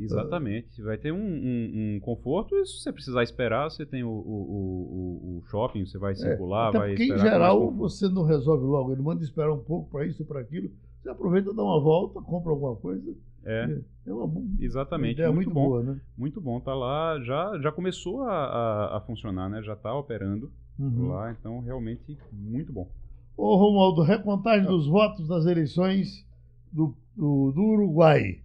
Exatamente. 0.00 0.80
Vai 0.82 0.96
ter 0.96 1.12
um, 1.12 1.16
um- 1.18 1.96
um 1.96 2.00
conforto 2.00 2.54
e 2.54 2.64
se 2.66 2.80
você 2.80 2.92
precisar 2.92 3.22
esperar, 3.24 3.68
você 3.70 3.84
tem 3.84 4.04
o, 4.04 4.08
o- 4.08 4.12
o- 4.14 5.38
o 5.38 5.42
shopping, 5.48 5.84
você 5.84 5.98
vai 5.98 6.14
circular, 6.14 6.66
É, 6.66 6.68
Até 6.68 6.78
vai 6.78 6.88
porque, 6.90 7.04
em 7.12 7.18
geral, 7.18 7.70
você 7.72 8.08
não 8.08 8.22
resolve 8.22 8.64
logo. 8.64 8.92
Ele 8.92 9.02
manda 9.02 9.22
esperar 9.24 9.52
um 9.52 9.58
pouco 9.58 9.90
para 9.90 10.06
isso 10.06 10.22
ou 10.22 10.26
para 10.28 10.40
aquilo. 10.40 10.70
Você 11.02 11.08
aproveita, 11.10 11.52
dá 11.52 11.62
uma 11.62 11.80
volta, 11.80 12.20
compra 12.20 12.50
alguma 12.50 12.76
coisa. 12.76 13.12
É, 13.50 13.80
É 14.06 14.12
uma, 14.12 14.26
bo- 14.26 14.40
uma 14.40 14.64
exatamente. 14.64 15.12
ideia 15.14 15.32
muito, 15.32 15.46
muito, 15.46 15.54
bom. 15.54 15.66
boa, 15.68 15.82
né? 15.82 16.00
Muito 16.16 16.40
bom. 16.40 16.60
Tá 16.60 16.74
lá, 16.74 17.18
já, 17.22 17.58
já 17.60 17.72
começou 17.72 18.22
a, 18.24 18.32
a- 18.34 18.96
a 18.96 19.00
funcionar, 19.00 19.48
né? 19.48 19.62
Já 19.62 19.74
tá 19.74 19.94
operando 19.94 20.50
Uhum. 20.78 21.08
lá, 21.08 21.32
então 21.32 21.60
realmente 21.60 22.16
muito 22.32 22.72
bom. 22.72 22.88
Ô, 23.36 23.56
Romualdo, 23.56 24.02
recontagem 24.02 24.66
dos 24.66 24.86
votos 24.86 25.26
das 25.26 25.46
eleições 25.46 26.24
do, 26.72 26.94
do, 27.16 27.52
do 27.52 27.62
Uruguai. 27.62 28.40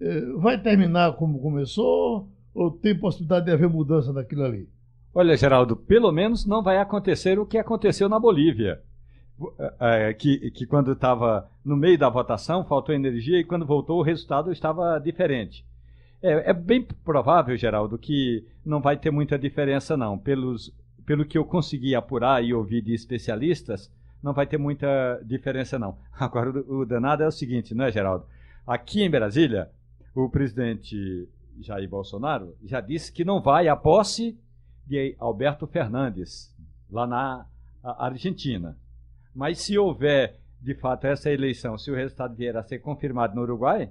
Eh, 0.00 0.20
Vai 0.38 0.60
terminar 0.60 1.14
como 1.16 1.38
começou 1.40 2.28
ou 2.54 2.70
tem 2.70 2.98
possibilidade 2.98 3.46
de 3.46 3.52
haver 3.52 3.68
mudança 3.68 4.12
daquilo 4.12 4.42
ali? 4.44 4.68
Olha, 5.14 5.36
Geraldo, 5.36 5.76
pelo 5.76 6.12
menos 6.12 6.44
não 6.46 6.62
vai 6.62 6.78
acontecer 6.78 7.38
o 7.38 7.46
que 7.46 7.58
aconteceu 7.58 8.08
na 8.08 8.18
Bolívia. 8.20 8.80
É, 9.78 10.12
que, 10.14 10.50
que 10.50 10.66
quando 10.66 10.92
estava 10.92 11.48
no 11.64 11.76
meio 11.76 11.96
da 11.96 12.08
votação 12.08 12.64
faltou 12.64 12.92
energia 12.92 13.38
e 13.38 13.44
quando 13.44 13.64
voltou 13.64 14.00
o 14.00 14.02
resultado 14.02 14.50
estava 14.50 14.98
diferente. 14.98 15.64
É, 16.20 16.50
é 16.50 16.52
bem 16.52 16.82
provável, 16.82 17.56
Geraldo, 17.56 17.96
que 17.96 18.44
não 18.64 18.80
vai 18.80 18.96
ter 18.96 19.12
muita 19.12 19.38
diferença, 19.38 19.96
não. 19.96 20.18
Pelos, 20.18 20.74
pelo 21.06 21.24
que 21.24 21.38
eu 21.38 21.44
consegui 21.44 21.94
apurar 21.94 22.42
e 22.42 22.52
ouvir 22.52 22.82
de 22.82 22.92
especialistas, 22.92 23.90
não 24.20 24.32
vai 24.32 24.46
ter 24.46 24.58
muita 24.58 25.20
diferença, 25.24 25.78
não. 25.78 25.96
Agora, 26.18 26.50
o, 26.50 26.80
o 26.80 26.86
danado 26.86 27.22
é 27.22 27.26
o 27.26 27.32
seguinte, 27.32 27.74
não 27.74 27.84
é, 27.84 27.92
Geraldo? 27.92 28.26
Aqui 28.66 29.02
em 29.02 29.10
Brasília, 29.10 29.70
o 30.14 30.28
presidente 30.28 31.28
Jair 31.60 31.88
Bolsonaro 31.88 32.56
já 32.64 32.80
disse 32.80 33.12
que 33.12 33.24
não 33.24 33.40
vai 33.40 33.68
à 33.68 33.76
posse 33.76 34.36
de 34.86 35.14
Alberto 35.18 35.66
Fernandes, 35.66 36.52
lá 36.90 37.06
na 37.06 37.46
Argentina. 37.82 38.76
Mas 39.34 39.58
se 39.58 39.78
houver, 39.78 40.38
de 40.60 40.74
fato, 40.74 41.06
essa 41.06 41.30
eleição, 41.30 41.78
se 41.78 41.90
o 41.90 41.94
resultado 41.94 42.34
vier 42.34 42.56
a 42.56 42.62
ser 42.62 42.78
confirmado 42.80 43.34
no 43.34 43.42
Uruguai, 43.42 43.90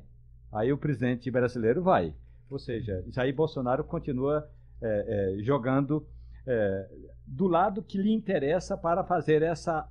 aí 0.51 0.71
o 0.71 0.77
presidente 0.77 1.29
brasileiro 1.31 1.81
vai. 1.81 2.13
Ou 2.49 2.59
seja, 2.59 3.03
Jair 3.09 3.35
Bolsonaro 3.35 3.83
continua 3.83 4.49
é, 4.81 5.37
é, 5.39 5.43
jogando 5.43 6.05
é, 6.45 6.89
do 7.25 7.47
lado 7.47 7.81
que 7.81 7.97
lhe 7.97 8.13
interessa 8.13 8.77
para 8.77 9.03
fazer 9.03 9.41
essa 9.41 9.87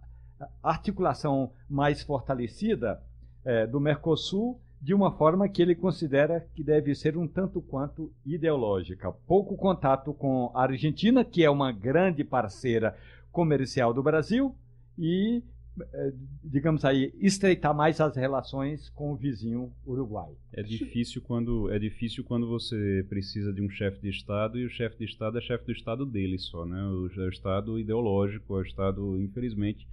articulação 0.63 1.53
mais 1.69 2.03
fortalecida 2.03 3.01
é, 3.45 3.67
do 3.67 3.81
Mercosul 3.81 4.61
de 4.81 4.95
uma 4.95 5.11
forma 5.11 5.49
que 5.49 5.63
ele 5.63 5.75
considera 5.75 6.47
que 6.55 6.63
deve 6.63 6.95
ser 6.95 7.17
um 7.17 7.27
tanto 7.27 7.61
quanto 7.61 8.13
ideológica. 8.25 9.11
Pouco 9.27 9.57
contato 9.57 10.13
com 10.13 10.51
a 10.55 10.63
Argentina, 10.63 11.25
que 11.25 11.43
é 11.43 11.51
uma 11.51 11.73
grande 11.73 12.23
parceira 12.23 12.97
comercial 13.33 13.93
do 13.93 14.03
Brasil, 14.03 14.55
e, 14.99 15.43
eh, 15.81 16.13
digamos 16.43 16.85
aí, 16.85 17.13
estreitar 17.19 17.75
mais 17.75 18.01
as 18.01 18.17
relações 18.17 18.89
com 18.91 19.13
o 19.13 19.17
vizinho 19.17 19.73
Uruguai. 19.87 20.33
É 20.53 20.63
difícil 20.63 21.23
quando 21.23 21.71
é 21.71 21.79
difícil 21.79 22.25
quando 22.25 22.47
você 22.47 23.05
precisa 23.09 23.53
de 23.53 23.61
um 23.63 23.69
chefe 23.69 24.01
de 24.01 24.09
estado 24.09 24.59
e 24.59 24.65
o 24.65 24.71
chefe 24.71 24.99
de 24.99 25.05
estado 25.05 25.39
é 25.39 25.41
chefe 25.41 25.67
do 25.67 25.73
estado 25.73 26.07
dele 26.07 26.39
só, 26.39 26.65
né? 26.65 26.83
O, 26.83 27.09
é 27.21 27.27
o 27.27 27.29
estado 27.29 27.79
ideológico, 27.79 28.57
é 28.57 28.59
o 28.61 28.63
estado, 28.63 29.21
infelizmente. 29.21 29.87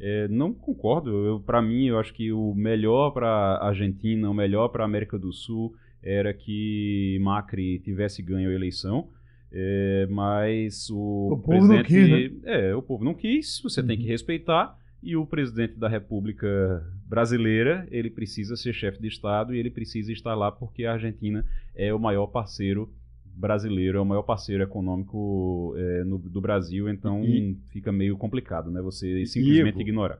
É, 0.00 0.26
não 0.28 0.54
concordo. 0.54 1.42
Para 1.44 1.60
mim, 1.60 1.86
eu 1.86 1.98
acho 1.98 2.14
que 2.14 2.32
o 2.32 2.54
melhor 2.54 3.10
para 3.10 3.28
a 3.28 3.68
Argentina, 3.68 4.30
o 4.30 4.34
melhor 4.34 4.68
para 4.68 4.82
a 4.82 4.86
América 4.86 5.18
do 5.18 5.32
Sul 5.32 5.74
era 6.02 6.32
que 6.32 7.18
Macri 7.20 7.78
tivesse 7.80 8.22
ganho 8.22 8.50
a 8.50 8.54
eleição. 8.54 9.10
É, 9.52 10.06
mas 10.10 10.88
o, 10.90 11.30
O 11.32 11.36
povo 11.38 11.66
não 11.66 11.82
presidente, 11.82 12.30
quis, 12.30 12.44
é, 12.44 12.74
o 12.74 12.82
povo 12.82 13.04
não 13.04 13.14
quis. 13.14 13.60
Você 13.62 13.82
tem 13.82 13.98
que 13.98 14.06
respeitar. 14.06 14.78
E 15.02 15.16
o 15.16 15.24
presidente 15.24 15.74
da 15.78 15.88
República 15.88 16.84
Brasileira, 17.06 17.88
ele 17.90 18.10
precisa 18.10 18.54
ser 18.54 18.74
chefe 18.74 19.00
de 19.00 19.08
Estado 19.08 19.54
e 19.54 19.58
ele 19.58 19.70
precisa 19.70 20.12
estar 20.12 20.34
lá 20.34 20.52
porque 20.52 20.84
a 20.84 20.92
Argentina 20.92 21.44
é 21.74 21.92
o 21.94 21.98
maior 21.98 22.26
parceiro 22.26 22.92
brasileiro, 23.24 23.96
é 23.96 24.00
o 24.00 24.04
maior 24.04 24.22
parceiro 24.22 24.62
econômico 24.62 25.74
é, 25.78 26.04
no- 26.04 26.18
do 26.18 26.40
Brasil, 26.40 26.86
então 26.88 27.24
E- 27.24 27.56
fica 27.72 27.90
meio 27.90 28.14
complicado, 28.18 28.70
né? 28.70 28.82
Você 28.82 29.24
simplesmente 29.24 29.70
Igor, 29.70 29.80
ignorar. 29.80 30.18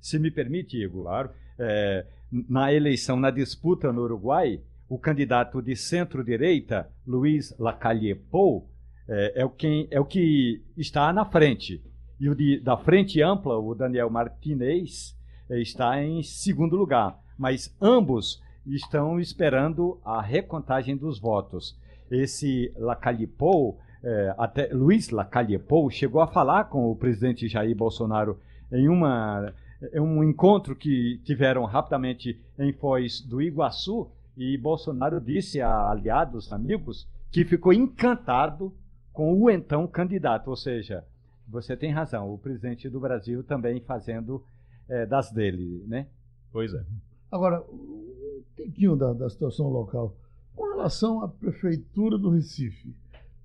Se 0.00 0.18
me 0.18 0.30
permite, 0.30 0.78
Igor, 0.82 1.02
claro, 1.02 1.30
é, 1.58 2.06
na 2.48 2.72
eleição, 2.72 3.20
na 3.20 3.30
disputa 3.30 3.92
no 3.92 4.02
Uruguai, 4.02 4.60
o 4.88 4.98
candidato 4.98 5.60
de 5.60 5.74
centro-direita, 5.74 6.88
Luiz 7.06 7.54
Lacalle 7.58 8.14
Pou, 8.14 8.68
é, 9.08 9.42
é 9.42 9.44
o 9.44 9.50
quem, 9.50 9.88
é 9.90 10.00
o 10.00 10.04
que 10.04 10.62
está 10.76 11.12
na 11.12 11.24
frente. 11.24 11.82
E 12.18 12.28
o 12.28 12.34
de, 12.34 12.60
da 12.60 12.76
frente 12.76 13.20
ampla, 13.20 13.58
o 13.58 13.74
Daniel 13.74 14.10
Martinez, 14.10 15.16
eh, 15.50 15.60
está 15.60 16.02
em 16.02 16.22
segundo 16.22 16.76
lugar. 16.76 17.18
Mas 17.38 17.74
ambos 17.80 18.42
estão 18.66 19.20
esperando 19.20 20.00
a 20.04 20.20
recontagem 20.20 20.96
dos 20.96 21.18
votos. 21.18 21.78
Esse 22.10 22.72
Lacalle 22.76 23.26
Pou, 23.26 23.78
eh, 24.02 24.34
até 24.38 24.68
Luiz 24.72 25.10
Lacalle 25.10 25.58
Pou, 25.58 25.90
chegou 25.90 26.20
a 26.20 26.26
falar 26.26 26.64
com 26.64 26.90
o 26.90 26.96
presidente 26.96 27.48
Jair 27.48 27.76
Bolsonaro 27.76 28.38
em 28.72 28.88
uma 28.88 29.52
um 29.92 30.24
encontro 30.24 30.74
que 30.74 31.20
tiveram 31.22 31.64
rapidamente 31.66 32.40
em 32.58 32.72
Foz 32.72 33.20
do 33.20 33.42
Iguaçu 33.42 34.10
e 34.36 34.56
Bolsonaro 34.58 35.20
disse 35.20 35.60
a 35.60 35.90
aliados, 35.90 36.52
amigos, 36.52 37.08
que 37.30 37.44
ficou 37.44 37.72
encantado 37.72 38.72
com 39.12 39.32
o 39.40 39.48
então 39.50 39.86
candidato, 39.86 40.48
ou 40.48 40.56
seja, 40.56 41.04
você 41.48 41.76
tem 41.76 41.90
razão, 41.92 42.32
o 42.32 42.38
presidente 42.38 42.88
do 42.88 43.00
Brasil 43.00 43.42
também 43.42 43.80
fazendo 43.80 44.44
eh, 44.88 45.06
das 45.06 45.30
dele, 45.32 45.84
né? 45.86 46.06
Pois 46.52 46.74
é. 46.74 46.84
Agora, 47.30 47.62
um 47.62 48.42
pouquinho 48.56 48.94
da, 48.96 49.12
da 49.12 49.28
situação 49.30 49.68
local. 49.68 50.14
Com 50.54 50.64
relação 50.70 51.22
à 51.22 51.28
Prefeitura 51.28 52.16
do 52.18 52.30
Recife, 52.30 52.94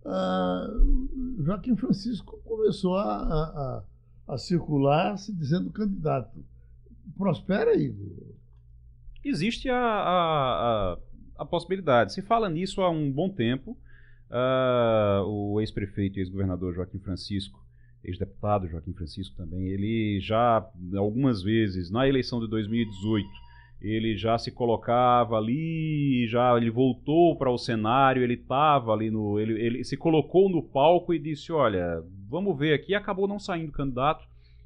ah, 0.05 0.67
Joaquim 1.39 1.75
Francisco 1.75 2.39
começou 2.43 2.95
a, 2.97 3.03
a, 3.03 3.43
a- 3.43 3.83
a 4.33 4.37
circular 4.37 5.17
se 5.17 5.33
dizendo 5.33 5.69
candidato. 5.71 6.37
Prospera, 7.17 7.75
Igor? 7.75 8.07
Existe 9.23 9.69
a, 9.69 9.77
a, 9.77 10.93
a, 10.93 10.97
a 11.39 11.45
possibilidade. 11.45 12.13
Se 12.13 12.21
fala 12.21 12.49
nisso 12.49 12.81
há 12.81 12.89
um 12.89 13.11
bom 13.11 13.29
tempo. 13.29 13.77
Ah, 14.29 15.23
o 15.25 15.59
ex-prefeito 15.59 16.17
e 16.17 16.21
ex-governador 16.21 16.73
Joaquim 16.73 16.99
Francisco, 16.99 17.59
ex-deputado 18.01 18.67
Joaquim 18.67 18.93
Francisco 18.93 19.35
também, 19.35 19.67
ele 19.67 20.21
já 20.21 20.65
algumas 20.95 21.43
vezes, 21.43 21.91
na 21.91 22.07
eleição 22.07 22.39
de 22.39 22.47
2018, 22.47 23.27
ele 23.81 24.15
já 24.15 24.37
se 24.37 24.51
colocava 24.51 25.35
ali, 25.35 26.27
já 26.29 26.55
ele 26.55 26.69
voltou 26.69 27.35
para 27.35 27.51
o 27.51 27.57
cenário, 27.57 28.23
ele 28.23 28.35
estava 28.35 28.93
ali 28.93 29.09
no. 29.09 29.39
Ele, 29.39 29.59
ele 29.59 29.83
se 29.83 29.97
colocou 29.97 30.47
no 30.49 30.61
palco 30.61 31.13
e 31.13 31.19
disse: 31.19 31.51
Olha, 31.51 32.01
vamos 32.29 32.57
ver 32.57 32.73
aqui. 32.73 32.93
Acabou 32.93 33.27
não 33.27 33.39
saindo 33.39 33.71
candidato. 33.71 34.23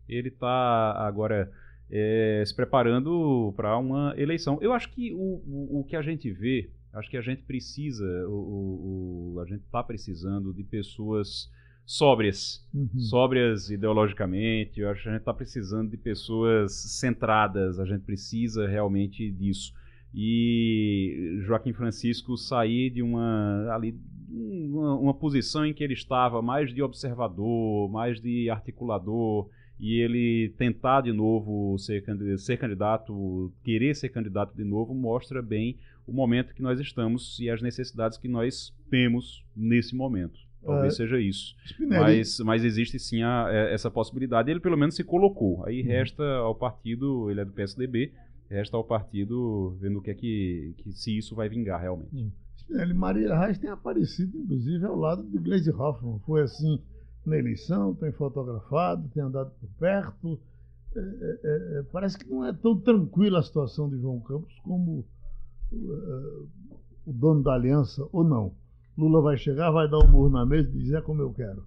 Ele 0.08 0.28
está 0.28 0.92
agora 0.98 1.50
é, 1.90 2.44
se 2.46 2.56
preparando 2.56 3.54
para 3.56 3.78
uma 3.78 4.14
eleição. 4.18 4.58
Eu 4.62 4.74
acho 4.74 4.90
que 4.92 5.14
o, 5.14 5.18
o, 5.18 5.80
o, 5.80 5.84
que 5.84 5.96
a 5.96 6.02
gente 6.02 6.32
vê, 6.32 6.70
acho 6.94 7.10
que 7.10 7.18
a 7.18 7.22
gente 7.22 7.44
precisa, 7.44 8.06
o, 8.28 9.40
a 9.42 9.46
gente 9.46 9.64
está 9.64 9.84
precisando 9.84 10.54
de 10.54 10.64
pessoas 10.64 11.52
sóbrias, 11.86 12.66
uhum. 12.74 13.00
sóbrias 13.00 13.70
ideologicamente. 13.70 14.80
Eu 14.80 14.90
acho 14.90 15.04
que 15.04 15.10
a 15.10 15.12
gente 15.12 15.22
está 15.22 15.34
precisando 15.34 15.90
de 15.92 15.98
pessoas 15.98 16.74
centradas. 16.74 17.80
A 17.80 17.86
gente 17.86 18.02
precisa 18.02 18.68
realmente 18.68 19.32
disso. 19.32 19.74
E 20.14 21.40
Joaquim 21.46 21.74
Francisco 21.74 22.38
sair 22.38 22.90
de 22.90 23.04
uma 23.04 23.70
ali 23.72 24.00
uma, 24.30 24.98
uma 24.98 25.14
posição 25.14 25.66
em 25.66 25.74
que 25.74 25.84
ele 25.84 25.94
estava 25.94 26.42
mais 26.42 26.74
de 26.74 26.82
observador, 26.82 27.90
mais 27.90 28.20
de 28.20 28.50
articulador 28.50 29.50
e 29.80 30.00
ele 30.00 30.54
tentar 30.58 31.02
de 31.02 31.12
novo 31.12 31.78
ser, 31.78 32.04
ser 32.38 32.58
candidato, 32.58 33.52
querer 33.64 33.96
ser 33.96 34.10
candidato 34.10 34.56
de 34.56 34.64
novo, 34.64 34.94
mostra 34.94 35.42
bem 35.42 35.78
o 36.08 36.14
momento 36.14 36.54
que 36.54 36.62
nós 36.62 36.80
estamos 36.80 37.40
e 37.40 37.50
as 37.50 37.62
necessidades 37.62 38.18
que 38.18 38.28
nós 38.28 38.74
temos 38.90 39.44
nesse 39.56 39.96
momento. 39.96 40.40
Talvez 40.64 40.94
é, 40.94 40.98
seja 40.98 41.20
isso. 41.20 41.56
Mas, 41.80 42.40
mas 42.40 42.64
existe 42.64 42.98
sim 42.98 43.22
a, 43.22 43.46
a, 43.46 43.54
é, 43.54 43.74
essa 43.74 43.92
possibilidade. 43.92 44.50
Ele 44.50 44.60
pelo 44.60 44.78
menos 44.78 44.96
se 44.96 45.04
colocou. 45.04 45.64
Aí 45.66 45.82
uhum. 45.82 45.88
resta 45.88 46.24
ao 46.38 46.56
partido, 46.56 47.30
ele 47.30 47.42
é 47.42 47.46
do 47.46 47.52
PSDB, 47.52 48.12
resta 48.50 48.76
ao 48.76 48.84
partido 48.84 49.78
vendo 49.80 50.00
o 50.00 50.02
que 50.02 50.12
é 50.12 50.16
que, 50.16 50.74
que 50.78 50.92
se 50.92 51.16
isso 51.16 51.36
vai 51.36 51.48
vingar 51.48 51.82
realmente. 51.82 52.16
Uhum. 52.16 52.32
Spinelli, 52.58 52.94
Maria 52.96 53.38
Reis 53.38 53.60
tem 53.60 53.70
aparecido, 53.70 54.38
inclusive, 54.40 54.84
ao 54.86 54.96
lado 54.96 55.24
de 55.24 55.38
Gleisi 55.38 55.70
Hoffmann. 55.70 56.20
Foi 56.26 56.42
assim 56.42 56.82
na 57.30 57.38
eleição, 57.38 57.94
tem 57.96 58.12
fotografado, 58.12 59.08
tem 59.10 59.24
andado 59.24 59.52
por 59.60 59.70
perto. 59.80 60.40
É, 60.96 61.00
é, 61.00 61.80
é, 61.80 61.84
parece 61.92 62.18
que 62.18 62.30
não 62.30 62.46
é 62.46 62.54
tão 62.54 62.78
tranquila 62.80 63.40
a 63.40 63.44
situação 63.44 63.90
de 63.90 64.00
João 64.00 64.20
Campos 64.22 64.58
como 64.64 65.06
uh, 65.72 66.50
o 67.06 67.14
dono 67.14 67.44
da 67.44 67.54
aliança, 67.54 68.08
ou 68.12 68.24
não. 68.24 68.54
Lula 68.98 69.22
vai 69.22 69.38
chegar, 69.38 69.72
vai 69.72 69.90
dar 69.90 70.00
um 70.00 70.08
murro 70.08 70.30
na 70.30 70.46
mesa 70.46 70.70
e 70.70 70.80
dizer 70.80 71.04
como 71.04 71.22
eu 71.22 71.34
quero. 71.34 71.66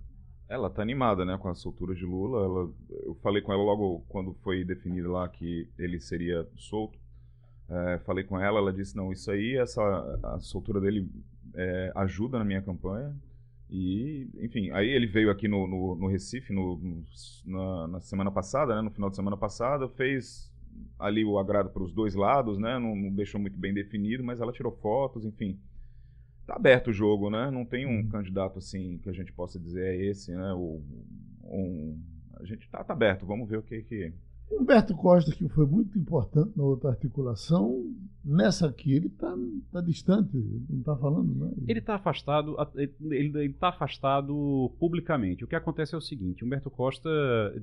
Ela 0.48 0.70
tá 0.70 0.80
animada, 0.80 1.26
né, 1.26 1.36
com 1.36 1.48
a 1.48 1.54
soltura 1.54 1.94
de 1.94 2.06
Lula. 2.06 2.42
Ela, 2.42 2.70
eu 3.04 3.14
falei 3.22 3.42
com 3.42 3.52
ela 3.52 3.62
logo 3.62 4.02
quando 4.08 4.32
foi 4.42 4.64
definido 4.64 5.12
lá 5.12 5.28
que 5.28 5.68
ele 5.78 6.00
seria 6.00 6.48
solto. 6.56 6.98
É, 7.68 7.98
falei 7.98 8.24
com 8.24 8.40
ela, 8.40 8.58
ela 8.58 8.72
disse 8.72 8.96
não, 8.96 9.12
isso 9.12 9.30
aí, 9.30 9.56
essa 9.56 9.82
a 10.22 10.40
soltura 10.40 10.80
dele 10.80 11.06
é, 11.54 11.92
ajuda 11.96 12.38
na 12.38 12.44
minha 12.46 12.62
campanha. 12.62 13.14
E, 13.70 14.28
enfim, 14.40 14.70
aí 14.70 14.88
ele 14.88 15.06
veio 15.06 15.30
aqui 15.30 15.46
no, 15.46 15.66
no, 15.66 15.94
no 15.94 16.06
Recife 16.06 16.52
no, 16.52 16.76
no 16.78 17.04
na, 17.44 17.88
na, 17.88 18.00
semana 18.00 18.30
passada, 18.30 18.74
né, 18.74 18.80
no 18.80 18.90
final 18.90 19.10
de 19.10 19.16
semana 19.16 19.36
passada, 19.36 19.88
fez 19.90 20.50
ali 20.98 21.24
o 21.24 21.38
agrado 21.38 21.70
para 21.70 21.82
os 21.82 21.92
dois 21.92 22.14
lados, 22.14 22.58
né, 22.58 22.78
não, 22.78 22.96
não 22.96 23.10
deixou 23.10 23.40
muito 23.40 23.58
bem 23.58 23.74
definido, 23.74 24.24
mas 24.24 24.40
ela 24.40 24.52
tirou 24.52 24.72
fotos, 24.72 25.24
enfim 25.24 25.58
tá 26.48 26.56
aberto 26.56 26.88
o 26.88 26.92
jogo, 26.94 27.28
né? 27.28 27.50
Não 27.50 27.62
tem 27.62 27.86
um 27.86 27.98
uhum. 27.98 28.08
candidato 28.08 28.58
assim 28.58 28.98
que 29.02 29.10
a 29.10 29.12
gente 29.12 29.30
possa 29.34 29.60
dizer 29.60 29.84
é 29.84 30.06
esse, 30.06 30.32
né? 30.32 30.52
O, 30.54 30.82
um, 31.44 32.02
a 32.40 32.44
gente 32.46 32.66
tá, 32.70 32.82
tá 32.82 32.94
aberto, 32.94 33.26
vamos 33.26 33.46
ver 33.46 33.58
o 33.58 33.62
que 33.62 33.82
que. 33.82 34.12
Humberto 34.50 34.94
Costa, 34.94 35.30
que 35.32 35.48
foi 35.48 35.66
muito 35.66 35.98
importante 35.98 36.56
na 36.56 36.64
outra 36.64 36.90
articulação, 36.90 37.92
nessa 38.24 38.68
aqui 38.68 38.92
ele 38.92 39.06
está 39.06 39.34
tá 39.72 39.80
distante, 39.80 40.36
não 40.68 40.80
está 40.80 40.96
falando, 40.96 41.34
né? 41.34 41.52
Ele 41.66 41.78
está 41.78 41.94
afastado, 41.94 42.56
ele 42.74 43.46
está 43.46 43.68
afastado 43.68 44.72
publicamente. 44.78 45.44
O 45.44 45.46
que 45.46 45.56
acontece 45.56 45.94
é 45.94 45.98
o 45.98 46.02
seguinte: 46.02 46.44
Humberto 46.44 46.70
Costa 46.70 47.08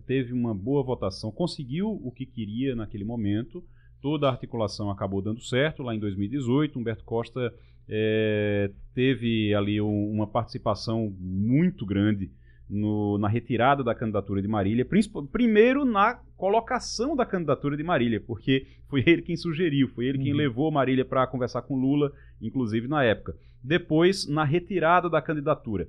teve 0.05 0.33
uma 0.33 0.53
boa 0.53 0.83
votação, 0.83 1.31
conseguiu 1.31 1.89
o 2.03 2.11
que 2.11 2.25
queria 2.25 2.75
naquele 2.75 3.03
momento, 3.03 3.63
toda 4.01 4.27
a 4.27 4.31
articulação 4.31 4.89
acabou 4.89 5.21
dando 5.21 5.41
certo 5.41 5.81
lá 5.83 5.95
em 5.95 5.99
2018. 5.99 6.77
Humberto 6.77 7.03
Costa 7.03 7.53
é, 7.89 8.71
teve 8.93 9.53
ali 9.53 9.81
um, 9.81 10.11
uma 10.11 10.27
participação 10.27 11.13
muito 11.19 11.85
grande 11.85 12.31
no, 12.69 13.17
na 13.17 13.27
retirada 13.27 13.83
da 13.83 13.93
candidatura 13.93 14.41
de 14.41 14.47
Marília, 14.47 14.87
primeiro 15.31 15.85
na 15.85 16.15
colocação 16.35 17.15
da 17.15 17.25
candidatura 17.25 17.77
de 17.77 17.83
Marília, 17.83 18.19
porque 18.19 18.67
foi 18.87 19.03
ele 19.05 19.21
quem 19.21 19.37
sugeriu, 19.37 19.87
foi 19.89 20.05
ele 20.05 20.17
uhum. 20.17 20.23
quem 20.23 20.33
levou 20.33 20.71
Marília 20.71 21.05
para 21.05 21.27
conversar 21.27 21.61
com 21.61 21.75
Lula, 21.75 22.11
inclusive 22.41 22.87
na 22.87 23.03
época. 23.03 23.35
Depois, 23.63 24.27
na 24.27 24.43
retirada 24.43 25.09
da 25.09 25.21
candidatura 25.21 25.87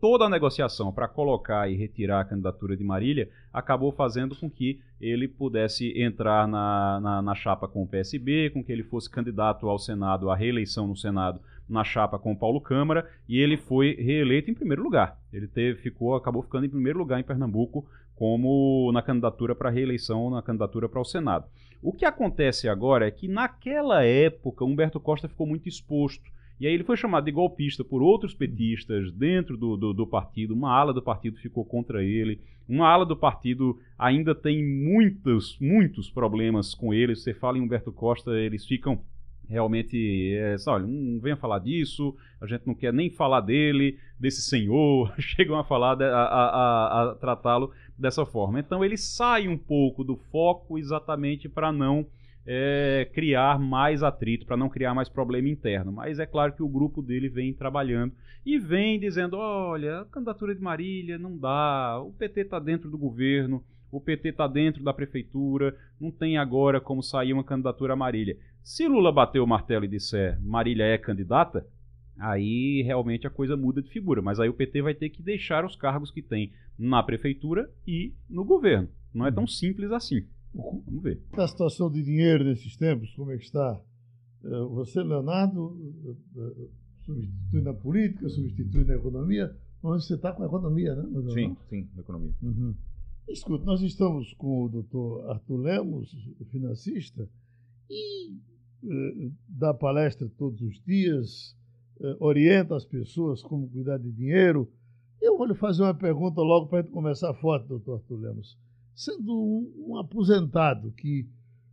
toda 0.00 0.24
a 0.24 0.30
negociação 0.30 0.92
para 0.92 1.08
colocar 1.08 1.70
e 1.70 1.76
retirar 1.76 2.20
a 2.20 2.24
candidatura 2.24 2.76
de 2.76 2.84
Marília 2.84 3.28
acabou 3.52 3.92
fazendo 3.92 4.34
com 4.36 4.48
que 4.48 4.80
ele 5.00 5.26
pudesse 5.26 5.92
entrar 6.00 6.46
na, 6.46 7.00
na, 7.00 7.22
na, 7.22 7.34
chapa 7.34 7.68
com 7.68 7.82
o 7.82 7.86
PSB, 7.86 8.50
com 8.50 8.62
que 8.62 8.72
ele 8.72 8.82
fosse 8.82 9.10
candidato 9.10 9.68
ao 9.68 9.78
Senado, 9.78 10.30
à 10.30 10.36
reeleição 10.36 10.86
no 10.86 10.96
Senado, 10.96 11.40
na 11.68 11.84
chapa 11.84 12.18
com 12.18 12.32
o 12.32 12.36
Paulo 12.36 12.60
Câmara, 12.60 13.08
e 13.28 13.38
ele 13.38 13.56
foi 13.56 13.94
reeleito 13.94 14.50
em 14.50 14.54
primeiro 14.54 14.82
lugar. 14.82 15.18
Ele 15.32 15.46
teve, 15.46 15.80
ficou, 15.80 16.14
acabou 16.14 16.42
ficando 16.42 16.66
em 16.66 16.70
primeiro 16.70 16.98
lugar 16.98 17.20
em 17.20 17.24
Pernambuco, 17.24 17.86
como 18.16 18.90
na 18.92 19.02
candidatura 19.02 19.54
para 19.54 19.70
reeleição, 19.70 20.30
na 20.30 20.42
candidatura 20.42 20.88
para 20.88 21.00
o 21.00 21.04
Senado. 21.04 21.46
O 21.82 21.92
que 21.92 22.04
acontece 22.04 22.68
agora 22.68 23.06
é 23.06 23.10
que 23.10 23.28
naquela 23.28 24.04
época 24.04 24.64
Humberto 24.64 24.98
Costa 24.98 25.28
ficou 25.28 25.46
muito 25.46 25.68
exposto 25.68 26.28
e 26.60 26.66
aí 26.66 26.74
ele 26.74 26.82
foi 26.82 26.96
chamado 26.96 27.24
de 27.24 27.30
golpista 27.30 27.84
por 27.84 28.02
outros 28.02 28.34
petistas 28.34 29.12
dentro 29.12 29.56
do, 29.56 29.76
do, 29.76 29.92
do, 29.92 30.06
partido. 30.06 30.54
Uma 30.54 30.72
ala 30.72 30.92
do 30.92 31.00
partido 31.00 31.38
ficou 31.38 31.64
contra 31.64 32.02
ele. 32.02 32.40
Uma 32.68 32.88
ala 32.88 33.06
do 33.06 33.16
partido 33.16 33.78
ainda 33.96 34.34
tem 34.34 34.64
muitos, 34.64 35.56
muitos 35.60 36.10
problemas 36.10 36.74
com 36.74 36.92
ele. 36.92 37.14
Você 37.14 37.32
fala 37.32 37.58
em 37.58 37.60
Humberto 37.60 37.92
Costa, 37.92 38.32
eles 38.32 38.66
ficam 38.66 39.00
realmente, 39.48 40.34
é, 40.34 40.56
olha, 40.66 40.86
não 40.86 41.20
venha 41.20 41.36
falar 41.36 41.58
disso, 41.58 42.14
a 42.40 42.46
gente 42.46 42.66
não 42.66 42.74
quer 42.74 42.92
nem 42.92 43.10
falar 43.10 43.40
dele, 43.40 43.98
desse 44.18 44.42
senhor, 44.42 45.12
chegam 45.18 45.58
a 45.58 45.64
falar, 45.64 46.00
a, 46.02 46.06
a, 46.06 47.10
a 47.10 47.14
tratá-lo 47.14 47.72
dessa 47.96 48.26
forma. 48.26 48.60
Então 48.60 48.84
ele 48.84 48.96
sai 48.96 49.48
um 49.48 49.56
pouco 49.56 50.04
do 50.04 50.16
foco 50.16 50.78
exatamente 50.78 51.48
para 51.48 51.72
não 51.72 52.06
é, 52.46 53.08
criar 53.12 53.58
mais 53.58 54.02
atrito, 54.02 54.46
para 54.46 54.56
não 54.56 54.68
criar 54.68 54.94
mais 54.94 55.08
problema 55.08 55.48
interno. 55.48 55.92
Mas 55.92 56.18
é 56.18 56.26
claro 56.26 56.54
que 56.54 56.62
o 56.62 56.68
grupo 56.68 57.02
dele 57.02 57.28
vem 57.28 57.52
trabalhando 57.52 58.12
e 58.44 58.58
vem 58.58 58.98
dizendo: 58.98 59.36
olha, 59.36 60.00
a 60.00 60.04
candidatura 60.06 60.54
de 60.54 60.62
Marília 60.62 61.18
não 61.18 61.36
dá, 61.36 62.00
o 62.00 62.12
PT 62.12 62.42
está 62.42 62.58
dentro 62.58 62.90
do 62.90 62.96
governo, 62.96 63.62
o 63.90 64.00
PT 64.00 64.30
está 64.30 64.46
dentro 64.46 64.82
da 64.82 64.92
prefeitura, 64.92 65.76
não 66.00 66.10
tem 66.10 66.36
agora 66.36 66.80
como 66.80 67.02
sair 67.02 67.32
uma 67.32 67.44
candidatura 67.44 67.94
a 67.94 67.96
Marília. 67.96 68.38
Se 68.62 68.86
Lula 68.86 69.10
bater 69.10 69.40
o 69.40 69.46
martelo 69.46 69.84
e 69.84 69.88
disser 69.88 70.38
Marília 70.42 70.84
é 70.84 70.98
candidata, 70.98 71.66
aí 72.18 72.82
realmente 72.82 73.26
a 73.26 73.30
coisa 73.30 73.56
muda 73.56 73.80
de 73.80 73.90
figura. 73.90 74.20
Mas 74.20 74.38
aí 74.38 74.48
o 74.48 74.54
PT 74.54 74.82
vai 74.82 74.94
ter 74.94 75.08
que 75.08 75.22
deixar 75.22 75.64
os 75.64 75.76
cargos 75.76 76.10
que 76.10 76.20
tem 76.20 76.52
na 76.78 77.02
prefeitura 77.02 77.70
e 77.86 78.12
no 78.28 78.44
governo. 78.44 78.88
Não 79.14 79.26
é 79.26 79.32
tão 79.32 79.46
simples 79.46 79.90
assim. 79.90 80.24
Vamos 80.54 81.02
ver. 81.02 81.22
A 81.32 81.46
situação 81.46 81.90
de 81.90 82.02
dinheiro 82.02 82.44
nesses 82.44 82.76
tempos, 82.76 83.14
como 83.14 83.32
é 83.32 83.36
que 83.36 83.44
está? 83.44 83.80
Eh, 84.44 84.64
você, 84.70 85.02
Leonardo, 85.02 85.76
eh, 86.04 86.14
eh, 86.36 86.68
substitui 87.04 87.62
na 87.62 87.74
política, 87.74 88.28
substitui 88.28 88.84
na 88.84 88.94
economia, 88.94 89.54
mas 89.82 90.06
você 90.06 90.14
está 90.14 90.32
com 90.32 90.42
a 90.42 90.46
economia, 90.46 90.94
né? 90.94 91.04
Sim, 91.32 91.56
sim, 91.68 91.88
na 91.94 92.02
economia. 92.02 92.32
Uhum. 92.42 92.74
Escuta, 93.28 93.64
nós 93.64 93.82
estamos 93.82 94.32
com 94.34 94.64
o 94.64 94.68
doutor 94.68 95.30
Arthur 95.30 95.56
Lemos, 95.58 96.10
financista, 96.50 97.28
e 97.90 98.32
uh, 98.82 99.32
dá 99.48 99.74
palestra 99.74 100.28
todos 100.36 100.60
os 100.62 100.82
dias, 100.82 101.56
uh, 102.00 102.16
orienta 102.20 102.74
as 102.74 102.84
pessoas 102.84 103.42
como 103.42 103.68
cuidar 103.68 103.98
de 103.98 104.10
dinheiro. 104.10 104.70
Eu 105.20 105.36
vou 105.36 105.46
lhe 105.46 105.54
fazer 105.54 105.82
uma 105.82 105.94
pergunta 105.94 106.40
logo 106.40 106.68
para 106.68 106.78
a 106.78 106.82
gente 106.82 106.92
começar 106.92 107.34
forte, 107.34 107.68
doutor 107.68 107.96
Arthur 107.96 108.20
Lemos 108.20 108.56
sendo 108.98 109.32
um, 109.32 109.92
um 109.92 109.96
aposentado 109.96 110.90
que 110.90 111.24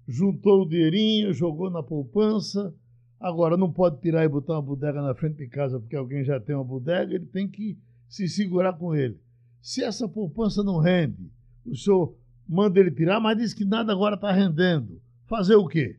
juntou 0.08 0.62
o 0.62 0.70
dinheirinho, 0.70 1.34
jogou 1.34 1.72
na 1.72 1.82
poupança, 1.82 2.72
agora 3.20 3.58
não 3.58 3.72
pode 3.72 4.00
tirar 4.00 4.24
e 4.24 4.30
botar 4.30 4.54
uma 4.54 4.62
bodega 4.62 5.02
na 5.02 5.16
frente 5.16 5.38
de 5.38 5.48
casa 5.48 5.80
porque 5.80 5.96
alguém 5.96 6.24
já 6.24 6.40
tem 6.40 6.56
uma 6.56 6.64
bodega, 6.64 7.16
ele 7.16 7.26
tem 7.26 7.48
que 7.48 7.80
se 8.08 8.30
segurar 8.30 8.74
com 8.74 8.94
ele. 8.94 9.20
Se 9.60 9.84
essa 9.84 10.08
poupança 10.08 10.64
não 10.64 10.78
rende, 10.78 11.32
o 11.66 11.76
senhor 11.76 12.16
manda 12.48 12.80
ele 12.80 12.92
tirar, 12.92 13.20
mas 13.20 13.38
diz 13.38 13.54
que 13.54 13.66
nada 13.66 13.92
agora 13.92 14.16
está 14.16 14.32
rendendo. 14.32 15.02
Fazer 15.28 15.56
o 15.56 15.68
quê? 15.68 15.98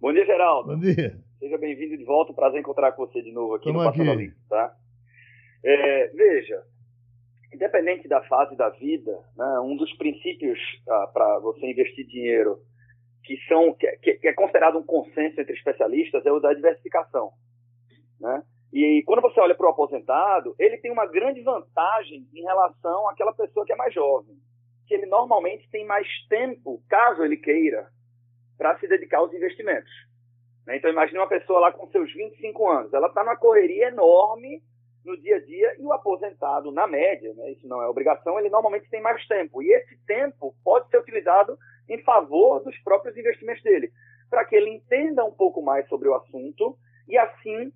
Bom 0.00 0.12
dia, 0.12 0.24
Geraldo. 0.24 0.74
Bom 0.74 0.78
dia. 0.78 1.20
Seja 1.38 1.58
bem-vindo 1.58 1.96
de 1.96 2.04
volta. 2.04 2.32
Prazer 2.32 2.60
encontrar 2.60 2.92
com 2.92 3.06
você 3.06 3.20
de 3.22 3.32
novo 3.32 3.54
aqui 3.54 3.66
Tamo 3.66 3.82
no 3.82 3.84
Passando 3.84 4.14
Limpo, 4.14 4.36
tá? 4.48 4.76
É, 5.64 6.08
veja, 6.08 6.62
independente 7.52 8.06
da 8.06 8.22
fase 8.22 8.56
da 8.56 8.68
vida, 8.70 9.12
né, 9.36 9.60
um 9.60 9.76
dos 9.76 9.92
princípios 9.96 10.58
ah, 10.88 11.10
para 11.12 11.38
você 11.40 11.66
investir 11.66 12.06
dinheiro 12.06 12.58
que, 13.24 13.36
são, 13.48 13.74
que, 13.74 14.14
que 14.14 14.28
é 14.28 14.32
considerado 14.32 14.78
um 14.78 14.84
consenso 14.84 15.40
entre 15.40 15.54
especialistas 15.54 16.24
é 16.24 16.30
o 16.30 16.38
da 16.38 16.54
diversificação. 16.54 17.32
Né? 18.20 18.42
E 18.72 19.02
quando 19.06 19.22
você 19.22 19.40
olha 19.40 19.54
para 19.54 19.66
o 19.66 19.70
aposentado, 19.70 20.54
ele 20.58 20.78
tem 20.78 20.90
uma 20.90 21.06
grande 21.06 21.40
vantagem 21.42 22.26
em 22.34 22.42
relação 22.42 23.08
àquela 23.08 23.32
pessoa 23.32 23.64
que 23.64 23.72
é 23.72 23.76
mais 23.76 23.94
jovem, 23.94 24.36
que 24.86 24.94
ele 24.94 25.06
normalmente 25.06 25.68
tem 25.70 25.84
mais 25.86 26.06
tempo, 26.28 26.82
caso 26.88 27.22
ele 27.22 27.36
queira, 27.36 27.88
para 28.58 28.78
se 28.78 28.88
dedicar 28.88 29.18
aos 29.18 29.32
investimentos. 29.32 29.90
Né? 30.66 30.76
Então 30.76 30.90
imagine 30.90 31.18
uma 31.18 31.28
pessoa 31.28 31.60
lá 31.60 31.72
com 31.72 31.88
seus 31.88 32.12
25 32.12 32.68
anos, 32.68 32.92
ela 32.92 33.08
está 33.08 33.22
numa 33.22 33.36
correria 33.36 33.88
enorme 33.88 34.62
no 35.04 35.16
dia 35.16 35.36
a 35.36 35.40
dia 35.40 35.76
e 35.78 35.84
o 35.84 35.92
aposentado, 35.92 36.72
na 36.72 36.86
média, 36.86 37.32
né, 37.34 37.52
isso 37.52 37.66
não 37.68 37.80
é 37.80 37.88
obrigação, 37.88 38.38
ele 38.40 38.50
normalmente 38.50 38.90
tem 38.90 39.00
mais 39.00 39.24
tempo. 39.28 39.62
E 39.62 39.72
esse 39.72 39.96
tempo 40.04 40.52
pode 40.64 40.90
ser 40.90 40.98
utilizado 40.98 41.56
em 41.88 42.02
favor 42.02 42.60
dos 42.64 42.76
próprios 42.78 43.16
investimentos 43.16 43.62
dele, 43.62 43.92
para 44.28 44.44
que 44.44 44.56
ele 44.56 44.70
entenda 44.70 45.24
um 45.24 45.30
pouco 45.30 45.62
mais 45.62 45.88
sobre 45.88 46.08
o 46.08 46.14
assunto 46.14 46.76
e 47.08 47.16
assim 47.16 47.72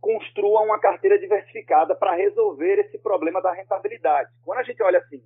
construa 0.00 0.62
uma 0.62 0.78
carteira 0.78 1.18
diversificada 1.18 1.94
para 1.94 2.14
resolver 2.14 2.78
esse 2.78 2.98
problema 2.98 3.40
da 3.42 3.52
rentabilidade. 3.52 4.30
Quando 4.44 4.58
a 4.58 4.62
gente 4.62 4.82
olha 4.82 4.98
assim, 4.98 5.22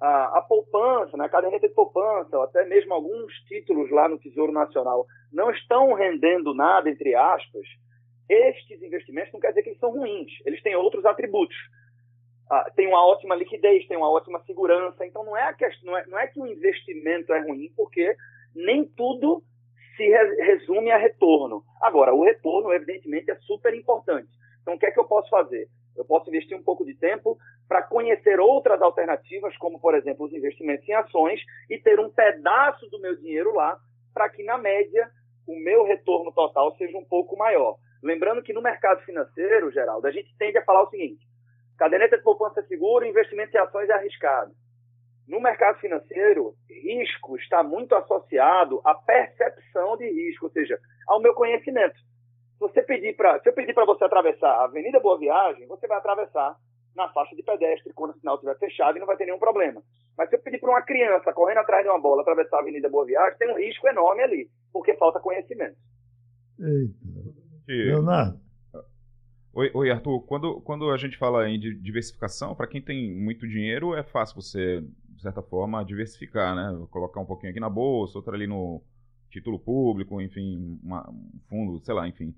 a, 0.00 0.38
a 0.38 0.42
poupança, 0.42 1.16
né, 1.16 1.26
a 1.26 1.28
caderneta 1.28 1.68
de 1.68 1.74
poupança, 1.74 2.36
ou 2.36 2.42
até 2.42 2.64
mesmo 2.64 2.94
alguns 2.94 3.32
títulos 3.46 3.90
lá 3.90 4.08
no 4.08 4.18
Tesouro 4.18 4.52
Nacional, 4.52 5.06
não 5.32 5.50
estão 5.50 5.92
rendendo 5.92 6.54
nada, 6.54 6.88
entre 6.88 7.14
aspas, 7.14 7.66
estes 8.28 8.82
investimentos 8.82 9.32
não 9.32 9.40
quer 9.40 9.48
dizer 9.48 9.62
que 9.62 9.70
eles 9.70 9.80
são 9.80 9.90
ruins, 9.90 10.30
eles 10.44 10.62
têm 10.62 10.76
outros 10.76 11.04
atributos. 11.04 11.56
Ah, 12.50 12.70
tem 12.74 12.86
uma 12.86 13.04
ótima 13.06 13.34
liquidez, 13.34 13.86
tem 13.86 13.96
uma 13.96 14.10
ótima 14.10 14.42
segurança, 14.44 15.04
então 15.04 15.24
não 15.24 15.36
é, 15.36 15.42
a 15.42 15.52
questão, 15.52 15.90
não, 15.90 15.98
é, 15.98 16.06
não 16.06 16.18
é 16.18 16.26
que 16.26 16.40
o 16.40 16.46
investimento 16.46 17.32
é 17.32 17.40
ruim, 17.40 17.70
porque 17.76 18.14
nem 18.54 18.86
tudo 18.86 19.42
se 19.98 20.08
resume 20.08 20.92
a 20.92 20.96
retorno. 20.96 21.64
Agora, 21.82 22.14
o 22.14 22.24
retorno, 22.24 22.72
evidentemente, 22.72 23.30
é 23.30 23.36
super 23.40 23.74
importante. 23.74 24.28
Então, 24.62 24.74
o 24.74 24.78
que 24.78 24.86
é 24.86 24.92
que 24.92 25.00
eu 25.00 25.04
posso 25.04 25.28
fazer? 25.28 25.68
Eu 25.96 26.04
posso 26.04 26.28
investir 26.30 26.56
um 26.56 26.62
pouco 26.62 26.86
de 26.86 26.94
tempo 26.94 27.36
para 27.68 27.82
conhecer 27.82 28.38
outras 28.38 28.80
alternativas, 28.80 29.56
como, 29.58 29.80
por 29.80 29.96
exemplo, 29.96 30.26
os 30.26 30.32
investimentos 30.32 30.88
em 30.88 30.92
ações, 30.92 31.40
e 31.68 31.76
ter 31.78 31.98
um 31.98 32.08
pedaço 32.08 32.88
do 32.88 33.00
meu 33.00 33.16
dinheiro 33.16 33.52
lá, 33.52 33.76
para 34.14 34.28
que, 34.28 34.44
na 34.44 34.56
média, 34.56 35.10
o 35.46 35.58
meu 35.58 35.84
retorno 35.84 36.32
total 36.32 36.76
seja 36.76 36.96
um 36.96 37.04
pouco 37.04 37.36
maior. 37.36 37.76
Lembrando 38.00 38.42
que 38.42 38.52
no 38.52 38.62
mercado 38.62 39.02
financeiro, 39.02 39.72
Geraldo, 39.72 40.06
a 40.06 40.12
gente 40.12 40.32
tende 40.38 40.56
a 40.58 40.64
falar 40.64 40.84
o 40.84 40.90
seguinte: 40.90 41.26
caderneta 41.76 42.16
de 42.16 42.22
poupança 42.22 42.60
é 42.60 42.62
seguro, 42.64 43.04
investimento 43.04 43.56
em 43.56 43.60
ações 43.60 43.88
é 43.88 43.94
arriscado. 43.94 44.52
No 45.28 45.40
mercado 45.40 45.78
financeiro, 45.78 46.54
risco 46.70 47.36
está 47.36 47.62
muito 47.62 47.94
associado 47.94 48.80
à 48.84 48.94
percepção 48.94 49.96
de 49.96 50.08
risco, 50.10 50.46
ou 50.46 50.50
seja, 50.50 50.78
ao 51.06 51.20
meu 51.20 51.34
conhecimento. 51.34 51.96
Se, 51.96 52.60
você 52.60 52.82
pedir 52.82 53.14
pra, 53.14 53.38
se 53.40 53.48
eu 53.48 53.52
pedir 53.52 53.74
para 53.74 53.84
você 53.84 54.04
atravessar 54.04 54.50
a 54.50 54.64
Avenida 54.64 54.98
Boa 54.98 55.18
Viagem, 55.18 55.66
você 55.66 55.86
vai 55.86 55.98
atravessar 55.98 56.56
na 56.96 57.08
faixa 57.10 57.36
de 57.36 57.42
pedestre 57.42 57.92
quando 57.92 58.12
o 58.12 58.18
sinal 58.18 58.34
estiver 58.34 58.58
fechado 58.58 58.96
e 58.96 59.00
não 59.00 59.06
vai 59.06 59.16
ter 59.16 59.26
nenhum 59.26 59.38
problema. 59.38 59.82
Mas 60.16 60.30
se 60.30 60.36
eu 60.36 60.40
pedir 60.40 60.58
para 60.58 60.70
uma 60.70 60.82
criança 60.82 61.32
correndo 61.32 61.58
atrás 61.58 61.84
de 61.84 61.90
uma 61.90 62.00
bola 62.00 62.22
atravessar 62.22 62.56
a 62.56 62.60
Avenida 62.60 62.88
Boa 62.88 63.04
Viagem, 63.04 63.38
tem 63.38 63.52
um 63.52 63.58
risco 63.58 63.86
enorme 63.86 64.22
ali, 64.22 64.50
porque 64.72 64.96
falta 64.96 65.20
conhecimento. 65.20 65.76
Eita. 66.58 66.98
Leonardo. 67.68 68.40
Oi, 69.52 69.70
oi, 69.74 69.90
Arthur. 69.90 70.22
Quando, 70.22 70.60
quando 70.60 70.90
a 70.90 70.96
gente 70.96 71.16
fala 71.16 71.48
em 71.48 71.58
diversificação, 71.58 72.54
para 72.54 72.66
quem 72.66 72.80
tem 72.80 73.14
muito 73.14 73.46
dinheiro, 73.46 73.94
é 73.94 74.02
fácil 74.02 74.40
você, 74.40 74.84
de 75.18 75.22
certa 75.22 75.42
forma, 75.42 75.84
diversificar, 75.84 76.54
né? 76.54 76.86
Colocar 76.90 77.20
um 77.20 77.26
pouquinho 77.26 77.50
aqui 77.50 77.58
na 77.58 77.68
bolsa, 77.68 78.16
outro 78.16 78.32
ali 78.32 78.46
no 78.46 78.80
título 79.28 79.58
público, 79.58 80.22
enfim, 80.22 80.78
uma, 80.82 81.10
um 81.10 81.40
fundo, 81.48 81.84
sei 81.84 81.92
lá, 81.92 82.06
enfim. 82.06 82.32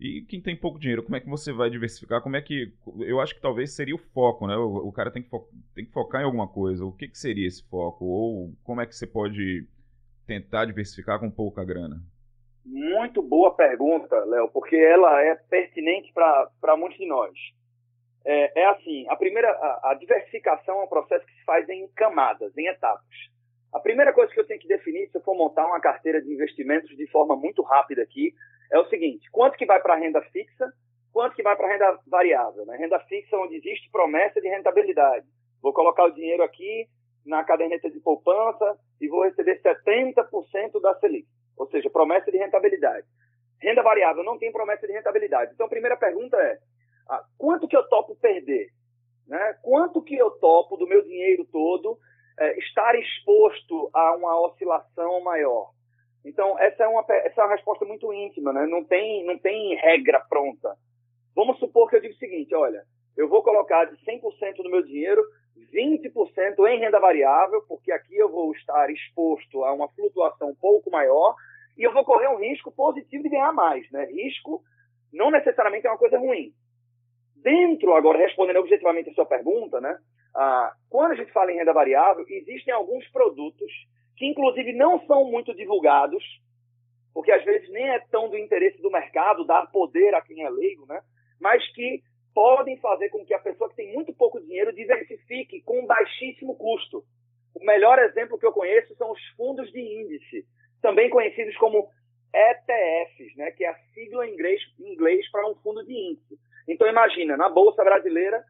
E 0.00 0.22
quem 0.22 0.42
tem 0.42 0.56
pouco 0.56 0.80
dinheiro, 0.80 1.02
como 1.02 1.16
é 1.16 1.20
que 1.20 1.28
você 1.28 1.52
vai 1.52 1.70
diversificar? 1.70 2.20
Como 2.20 2.36
é 2.36 2.42
que. 2.42 2.72
Eu 3.00 3.20
acho 3.20 3.34
que 3.34 3.40
talvez 3.40 3.72
seria 3.72 3.94
o 3.94 3.98
foco, 4.12 4.48
né? 4.48 4.56
O, 4.56 4.88
o 4.88 4.92
cara 4.92 5.12
tem 5.12 5.22
que, 5.22 5.30
tem 5.74 5.84
que 5.84 5.92
focar 5.92 6.20
em 6.20 6.24
alguma 6.24 6.48
coisa. 6.48 6.84
O 6.84 6.92
que, 6.92 7.06
que 7.06 7.18
seria 7.18 7.46
esse 7.46 7.64
foco? 7.68 8.04
Ou 8.04 8.52
como 8.64 8.80
é 8.80 8.86
que 8.86 8.94
você 8.94 9.06
pode 9.06 9.66
tentar 10.26 10.64
diversificar 10.66 11.20
com 11.20 11.30
pouca 11.30 11.64
grana? 11.64 12.02
Muito 12.64 13.22
boa 13.22 13.54
pergunta, 13.54 14.16
Léo, 14.24 14.50
porque 14.52 14.76
ela 14.76 15.22
é 15.22 15.36
pertinente 15.36 16.12
para 16.12 16.76
muitos 16.76 16.98
de 16.98 17.06
nós. 17.06 17.32
É, 18.24 18.62
é 18.62 18.66
assim, 18.66 19.06
a 19.08 19.16
primeira, 19.16 19.50
a, 19.50 19.90
a, 19.90 19.94
diversificação 19.94 20.80
é 20.80 20.84
um 20.84 20.88
processo 20.88 21.24
que 21.24 21.34
se 21.34 21.44
faz 21.44 21.68
em 21.68 21.88
camadas, 21.88 22.56
em 22.56 22.66
etapas. 22.66 23.04
A 23.72 23.80
primeira 23.80 24.12
coisa 24.12 24.32
que 24.32 24.40
eu 24.40 24.46
tenho 24.46 24.60
que 24.60 24.68
definir, 24.68 25.08
se 25.08 25.18
eu 25.18 25.22
for 25.22 25.34
montar 25.34 25.66
uma 25.66 25.80
carteira 25.80 26.20
de 26.20 26.32
investimentos 26.32 26.94
de 26.96 27.06
forma 27.08 27.36
muito 27.36 27.62
rápida 27.62 28.02
aqui, 28.02 28.34
é 28.70 28.78
o 28.78 28.88
seguinte: 28.88 29.30
quanto 29.30 29.56
que 29.56 29.66
vai 29.66 29.80
para 29.80 29.94
a 29.94 29.98
renda 29.98 30.20
fixa, 30.32 30.72
quanto 31.12 31.36
que 31.36 31.42
vai 31.42 31.56
para 31.56 31.66
a 31.66 31.70
renda 31.70 31.98
variável. 32.06 32.66
Né? 32.66 32.76
Renda 32.76 32.98
fixa 33.00 33.36
onde 33.36 33.56
existe 33.56 33.90
promessa 33.90 34.40
de 34.40 34.48
rentabilidade. 34.48 35.26
Vou 35.62 35.72
colocar 35.72 36.04
o 36.04 36.14
dinheiro 36.14 36.42
aqui 36.42 36.86
na 37.24 37.44
caderneta 37.44 37.90
de 37.90 38.00
poupança 38.00 38.78
e 39.00 39.08
vou 39.08 39.24
receber 39.24 39.60
70% 39.60 40.80
da 40.80 40.94
Selic 40.98 41.26
ou 41.58 41.68
seja, 41.68 41.90
promessa 41.90 42.30
de 42.30 42.38
rentabilidade. 42.38 43.06
Renda 43.60 43.82
variável 43.82 44.22
não 44.22 44.38
tem 44.38 44.52
promessa 44.52 44.86
de 44.86 44.92
rentabilidade. 44.92 45.52
Então, 45.52 45.66
a 45.66 45.70
primeira 45.70 45.96
pergunta 45.96 46.36
é: 46.36 46.58
quanto 47.36 47.68
que 47.68 47.76
eu 47.76 47.88
topo 47.88 48.16
perder? 48.16 48.68
Né? 49.26 49.54
Quanto 49.62 50.02
que 50.02 50.16
eu 50.16 50.30
topo 50.32 50.76
do 50.76 50.86
meu 50.86 51.02
dinheiro 51.02 51.44
todo 51.46 51.98
é, 52.38 52.58
estar 52.58 52.94
exposto 52.98 53.90
a 53.92 54.16
uma 54.16 54.40
oscilação 54.40 55.20
maior? 55.22 55.70
Então, 56.24 56.58
essa 56.58 56.84
é 56.84 56.88
uma, 56.88 57.04
essa 57.08 57.40
é 57.40 57.44
uma 57.44 57.54
resposta 57.54 57.84
muito 57.84 58.12
íntima, 58.12 58.52
né? 58.52 58.66
não, 58.66 58.84
tem, 58.84 59.24
não 59.24 59.38
tem 59.38 59.74
regra 59.76 60.20
pronta. 60.28 60.76
Vamos 61.34 61.58
supor 61.58 61.88
que 61.88 61.96
eu 61.96 62.00
digo 62.00 62.14
o 62.14 62.18
seguinte: 62.18 62.54
olha, 62.54 62.82
eu 63.16 63.28
vou 63.28 63.42
colocar 63.42 63.84
de 63.84 63.96
100% 64.04 64.56
do 64.56 64.70
meu 64.70 64.82
dinheiro 64.82 65.22
20% 65.72 66.66
em 66.68 66.78
renda 66.78 67.00
variável, 67.00 67.62
porque 67.68 67.92
aqui 67.92 68.16
eu 68.16 68.30
vou 68.30 68.52
estar 68.52 68.90
exposto 68.90 69.64
a 69.64 69.72
uma 69.72 69.88
flutuação 69.88 70.50
um 70.50 70.54
pouco 70.54 70.90
maior 70.90 71.34
e 71.76 71.82
eu 71.82 71.92
vou 71.92 72.04
correr 72.04 72.28
um 72.28 72.38
risco 72.38 72.70
positivo 72.72 73.22
de 73.22 73.28
ganhar 73.28 73.52
mais. 73.52 73.90
Né? 73.90 74.04
Risco 74.06 74.62
não 75.12 75.30
necessariamente 75.30 75.86
é 75.86 75.90
uma 75.90 75.98
coisa 75.98 76.18
ruim. 76.18 76.52
Dentro, 77.42 77.94
agora, 77.94 78.18
respondendo 78.18 78.58
objetivamente 78.58 79.10
a 79.10 79.14
sua 79.14 79.26
pergunta, 79.26 79.80
né? 79.80 79.98
Ah, 80.34 80.72
quando 80.90 81.12
a 81.12 81.14
gente 81.14 81.32
fala 81.32 81.52
em 81.52 81.56
renda 81.56 81.72
variável, 81.72 82.24
existem 82.28 82.72
alguns 82.72 83.06
produtos 83.08 83.70
que, 84.16 84.26
inclusive, 84.26 84.72
não 84.72 85.04
são 85.06 85.24
muito 85.24 85.54
divulgados, 85.54 86.22
porque 87.14 87.32
às 87.32 87.44
vezes 87.44 87.68
nem 87.70 87.88
é 87.88 87.98
tão 88.10 88.28
do 88.28 88.36
interesse 88.36 88.80
do 88.82 88.90
mercado 88.90 89.44
dar 89.44 89.66
poder 89.70 90.14
a 90.14 90.20
quem 90.20 90.44
é 90.44 90.50
leigo, 90.50 90.86
né? 90.86 91.00
mas 91.40 91.66
que 91.72 92.02
podem 92.34 92.76
fazer 92.78 93.08
com 93.08 93.24
que 93.24 93.34
a 93.34 93.38
pessoa 93.38 93.68
que 93.70 93.76
tem 93.76 93.92
muito 93.92 94.12
pouco 94.12 94.40
dinheiro 94.40 94.72
diversifique 94.72 95.60
com 95.62 95.86
baixíssimo 95.86 96.56
custo. 96.56 97.02
O 97.54 97.64
melhor 97.64 97.98
exemplo 97.98 98.38
que 98.38 98.46
eu 98.46 98.52
conheço 98.52 98.94
são 98.96 99.10
os 99.10 99.20
fundos 99.36 99.70
de 99.72 99.80
índice, 99.80 100.46
também 100.80 101.10
conhecidos 101.10 101.56
como 101.56 101.88
ETFs, 102.32 103.36
né, 103.36 103.50
que 103.52 103.64
é 103.64 103.68
a 103.68 103.78
sigla 103.94 104.26
em 104.26 104.34
inglês, 104.34 104.60
inglês 104.78 105.28
para 105.30 105.48
um 105.48 105.54
fundo 105.56 105.84
de 105.84 105.92
índice. 105.92 106.38
Então 106.68 106.86
imagina, 106.86 107.36
na 107.36 107.48
bolsa 107.48 107.82
brasileira 107.82 108.44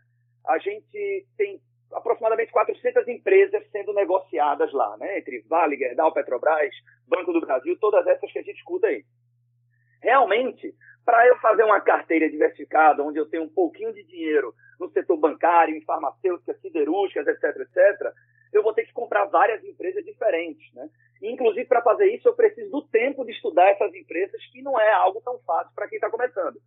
a 0.47 0.59
gente 0.59 1.27
tem 1.37 1.61
aproximadamente 1.93 2.53
400 2.53 3.07
empresas 3.09 3.63
sendo 3.71 3.95
negociadas 3.95 4.73
lá, 4.73 4.97
né, 4.99 5.19
entre 5.19 5.43
Vale, 5.49 5.77
Gerdau, 5.77 6.13
Petrobras, 6.13 6.75
Banco 7.07 7.33
do 7.33 7.41
Brasil, 7.41 7.79
todas 7.81 8.07
essas 8.07 8.31
que 8.31 8.39
a 8.39 8.43
gente 8.43 8.59
escuta 8.59 8.89
aí. 8.89 9.05
Realmente, 10.03 10.75
para 11.05 11.27
eu 11.27 11.39
fazer 11.39 11.65
uma 11.65 11.81
carteira 11.81 12.29
diversificada, 12.29 13.03
onde 13.03 13.19
eu 13.19 13.27
tenho 13.29 13.45
um 13.45 13.49
pouquinho 13.49 13.93
de 13.95 14.05
dinheiro 14.05 14.53
no 14.79 14.91
setor 14.91 15.17
bancário, 15.17 15.75
em 15.75 15.85
farmacêuticas, 15.85 16.61
siderúrgicas, 16.61 17.27
etc., 17.27 17.57
etc., 17.57 18.13
eu 18.53 18.63
vou 18.63 18.73
ter 18.73 18.85
que 18.85 18.93
comprar 18.93 19.25
várias 19.27 19.63
empresas 19.65 20.05
diferentes. 20.05 20.73
Né? 20.75 20.89
inclusive, 21.23 21.67
para 21.67 21.83
fazer 21.83 22.07
isso, 22.15 22.29
eu 22.29 22.35
preciso 22.35 22.71
do 22.71 22.83
tempo 22.83 23.25
de 23.25 23.33
estudar 23.33 23.69
essas 23.71 23.93
empresas, 23.95 24.41
que 24.53 24.63
não 24.63 24.79
é 24.79 24.93
algo 24.93 25.21
tão 25.21 25.39
fácil 25.41 25.73
para 25.75 25.89
quem 25.89 25.97
está 25.97 26.09
começando. 26.11 26.61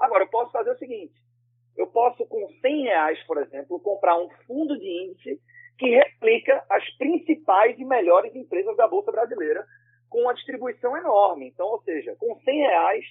Agora, 0.00 0.24
eu 0.24 0.28
posso 0.28 0.50
fazer 0.50 0.70
o 0.70 0.78
seguinte: 0.78 1.14
eu 1.76 1.86
posso, 1.86 2.26
com 2.26 2.48
100 2.60 2.82
reais, 2.82 3.22
por 3.26 3.38
exemplo, 3.38 3.78
comprar 3.80 4.18
um 4.18 4.30
fundo 4.46 4.78
de 4.78 4.88
índice 4.88 5.40
que 5.78 5.88
replica 5.88 6.64
as 6.68 6.84
principais 6.96 7.78
e 7.78 7.84
melhores 7.84 8.34
empresas 8.34 8.76
da 8.76 8.88
Bolsa 8.88 9.12
Brasileira, 9.12 9.64
com 10.08 10.22
uma 10.22 10.34
distribuição 10.34 10.96
enorme. 10.96 11.48
Então, 11.48 11.66
ou 11.68 11.80
seja, 11.82 12.14
com 12.16 12.38
100 12.40 12.58
reais, 12.58 13.04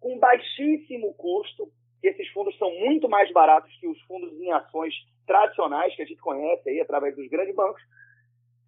com 0.00 0.18
baixíssimo 0.18 1.14
custo, 1.14 1.70
esses 2.02 2.28
fundos 2.30 2.56
são 2.58 2.70
muito 2.78 3.08
mais 3.08 3.30
baratos 3.32 3.72
que 3.78 3.86
os 3.86 4.00
fundos 4.02 4.32
em 4.40 4.52
ações 4.52 4.94
tradicionais 5.26 5.94
que 5.94 6.02
a 6.02 6.06
gente 6.06 6.20
conhece 6.20 6.68
aí 6.68 6.80
através 6.80 7.14
dos 7.16 7.28
grandes 7.28 7.54
bancos, 7.54 7.82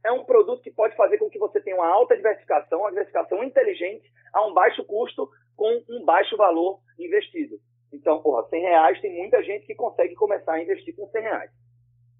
é 0.04 0.12
um 0.12 0.24
produto 0.24 0.62
que 0.62 0.70
pode 0.70 0.96
fazer 0.96 1.18
com 1.18 1.28
que 1.28 1.38
você 1.38 1.60
tenha 1.60 1.76
uma 1.76 1.88
alta 1.88 2.16
diversificação, 2.16 2.80
uma 2.80 2.90
diversificação 2.90 3.42
inteligente, 3.42 4.10
a 4.32 4.46
um 4.46 4.54
baixo 4.54 4.84
custo, 4.84 5.28
com 5.58 5.82
um 5.90 6.04
baixo 6.04 6.36
valor 6.36 6.78
investido. 6.96 7.60
Então, 7.92 8.22
porra, 8.22 8.48
100 8.48 8.62
reais 8.62 9.00
tem 9.00 9.18
muita 9.18 9.42
gente 9.42 9.66
que 9.66 9.74
consegue 9.74 10.14
começar 10.14 10.52
a 10.52 10.62
investir 10.62 10.94
com 10.94 11.08
100 11.08 11.20
reais. 11.20 11.50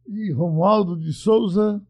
E 0.07 0.32
Romualdo 0.32 0.99
de 0.99 1.12
Souza? 1.12 1.80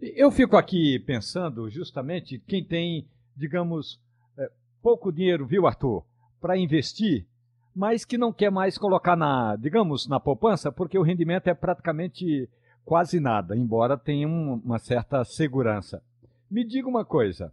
Eu 0.00 0.30
fico 0.30 0.56
aqui 0.56 1.00
pensando 1.00 1.68
justamente 1.68 2.38
quem 2.46 2.64
tem, 2.64 3.04
digamos, 3.36 4.00
é, 4.38 4.48
pouco 4.80 5.12
dinheiro, 5.12 5.44
viu, 5.44 5.66
Arthur, 5.66 6.04
para 6.40 6.56
investir, 6.56 7.26
mas 7.74 8.04
que 8.04 8.16
não 8.16 8.32
quer 8.32 8.50
mais 8.50 8.78
colocar 8.78 9.16
na, 9.16 9.56
digamos, 9.56 10.06
na 10.06 10.20
poupança, 10.20 10.70
porque 10.70 10.98
o 10.98 11.02
rendimento 11.02 11.48
é 11.48 11.54
praticamente 11.54 12.48
quase 12.84 13.18
nada, 13.18 13.56
embora 13.56 13.98
tenha 13.98 14.28
uma 14.28 14.78
certa 14.78 15.24
segurança. 15.24 16.02
Me 16.48 16.64
diga 16.64 16.88
uma 16.88 17.04
coisa: 17.04 17.52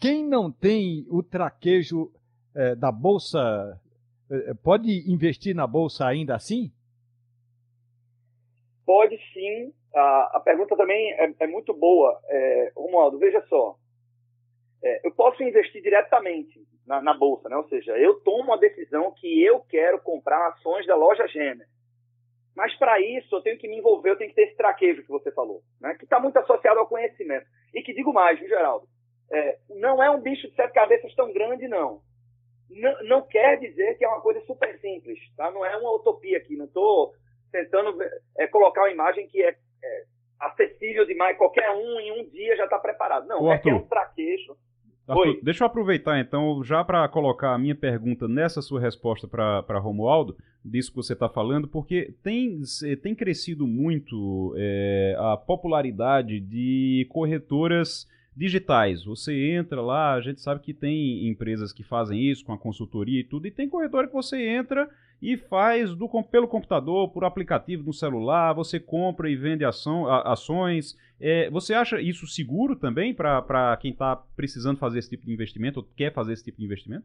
quem 0.00 0.26
não 0.26 0.50
tem 0.50 1.06
o 1.10 1.22
traquejo 1.22 2.10
é, 2.54 2.74
da 2.74 2.90
bolsa 2.90 3.78
é, 4.30 4.54
pode 4.54 5.10
investir 5.10 5.54
na 5.54 5.66
bolsa 5.66 6.06
ainda 6.06 6.34
assim? 6.34 6.72
Pode 8.86 9.18
sim. 9.32 9.72
A, 9.94 10.36
a 10.36 10.40
pergunta 10.40 10.76
também 10.76 11.12
é, 11.12 11.34
é 11.40 11.46
muito 11.46 11.74
boa. 11.74 12.18
É, 12.28 12.72
Romualdo, 12.74 13.18
veja 13.18 13.44
só. 13.48 13.76
É, 14.82 15.06
eu 15.06 15.12
posso 15.12 15.42
investir 15.42 15.82
diretamente 15.82 16.60
na, 16.86 17.02
na, 17.02 17.12
bolsa, 17.12 17.48
né? 17.48 17.56
ou 17.56 17.68
seja, 17.68 17.96
eu 17.98 18.20
tomo 18.20 18.52
a 18.54 18.56
decisão 18.56 19.12
que 19.12 19.44
eu 19.44 19.60
quero 19.60 20.00
comprar 20.00 20.48
ações 20.48 20.86
da 20.86 20.96
loja 20.96 21.28
Gêmea. 21.28 21.66
Mas 22.56 22.74
para 22.78 23.00
isso 23.00 23.36
eu 23.36 23.42
tenho 23.42 23.58
que 23.58 23.68
me 23.68 23.78
envolver, 23.78 24.10
eu 24.10 24.16
tenho 24.16 24.30
que 24.30 24.36
ter 24.36 24.48
esse 24.48 24.56
traquejo 24.56 25.02
que 25.02 25.08
você 25.08 25.30
falou, 25.30 25.62
né? 25.80 25.94
que 25.94 26.04
está 26.04 26.18
muito 26.18 26.38
associado 26.38 26.80
ao 26.80 26.88
conhecimento. 26.88 27.46
E 27.74 27.82
que 27.82 27.92
digo 27.92 28.12
mais, 28.12 28.38
viu, 28.38 28.48
Geraldo? 28.48 28.88
É, 29.32 29.58
não 29.70 30.02
é 30.02 30.10
um 30.10 30.20
bicho 30.20 30.48
de 30.48 30.54
sete 30.54 30.72
cabeças 30.72 31.14
tão 31.14 31.32
grande, 31.32 31.68
não. 31.68 32.00
não. 32.70 33.02
Não 33.04 33.22
quer 33.22 33.58
dizer 33.58 33.96
que 33.96 34.04
é 34.04 34.08
uma 34.08 34.20
coisa 34.20 34.40
super 34.42 34.78
simples, 34.80 35.18
tá? 35.36 35.50
Não 35.50 35.64
é 35.64 35.76
uma 35.76 35.94
utopia 35.94 36.38
aqui. 36.38 36.56
Não 36.56 36.66
estou 36.66 37.14
tentando 37.52 37.96
é, 38.38 38.46
colocar 38.46 38.82
uma 38.82 38.90
imagem 38.90 39.26
que 39.28 39.42
é, 39.42 39.50
é, 39.50 40.04
acessível 40.38 41.06
demais, 41.06 41.36
qualquer 41.36 41.70
um 41.70 42.00
em 42.00 42.20
um 42.20 42.28
dia 42.30 42.56
já 42.56 42.64
está 42.64 42.78
preparado. 42.78 43.26
Não, 43.26 43.42
Ô, 43.42 43.52
é 43.52 43.58
que 43.58 43.70
é 43.70 43.74
um 43.74 43.86
traquejo 43.86 44.56
Arthur, 45.10 45.40
deixa 45.42 45.64
eu 45.64 45.66
aproveitar 45.66 46.20
então, 46.20 46.62
já 46.62 46.84
para 46.84 47.08
colocar 47.08 47.54
a 47.54 47.58
minha 47.58 47.74
pergunta 47.74 48.28
nessa 48.28 48.62
sua 48.62 48.80
resposta 48.80 49.26
para 49.26 49.78
Romualdo, 49.78 50.36
disso 50.64 50.90
que 50.90 50.96
você 50.96 51.14
está 51.14 51.28
falando, 51.28 51.66
porque 51.66 52.14
tem, 52.22 52.60
tem 53.02 53.14
crescido 53.14 53.66
muito 53.66 54.54
é, 54.56 55.16
a 55.18 55.36
popularidade 55.36 56.38
de 56.38 57.06
corretoras 57.10 58.06
digitais. 58.36 59.04
Você 59.04 59.52
entra 59.52 59.80
lá, 59.80 60.14
a 60.14 60.20
gente 60.20 60.40
sabe 60.40 60.60
que 60.60 60.72
tem 60.72 61.28
empresas 61.28 61.72
que 61.72 61.82
fazem 61.82 62.20
isso 62.20 62.44
com 62.44 62.52
a 62.52 62.58
consultoria 62.58 63.20
e 63.20 63.24
tudo, 63.24 63.46
e 63.46 63.50
tem 63.50 63.68
corretora 63.68 64.06
que 64.06 64.14
você 64.14 64.48
entra 64.48 64.88
e 65.22 65.36
faz 65.36 65.94
do, 65.94 66.08
pelo 66.24 66.48
computador, 66.48 67.10
por 67.10 67.24
aplicativo 67.24 67.84
no 67.84 67.92
celular, 67.92 68.54
você 68.54 68.80
compra 68.80 69.28
e 69.28 69.36
vende 69.36 69.64
ação, 69.64 70.06
ações. 70.06 70.96
É, 71.20 71.50
você 71.50 71.74
acha 71.74 72.00
isso 72.00 72.26
seguro 72.26 72.74
também 72.74 73.12
para 73.12 73.76
quem 73.80 73.92
está 73.92 74.16
precisando 74.16 74.78
fazer 74.78 74.98
esse 74.98 75.10
tipo 75.10 75.26
de 75.26 75.32
investimento 75.32 75.80
ou 75.80 75.86
quer 75.94 76.12
fazer 76.12 76.32
esse 76.32 76.44
tipo 76.44 76.58
de 76.58 76.64
investimento? 76.64 77.04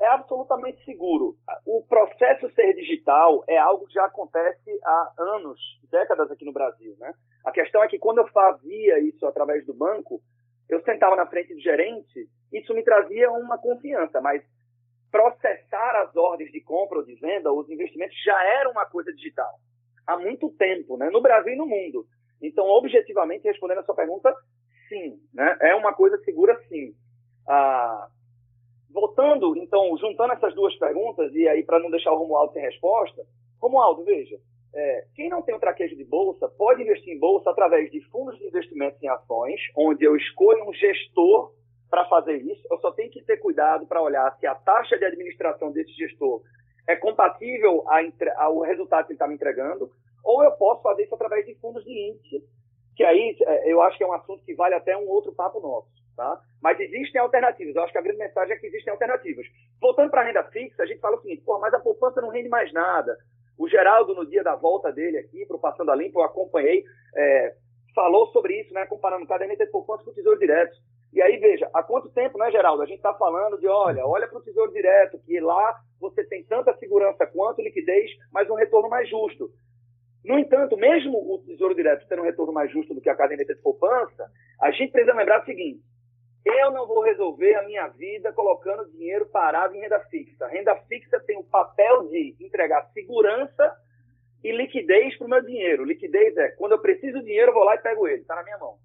É 0.00 0.06
absolutamente 0.08 0.84
seguro. 0.84 1.36
O 1.64 1.82
processo 1.82 2.50
ser 2.50 2.74
digital 2.74 3.42
é 3.48 3.56
algo 3.56 3.86
que 3.86 3.94
já 3.94 4.04
acontece 4.04 4.78
há 4.84 5.12
anos, 5.18 5.58
décadas 5.90 6.30
aqui 6.30 6.44
no 6.44 6.52
Brasil. 6.52 6.94
Né? 6.98 7.14
A 7.44 7.50
questão 7.50 7.82
é 7.82 7.88
que 7.88 7.98
quando 7.98 8.18
eu 8.18 8.28
fazia 8.28 8.98
isso 9.00 9.26
através 9.26 9.64
do 9.64 9.72
banco, 9.72 10.20
eu 10.68 10.82
sentava 10.82 11.16
na 11.16 11.26
frente 11.26 11.54
do 11.54 11.60
gerente, 11.60 12.28
isso 12.52 12.74
me 12.74 12.82
trazia 12.82 13.30
uma 13.30 13.56
confiança, 13.56 14.20
mas 14.20 14.42
processar 15.10 16.02
as 16.02 16.14
ordens 16.14 16.50
de 16.52 16.60
compra 16.60 16.98
ou 16.98 17.04
de 17.04 17.14
venda, 17.14 17.52
os 17.52 17.70
investimentos, 17.70 18.16
já 18.22 18.44
era 18.44 18.68
uma 18.68 18.84
coisa 18.84 19.12
digital. 19.14 19.58
Há 20.06 20.18
muito 20.18 20.50
tempo, 20.50 20.98
né? 20.98 21.08
no 21.08 21.22
Brasil 21.22 21.54
e 21.54 21.56
no 21.56 21.66
mundo. 21.66 22.06
Então, 22.42 22.66
objetivamente, 22.66 23.44
respondendo 23.44 23.78
a 23.78 23.84
sua 23.84 23.94
pergunta, 23.94 24.34
sim. 24.88 25.18
Né? 25.32 25.56
É 25.62 25.74
uma 25.74 25.94
coisa 25.94 26.18
segura, 26.18 26.54
sim. 26.68 26.94
Ah, 27.48 28.08
voltando, 29.16 29.56
então, 29.56 29.96
juntando 29.96 30.34
essas 30.34 30.54
duas 30.54 30.76
perguntas, 30.76 31.34
e 31.34 31.48
aí 31.48 31.64
para 31.64 31.80
não 31.80 31.90
deixar 31.90 32.12
o 32.12 32.18
Romualdo 32.18 32.52
sem 32.52 32.62
resposta, 32.62 33.22
Romualdo, 33.60 34.04
veja, 34.04 34.36
é, 34.74 35.04
quem 35.14 35.30
não 35.30 35.40
tem 35.40 35.54
um 35.54 35.58
traquejo 35.58 35.96
de 35.96 36.04
bolsa 36.04 36.46
pode 36.58 36.82
investir 36.82 37.14
em 37.14 37.18
bolsa 37.18 37.50
através 37.50 37.90
de 37.90 38.00
fundos 38.10 38.38
de 38.38 38.46
investimentos 38.46 39.02
em 39.02 39.08
ações, 39.08 39.58
onde 39.74 40.04
eu 40.04 40.14
escolho 40.14 40.68
um 40.68 40.74
gestor 40.74 41.52
para 41.88 42.04
fazer 42.06 42.36
isso. 42.36 42.62
Eu 42.70 42.78
só 42.78 42.92
tenho 42.92 43.10
que 43.10 43.22
ter 43.22 43.38
cuidado 43.38 43.86
para 43.86 44.02
olhar 44.02 44.36
se 44.38 44.46
a 44.46 44.54
taxa 44.54 44.98
de 44.98 45.04
administração 45.06 45.72
desse 45.72 45.92
gestor 45.92 46.42
é 46.86 46.94
compatível 46.94 47.84
ao 48.36 48.60
resultado 48.60 49.06
que 49.06 49.12
ele 49.12 49.16
está 49.16 49.26
me 49.26 49.34
entregando, 49.34 49.90
ou 50.22 50.44
eu 50.44 50.52
posso 50.52 50.82
fazer 50.82 51.04
isso 51.04 51.14
através 51.14 51.46
de 51.46 51.54
fundos 51.54 51.82
de 51.84 52.10
índice, 52.10 52.44
que 52.94 53.02
aí 53.02 53.34
é, 53.40 53.72
eu 53.72 53.80
acho 53.80 53.96
que 53.96 54.04
é 54.04 54.06
um 54.06 54.12
assunto 54.12 54.44
que 54.44 54.54
vale 54.54 54.74
até 54.74 54.96
um 54.96 55.08
outro 55.08 55.32
papo 55.32 55.58
nosso. 55.60 55.88
Tá? 56.16 56.40
Mas 56.62 56.80
existem 56.80 57.20
alternativas. 57.20 57.76
Eu 57.76 57.82
acho 57.82 57.92
que 57.92 57.98
a 57.98 58.02
grande 58.02 58.18
mensagem 58.18 58.54
é 58.54 58.58
que 58.58 58.66
existem 58.66 58.90
alternativas. 58.90 59.46
Voltando 59.78 60.10
para 60.10 60.22
a 60.22 60.24
renda 60.24 60.42
fixa, 60.44 60.82
a 60.82 60.86
gente 60.86 61.00
fala 61.00 61.16
o 61.16 61.20
seguinte: 61.20 61.42
Pô, 61.44 61.58
mas 61.58 61.74
a 61.74 61.78
poupança 61.78 62.22
não 62.22 62.30
rende 62.30 62.48
mais 62.48 62.72
nada. 62.72 63.16
O 63.58 63.68
Geraldo, 63.68 64.14
no 64.14 64.26
dia 64.26 64.42
da 64.42 64.54
volta 64.54 64.90
dele 64.90 65.18
aqui, 65.18 65.44
para 65.46 65.56
o 65.56 65.60
Passando 65.60 65.90
a 65.90 65.94
Limpo, 65.94 66.20
eu 66.20 66.24
acompanhei, 66.24 66.84
é, 67.14 67.54
falou 67.94 68.26
sobre 68.28 68.60
isso, 68.60 68.72
né, 68.74 68.84
comparando 68.86 69.26
caderneta 69.26 69.64
de 69.64 69.70
poupança 69.70 70.04
com 70.04 70.10
o 70.10 70.14
Tesouro 70.14 70.38
Direto. 70.38 70.76
E 71.12 71.22
aí, 71.22 71.38
veja, 71.38 71.68
há 71.72 71.82
quanto 71.82 72.10
tempo, 72.10 72.36
né, 72.36 72.50
Geraldo? 72.50 72.82
A 72.82 72.86
gente 72.86 72.98
está 72.98 73.14
falando 73.14 73.58
de, 73.58 73.66
olha, 73.66 74.06
olha 74.06 74.28
para 74.28 74.38
o 74.38 74.42
Tesouro 74.42 74.72
Direto, 74.72 75.18
que 75.20 75.40
lá 75.40 75.80
você 75.98 76.22
tem 76.24 76.44
tanta 76.44 76.76
segurança 76.76 77.26
quanto 77.26 77.62
liquidez, 77.62 78.10
mas 78.30 78.50
um 78.50 78.54
retorno 78.54 78.90
mais 78.90 79.08
justo. 79.08 79.50
No 80.22 80.38
entanto, 80.38 80.76
mesmo 80.76 81.16
o 81.16 81.38
Tesouro 81.46 81.74
Direto 81.74 82.06
tendo 82.08 82.20
um 82.20 82.26
retorno 82.26 82.52
mais 82.52 82.70
justo 82.70 82.92
do 82.92 83.00
que 83.00 83.08
a 83.08 83.14
caderneta 83.14 83.54
de 83.54 83.62
poupança, 83.62 84.30
a 84.60 84.70
gente 84.72 84.92
precisa 84.92 85.14
lembrar 85.14 85.40
o 85.40 85.44
seguinte: 85.46 85.80
eu 86.48 86.70
não 86.70 86.86
vou 86.86 87.02
resolver 87.02 87.54
a 87.56 87.64
minha 87.64 87.88
vida 87.88 88.32
colocando 88.32 88.90
dinheiro 88.90 89.26
parado 89.26 89.74
em 89.74 89.80
renda 89.80 90.00
fixa. 90.10 90.46
Renda 90.46 90.76
fixa 90.88 91.20
tem 91.20 91.38
o 91.38 91.44
papel 91.44 92.08
de 92.08 92.36
entregar 92.40 92.90
segurança 92.92 93.76
e 94.44 94.52
liquidez 94.52 95.16
para 95.18 95.26
o 95.26 95.30
meu 95.30 95.42
dinheiro. 95.42 95.84
Liquidez 95.84 96.36
é 96.36 96.48
quando 96.50 96.72
eu 96.72 96.80
preciso 96.80 97.18
de 97.18 97.26
dinheiro, 97.26 97.50
eu 97.50 97.54
vou 97.54 97.64
lá 97.64 97.74
e 97.74 97.82
pego 97.82 98.06
ele, 98.06 98.22
está 98.22 98.36
na 98.36 98.44
minha 98.44 98.58
mão 98.58 98.78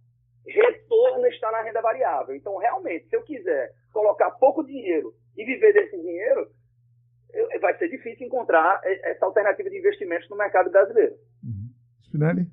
retorno 0.46 1.26
está 1.28 1.52
na 1.52 1.62
renda 1.62 1.82
variável. 1.82 2.36
Então, 2.36 2.58
realmente, 2.58 3.08
se 3.08 3.16
eu 3.16 3.24
quiser 3.24 3.72
colocar 3.92 4.32
pouco 4.32 4.64
dinheiro 4.64 5.14
e 5.38 5.46
viver 5.46 5.74
desse 5.74 5.98
dinheiro, 5.98 6.48
eu, 7.34 7.60
vai 7.60 7.78
ser 7.78 7.90
difícil 7.90 8.28
encontrar 8.28 8.82
essa 8.84 9.26
alternativa 9.26 9.70
de 9.70 9.78
investimentos 9.78 10.30
no 10.30 10.38
mercado 10.38 10.70
brasileiro. 10.70 11.16
Uhum. 11.44 11.70
Spinelli? 12.04 12.48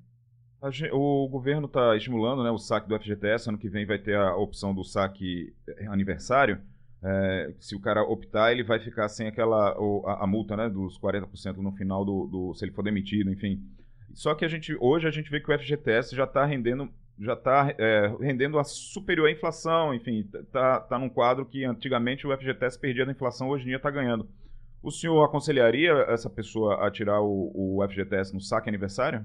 O 0.93 1.29
governo 1.29 1.67
está 1.67 1.97
estimulando 1.97 2.43
né, 2.43 2.51
o 2.51 2.59
saque 2.59 2.89
do 2.89 2.99
FGTS. 2.99 3.49
Ano 3.49 3.59
que 3.59 3.69
vem 3.69 3.87
vai 3.87 3.99
ter 3.99 4.17
a 4.17 4.35
opção 4.35 4.75
do 4.75 4.83
saque 4.83 5.55
aniversário. 5.89 6.61
É, 7.03 7.55
se 7.61 7.77
o 7.77 7.81
cara 7.81 8.03
optar, 8.03 8.51
ele 8.51 8.65
vai 8.65 8.81
ficar 8.81 9.09
sem 9.09 9.29
aquela 9.29 9.71
a, 10.05 10.25
a 10.25 10.27
multa 10.27 10.57
né, 10.57 10.69
dos 10.69 10.99
40% 10.99 11.59
no 11.59 11.71
final 11.73 12.05
do, 12.05 12.27
do, 12.27 12.55
se 12.55 12.65
ele 12.65 12.73
for 12.73 12.83
demitido, 12.83 13.31
enfim. 13.31 13.63
Só 14.13 14.35
que 14.35 14.45
a 14.45 14.49
gente 14.49 14.77
hoje 14.81 15.07
a 15.07 15.11
gente 15.11 15.31
vê 15.31 15.41
que 15.41 15.53
o 15.53 15.57
FGTS 15.57 16.17
já 16.17 16.25
está 16.25 16.45
rendendo 16.45 16.91
já 17.21 17.35
está 17.35 17.75
é, 17.79 18.13
rendendo 18.21 18.59
a 18.59 18.65
superior 18.65 19.29
à 19.29 19.33
inflação, 19.33 19.93
enfim, 19.93 20.29
está 20.33 20.81
tá 20.81 20.99
num 20.99 21.09
quadro 21.09 21.45
que 21.45 21.65
antigamente 21.65 22.27
o 22.27 22.37
FGTS 22.37 22.79
perdia 22.79 23.05
da 23.05 23.11
inflação, 23.11 23.49
hoje 23.49 23.65
em 23.65 23.69
dia 23.69 23.77
está 23.77 23.91
ganhando. 23.91 24.29
O 24.81 24.93
senhor 24.93 25.25
aconselharia 25.25 25.93
essa 26.09 26.31
pessoa 26.31 26.87
a 26.87 26.91
tirar 26.91 27.21
o, 27.21 27.51
o 27.55 27.89
FGTS 27.89 28.33
no 28.33 28.41
saque 28.41 28.69
aniversário? 28.69 29.25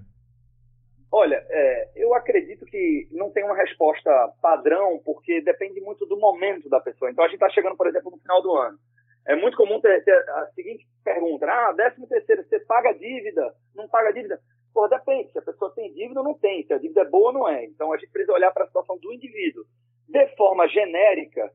Eu 2.14 2.18
acredito 2.18 2.64
que 2.68 3.08
não 3.12 3.32
tem 3.32 3.44
uma 3.44 3.56
resposta 3.56 4.12
padrão, 4.40 5.02
porque 5.04 5.42
depende 5.42 5.82
muito 5.82 6.06
do 6.06 6.16
momento 6.16 6.70
da 6.70 6.80
pessoa. 6.80 7.10
Então 7.10 7.26
a 7.26 7.28
gente 7.28 7.38
está 7.38 7.50
chegando, 7.50 7.76
por 7.76 7.88
exemplo, 7.88 8.12
no 8.12 8.20
final 8.20 8.40
do 8.40 8.56
ano. 8.56 8.78
É 9.26 9.36
muito 9.36 9.58
comum 9.58 9.82
ter, 9.82 10.04
ter 10.04 10.14
a 10.14 10.46
seguinte 10.54 10.88
pergunta: 11.04 11.48
ah, 11.48 11.72
décimo 11.72 12.08
terceiro, 12.08 12.44
você 12.44 12.60
paga 12.60 12.94
dívida? 12.94 13.56
Não 13.74 13.88
paga 13.88 14.14
dívida? 14.14 14.40
Pô, 14.72 14.88
depende. 14.88 15.32
Se 15.32 15.40
a 15.40 15.42
pessoa 15.42 15.74
tem 15.74 15.92
dívida 15.92 16.20
ou 16.20 16.24
não 16.24 16.36
tem. 16.36 16.64
Se 16.68 16.74
a 16.74 16.78
dívida 16.78 17.02
é 17.02 17.10
boa 17.10 17.30
ou 17.30 17.34
não 17.34 17.50
é. 17.50 17.66
Então 17.66 17.92
a 17.92 17.98
gente 17.98 18.12
precisa 18.12 18.34
olhar 18.34 18.52
para 18.52 18.66
a 18.66 18.68
situação 18.68 18.96
do 19.00 19.12
indivíduo. 19.12 19.66
De 20.08 20.28
forma 20.36 20.68
genérica, 20.68 21.52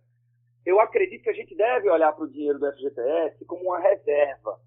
eu 0.66 0.80
acredito 0.80 1.22
que 1.22 1.30
a 1.30 1.34
gente 1.34 1.54
deve 1.54 1.88
olhar 1.88 2.12
para 2.12 2.24
o 2.24 2.28
dinheiro 2.28 2.58
do 2.58 2.72
FGTS 2.72 3.44
como 3.44 3.62
uma 3.62 3.78
reserva. 3.78 4.58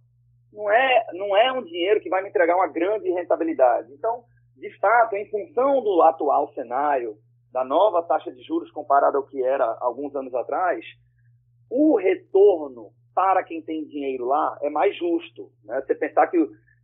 Não 0.54 0.72
é, 0.72 1.06
não 1.12 1.36
é 1.36 1.52
um 1.52 1.62
dinheiro 1.62 2.00
que 2.00 2.10
vai 2.10 2.22
me 2.22 2.30
entregar 2.30 2.56
uma 2.56 2.68
grande 2.68 3.10
rentabilidade. 3.10 3.92
Então, 3.92 4.24
de 4.62 4.80
fato, 4.80 5.16
em 5.16 5.30
função 5.30 5.82
do 5.82 6.02
atual 6.04 6.54
cenário, 6.54 7.18
da 7.52 7.64
nova 7.66 8.04
taxa 8.04 8.32
de 8.32 8.42
juros 8.44 8.72
comparada 8.72 9.18
ao 9.18 9.26
que 9.26 9.44
era 9.44 9.66
alguns 9.82 10.16
anos 10.16 10.34
atrás, 10.34 10.86
o 11.70 11.98
retorno 11.98 12.92
para 13.14 13.44
quem 13.44 13.62
tem 13.62 13.86
dinheiro 13.86 14.26
lá 14.26 14.58
é 14.62 14.70
mais 14.70 14.96
justo. 14.96 15.52
Né? 15.66 15.82
Você 15.82 15.96
pensar 15.96 16.28
que 16.28 16.38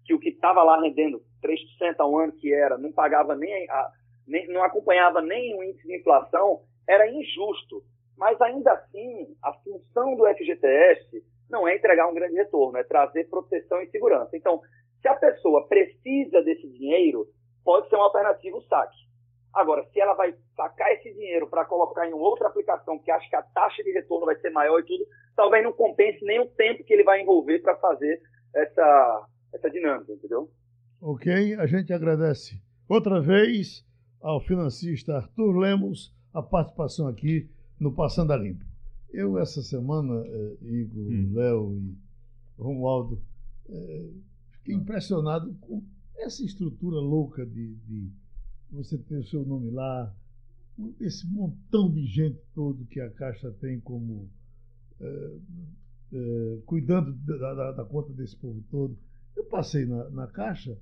que 0.07 0.13
o 0.13 0.19
que 0.19 0.30
estava 0.30 0.63
lá 0.63 0.80
rendendo 0.82 1.21
3% 1.43 1.95
ao 1.99 2.17
ano 2.17 2.32
que 2.32 2.51
era, 2.51 2.78
não 2.78 2.93
pagava 2.93 3.36
nem, 3.36 3.69
a, 3.69 3.91
nem, 4.25 4.47
não 4.47 4.63
acompanhava 4.63 5.21
nem 5.21 5.53
o 5.53 5.61
índice 5.61 5.86
de 5.86 5.97
inflação, 5.97 6.61
era 6.88 7.11
injusto. 7.11 7.84
Mas 8.17 8.39
ainda 8.41 8.71
assim, 8.71 9.36
a 9.43 9.53
função 9.53 10.15
do 10.15 10.25
FGTS 10.25 11.23
não 11.49 11.67
é 11.67 11.75
entregar 11.75 12.07
um 12.07 12.13
grande 12.13 12.36
retorno, 12.36 12.78
é 12.78 12.84
trazer 12.86 13.30
proteção 13.30 13.82
e 13.82 13.89
segurança. 13.89 14.36
Então, 14.36 14.61
se 15.01 15.07
a 15.09 15.13
pessoa 15.13 15.67
precisa 15.67 16.41
desse 16.41 16.67
dinheiro, 16.69 17.28
pode 17.68 17.89
ser 17.89 17.97
uma 17.97 18.05
alternativa 18.05 18.55
o 18.55 18.61
saque. 18.61 18.95
Agora, 19.53 19.86
se 19.91 19.99
ela 19.99 20.13
vai 20.13 20.34
sacar 20.55 20.89
esse 20.93 21.13
dinheiro 21.13 21.49
para 21.49 21.65
colocar 21.65 22.07
em 22.07 22.13
outra 22.13 22.47
aplicação 22.47 22.97
que 22.97 23.11
acha 23.11 23.30
que 23.30 23.36
a 23.36 23.41
taxa 23.41 23.84
de 23.84 23.91
retorno 23.91 24.26
vai 24.26 24.38
ser 24.38 24.51
maior 24.51 24.80
e 24.80 24.86
tudo, 24.86 25.05
talvez 25.36 25.65
não 25.65 25.74
compense 25.74 26.24
nem 26.24 26.39
o 26.39 26.47
tempo 26.47 26.86
que 26.86 26.93
ele 26.93 27.03
vai 27.03 27.22
envolver 27.22 27.59
para 27.59 27.76
fazer 27.76 28.22
essa, 28.55 29.28
essa 29.53 29.70
dinâmica, 29.70 30.13
entendeu? 30.13 30.49
Ok, 31.01 31.55
a 31.55 31.65
gente 31.65 31.91
agradece 31.91 32.57
outra 32.88 33.20
vez 33.20 33.86
ao 34.22 34.39
financista 34.39 35.18
Arthur 35.18 35.57
Lemos 35.57 36.15
a 36.34 36.41
participação 36.41 37.09
aqui 37.09 37.49
no 37.78 37.93
Passando 37.93 38.32
a 38.32 38.38
Limpo. 38.38 38.63
Eu, 39.11 39.38
essa 39.38 39.61
semana, 39.61 40.24
eh, 40.26 40.57
Igor, 40.61 41.03
hum. 41.03 41.32
Léo 41.34 41.74
e 41.74 41.97
Romualdo, 42.57 43.22
eh, 43.70 44.09
fiquei 44.53 44.76
impressionado 44.76 45.53
com 45.59 45.84
essa 46.18 46.43
estrutura 46.43 46.97
louca 46.97 47.45
de, 47.45 47.76
de 47.76 48.11
você 48.72 48.97
ter 48.97 49.18
o 49.18 49.24
seu 49.24 49.45
nome 49.45 49.72
lá, 49.72 50.13
esse 50.99 51.26
montão 51.28 51.91
de 51.91 52.05
gente 52.05 52.39
todo 52.53 52.86
que 52.86 52.99
a 52.99 53.09
Caixa 53.09 53.51
tem 53.59 53.80
como 53.80 54.30
eh, 54.99 55.38
eh, 56.13 56.59
cuidando 56.65 57.13
da, 57.13 57.53
da, 57.53 57.72
da, 57.72 57.86
conta 57.86 58.13
desse 58.13 58.36
povo 58.36 58.63
todo. 58.70 58.97
Eu 59.36 59.45
passei 59.45 59.86
na, 59.86 60.09
na 60.09 60.28
Caixa 60.28 60.78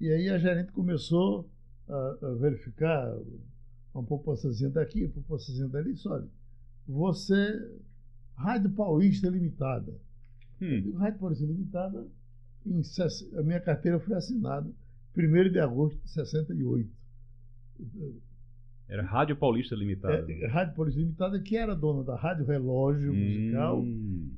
e 0.00 0.10
aí 0.10 0.28
a 0.28 0.38
gerente 0.38 0.72
começou 0.72 1.48
a, 1.88 2.18
a 2.22 2.34
verificar 2.34 3.16
uma 3.94 4.04
poupançazinha 4.04 4.70
daqui, 4.70 5.04
uma 5.04 5.12
poupançazinha 5.12 5.68
dali, 5.68 5.96
só 5.96 6.12
olha, 6.12 6.28
você, 6.86 7.78
Rádio 8.34 8.70
Paulista 8.70 9.28
Limitada. 9.28 9.92
Hum. 10.60 10.96
Rádio 10.96 11.18
Paulista 11.18 11.46
Limitada, 11.46 12.06
em, 12.66 12.82
a 13.38 13.42
minha 13.42 13.60
carteira 13.60 13.98
foi 13.98 14.14
assinada 14.14 14.70
1 15.16 15.50
de 15.50 15.58
agosto 15.58 16.00
de 16.02 16.10
68. 16.10 16.90
Era 18.88 19.02
Rádio 19.02 19.36
Paulista 19.36 19.74
Limitada. 19.74 20.26
É, 20.30 20.46
Rádio 20.48 20.74
Paulista 20.74 21.00
Limitada, 21.00 21.40
que 21.40 21.56
era 21.56 21.74
dona 21.74 22.02
da 22.02 22.16
Rádio 22.16 22.44
Relógio 22.44 23.12
hum. 23.12 23.16
Musical 23.16 23.84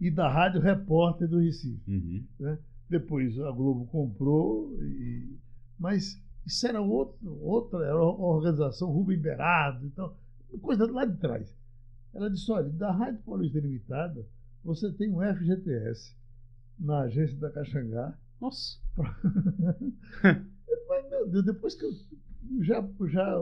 e 0.01 0.11
da 0.11 0.29
Rádio 0.29 0.61
Repórter 0.61 1.29
do 1.29 1.39
Recife. 1.39 1.91
Uhum. 1.91 2.25
Né? 2.39 2.59
Depois 2.89 3.39
a 3.41 3.51
Globo 3.51 3.87
comprou, 3.87 4.77
e... 4.83 5.39
mas 5.79 6.23
isso 6.45 6.67
era 6.67 6.81
outro, 6.81 7.17
outra 7.41 7.85
era 7.85 7.97
uma 7.97 8.27
organização 8.27 8.91
Rubem 8.91 9.19
Berado, 9.19 9.87
então, 9.87 10.15
coisa 10.61 10.91
lá 10.91 11.07
de 11.07 11.17
trás. 11.17 11.55
Ela 12.13 12.29
disse: 12.29 12.53
olha, 12.53 12.69
da 12.69 12.93
Rádio 12.93 13.23
Paulista 13.25 13.59
Limitada, 13.59 14.27
você 14.63 14.93
tem 14.93 15.11
um 15.11 15.21
FGTS 15.35 16.15
na 16.79 17.01
agência 17.03 17.37
da 17.39 17.51
Caxangá. 17.51 18.17
Nossa! 18.41 18.79
Mas, 20.89 21.11
meu 21.11 21.29
Deus, 21.29 21.45
depois 21.45 21.75
que 21.75 21.85
eu 21.85 21.93
já, 22.61 22.85
já 23.09 23.41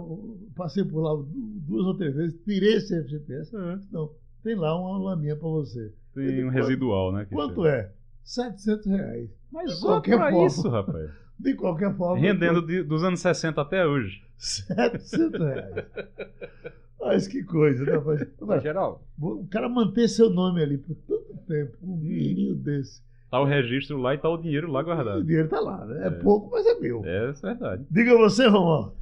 passei 0.54 0.84
por 0.84 1.00
lá 1.00 1.24
duas 1.66 1.86
ou 1.86 1.96
três 1.96 2.14
vezes, 2.14 2.38
tirei 2.44 2.74
esse 2.74 3.02
FGTS. 3.02 3.56
Uhum. 3.56 3.80
Não, 3.90 4.10
tem 4.42 4.54
lá 4.54 4.78
uma 4.78 4.98
laminha 4.98 5.36
para 5.36 5.48
você. 5.48 5.92
Tem 6.14 6.44
um 6.44 6.50
residual, 6.50 7.12
né? 7.12 7.26
Quanto 7.30 7.62
chega. 7.62 7.68
é? 7.68 7.92
700 8.24 8.86
reais. 8.86 9.30
Mas 9.50 9.74
de 9.74 9.80
qualquer 9.80 10.18
forma. 10.18 10.46
isso, 10.46 10.68
rapaz. 10.68 11.10
De 11.40 11.54
qualquer 11.54 11.96
forma. 11.96 12.20
Rendendo 12.20 12.60
de, 12.60 12.82
dos 12.82 13.02
anos 13.02 13.20
60 13.20 13.58
até 13.62 13.86
hoje. 13.86 14.22
700 14.36 15.40
reais. 15.40 15.86
Mas 17.00 17.26
que 17.26 17.42
coisa, 17.42 17.82
né? 17.82 17.98
Mas, 18.04 18.28
mas, 18.40 18.62
geral. 18.62 19.02
O 19.18 19.46
cara 19.46 19.66
manter 19.66 20.06
seu 20.06 20.28
nome 20.28 20.62
ali 20.62 20.76
por 20.76 20.94
tanto 20.94 21.34
tempo, 21.48 21.78
um 21.82 21.98
dinheirinho 21.98 22.54
desse. 22.54 23.02
Tá 23.30 23.40
o 23.40 23.44
registro 23.44 23.96
lá 23.96 24.14
e 24.14 24.18
tá 24.18 24.28
o 24.28 24.36
dinheiro 24.36 24.70
lá 24.70 24.82
guardado. 24.82 25.20
O 25.20 25.24
dinheiro 25.24 25.48
tá 25.48 25.60
lá, 25.60 25.84
né? 25.84 26.04
É, 26.04 26.06
é 26.08 26.10
pouco, 26.10 26.50
mas 26.50 26.66
é 26.66 26.74
meu. 26.80 27.04
É, 27.04 27.28
é 27.28 27.32
verdade. 27.32 27.86
Diga 27.88 28.16
você, 28.16 28.48
Romualdo. 28.48 28.94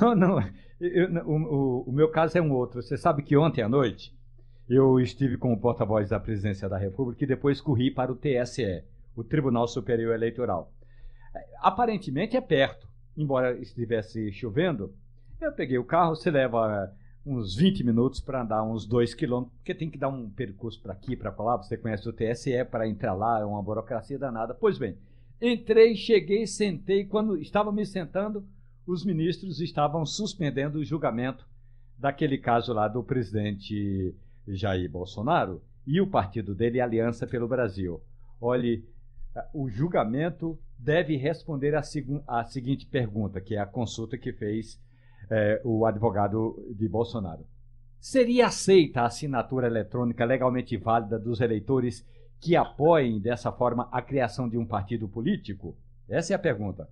Não, 0.00 0.14
não. 0.14 0.40
Eu, 0.80 1.10
o, 1.26 1.36
o, 1.36 1.84
o, 1.88 1.92
meu 1.92 2.08
caso 2.08 2.38
é 2.38 2.40
um 2.40 2.52
outro. 2.52 2.82
Você 2.82 2.96
sabe 2.96 3.22
que 3.22 3.36
ontem 3.36 3.62
à 3.62 3.68
noite 3.68 4.14
eu 4.68 4.98
estive 4.98 5.36
com 5.36 5.52
o 5.52 5.60
porta-voz 5.60 6.08
da 6.08 6.18
Presidência 6.18 6.68
da 6.68 6.78
República 6.78 7.22
e 7.22 7.26
depois 7.26 7.60
corri 7.60 7.90
para 7.90 8.10
o 8.10 8.16
TSE, 8.16 8.82
o 9.14 9.22
Tribunal 9.22 9.68
Superior 9.68 10.14
Eleitoral. 10.14 10.72
Aparentemente 11.60 12.36
é 12.38 12.40
perto, 12.40 12.88
embora 13.14 13.52
estivesse 13.58 14.32
chovendo. 14.32 14.94
Eu 15.38 15.52
peguei 15.52 15.76
o 15.76 15.84
carro, 15.84 16.16
você 16.16 16.30
leva 16.30 16.90
uns 17.24 17.54
20 17.54 17.84
minutos 17.84 18.20
para 18.20 18.42
andar 18.42 18.62
uns 18.62 18.86
2 18.86 19.14
quilômetros, 19.14 19.56
porque 19.56 19.74
tem 19.74 19.90
que 19.90 19.98
dar 19.98 20.08
um 20.08 20.28
percurso 20.28 20.80
para 20.80 20.92
aqui, 20.92 21.16
para 21.16 21.34
lá. 21.42 21.56
Você 21.56 21.76
conhece 21.76 22.08
o 22.08 22.12
TSE, 22.12 22.64
para 22.70 22.88
entrar 22.88 23.14
lá 23.14 23.40
é 23.40 23.44
uma 23.44 23.62
burocracia 23.62 24.18
danada. 24.18 24.54
Pois 24.54 24.76
bem, 24.76 24.96
entrei, 25.40 25.96
cheguei, 25.96 26.46
sentei. 26.46 27.04
Quando 27.04 27.36
estava 27.36 27.72
me 27.72 27.86
sentando, 27.86 28.46
os 28.86 29.04
ministros 29.04 29.60
estavam 29.60 30.04
suspendendo 30.04 30.78
o 30.78 30.84
julgamento 30.84 31.46
daquele 31.98 32.36
caso 32.36 32.72
lá 32.72 32.88
do 32.88 33.02
presidente 33.02 34.14
Jair 34.46 34.90
Bolsonaro 34.90 35.62
e 35.86 36.00
o 36.00 36.06
partido 36.06 36.54
dele, 36.54 36.80
Aliança 36.80 37.26
pelo 37.26 37.48
Brasil. 37.48 38.02
Olhe, 38.40 38.84
o 39.54 39.70
julgamento 39.70 40.58
deve 40.78 41.16
responder 41.16 41.74
a 41.74 42.44
seguinte 42.44 42.86
pergunta, 42.86 43.40
que 43.40 43.54
é 43.54 43.58
a 43.58 43.66
consulta 43.66 44.18
que 44.18 44.32
fez 44.32 44.78
é, 45.30 45.60
o 45.64 45.86
advogado 45.86 46.56
de 46.76 46.88
Bolsonaro. 46.88 47.46
Seria 48.00 48.46
aceita 48.46 49.02
a 49.02 49.06
assinatura 49.06 49.66
eletrônica 49.66 50.24
legalmente 50.24 50.76
válida 50.76 51.18
dos 51.18 51.40
eleitores 51.40 52.06
que 52.40 52.54
apoiem 52.54 53.18
dessa 53.18 53.50
forma 53.50 53.88
a 53.90 54.02
criação 54.02 54.48
de 54.48 54.58
um 54.58 54.66
partido 54.66 55.08
político? 55.08 55.74
Essa 56.08 56.34
é 56.34 56.36
a 56.36 56.38
pergunta. 56.38 56.88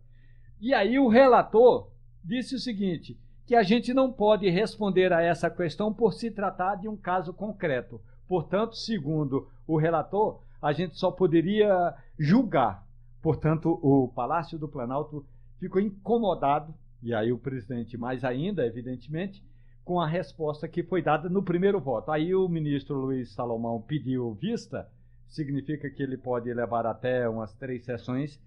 E 0.61 0.73
aí 0.73 0.99
o 0.99 1.09
relator 1.09 1.91
disse 2.25 2.55
o 2.55 2.59
seguinte: 2.59 3.19
que 3.47 3.55
a 3.55 3.63
gente 3.63 3.93
não 3.93 4.11
pode 4.11 4.49
responder 4.49 5.13
a 5.13 5.21
essa 5.21 5.51
questão 5.51 5.93
por 5.93 6.15
se 6.15 6.31
tratar 6.31 6.77
de 6.77 6.89
um 6.89 6.97
caso 6.97 7.35
concreto. 7.35 8.01
Portanto, 8.27 8.77
segundo 8.77 9.49
o 9.67 9.77
relator, 9.77 10.41
a 10.63 10.73
gente 10.73 10.97
só 10.97 11.11
poderia 11.11 11.95
julgar. 12.19 12.87
Portanto, 13.21 13.79
o 13.83 14.09
Palácio 14.09 14.59
do 14.59 14.69
Planalto 14.69 15.27
ficou 15.59 15.81
incomodado, 15.81 16.75
e 17.03 17.13
aí 17.13 17.33
o 17.33 17.39
presidente 17.39 17.99
mais 17.99 18.25
ainda, 18.25 18.65
evidentemente, 18.67 19.45
com 19.85 20.01
a 20.01 20.07
resposta 20.07 20.69
que 20.69 20.83
foi 20.83 21.03
dada 21.03 21.29
no 21.29 21.43
primeiro 21.43 21.81
voto. 21.81 22.11
Aí 22.11 22.35
o 22.35 22.49
ministro 22.49 22.97
Luiz 22.97 23.33
Salomão 23.33 23.81
pediu 23.81 24.33
vista, 24.35 24.89
significa 25.29 25.91
que 25.91 26.03
ele 26.03 26.17
pode 26.17 26.53
levar 26.53 26.87
até 26.87 27.29
umas 27.29 27.55
três 27.55 27.85
sessões 27.85 28.41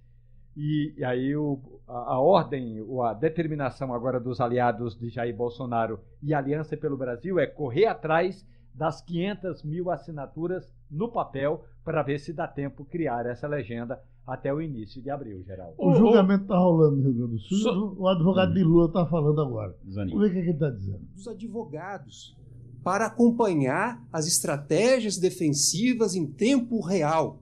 e, 0.55 0.93
e 0.97 1.03
aí 1.03 1.35
o, 1.35 1.59
a, 1.85 2.13
a, 2.13 2.19
ordem, 2.19 2.77
a 3.03 3.13
determinação 3.13 3.93
agora 3.93 4.19
dos 4.19 4.39
aliados 4.39 4.97
de 4.97 5.09
Jair 5.09 5.35
Bolsonaro 5.35 5.99
e 6.23 6.33
Aliança 6.33 6.77
pelo 6.77 6.95
Brasil 6.95 7.37
é 7.37 7.45
correr 7.45 7.87
atrás 7.87 8.47
das 8.73 9.01
500 9.01 9.63
mil 9.63 9.91
assinaturas 9.91 10.73
no 10.89 11.11
papel 11.11 11.65
para 11.83 12.03
ver 12.03 12.19
se 12.19 12.31
dá 12.31 12.47
tempo 12.47 12.85
criar 12.85 13.25
essa 13.25 13.47
legenda 13.47 14.01
até 14.25 14.53
o 14.53 14.61
início 14.61 15.01
de 15.01 15.09
abril, 15.09 15.43
Geraldo. 15.43 15.75
O 15.77 15.93
julgamento 15.93 16.43
está 16.43 16.57
rolando 16.57 16.97
no 16.97 17.03
Rio 17.03 17.13
Grande 17.13 17.31
do 17.33 17.39
Sul. 17.39 17.57
So... 17.57 17.95
O 17.97 18.07
advogado 18.07 18.53
de 18.53 18.63
Lula 18.63 18.87
está 18.87 19.05
falando 19.05 19.41
agora. 19.41 19.75
Vamos 19.83 20.13
ver 20.13 20.27
o 20.27 20.31
que 20.31 20.37
ele 20.39 20.51
está 20.51 20.69
dizendo. 20.69 21.01
Os 21.15 21.27
advogados 21.27 22.35
para 22.83 23.07
acompanhar 23.07 24.03
as 24.11 24.27
estratégias 24.27 25.17
defensivas 25.17 26.15
em 26.15 26.25
tempo 26.25 26.81
real. 26.81 27.41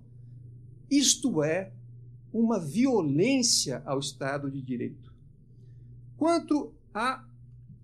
Isto 0.89 1.43
é, 1.43 1.73
uma 2.31 2.59
violência 2.59 3.81
ao 3.85 3.99
Estado 3.99 4.49
de 4.49 4.61
Direito. 4.61 5.13
Quanto 6.17 6.73
à 6.93 7.25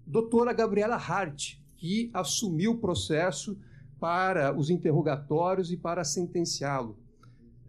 doutora 0.06 0.54
Gabriela 0.54 0.96
Hart, 0.96 1.56
que 1.78 2.10
assumiu 2.14 2.72
o 2.72 2.78
processo 2.78 3.58
para 4.00 4.58
os 4.58 4.70
interrogatórios 4.70 5.72
e 5.72 5.78
para 5.78 6.04
sentenciá-lo. 6.04 6.98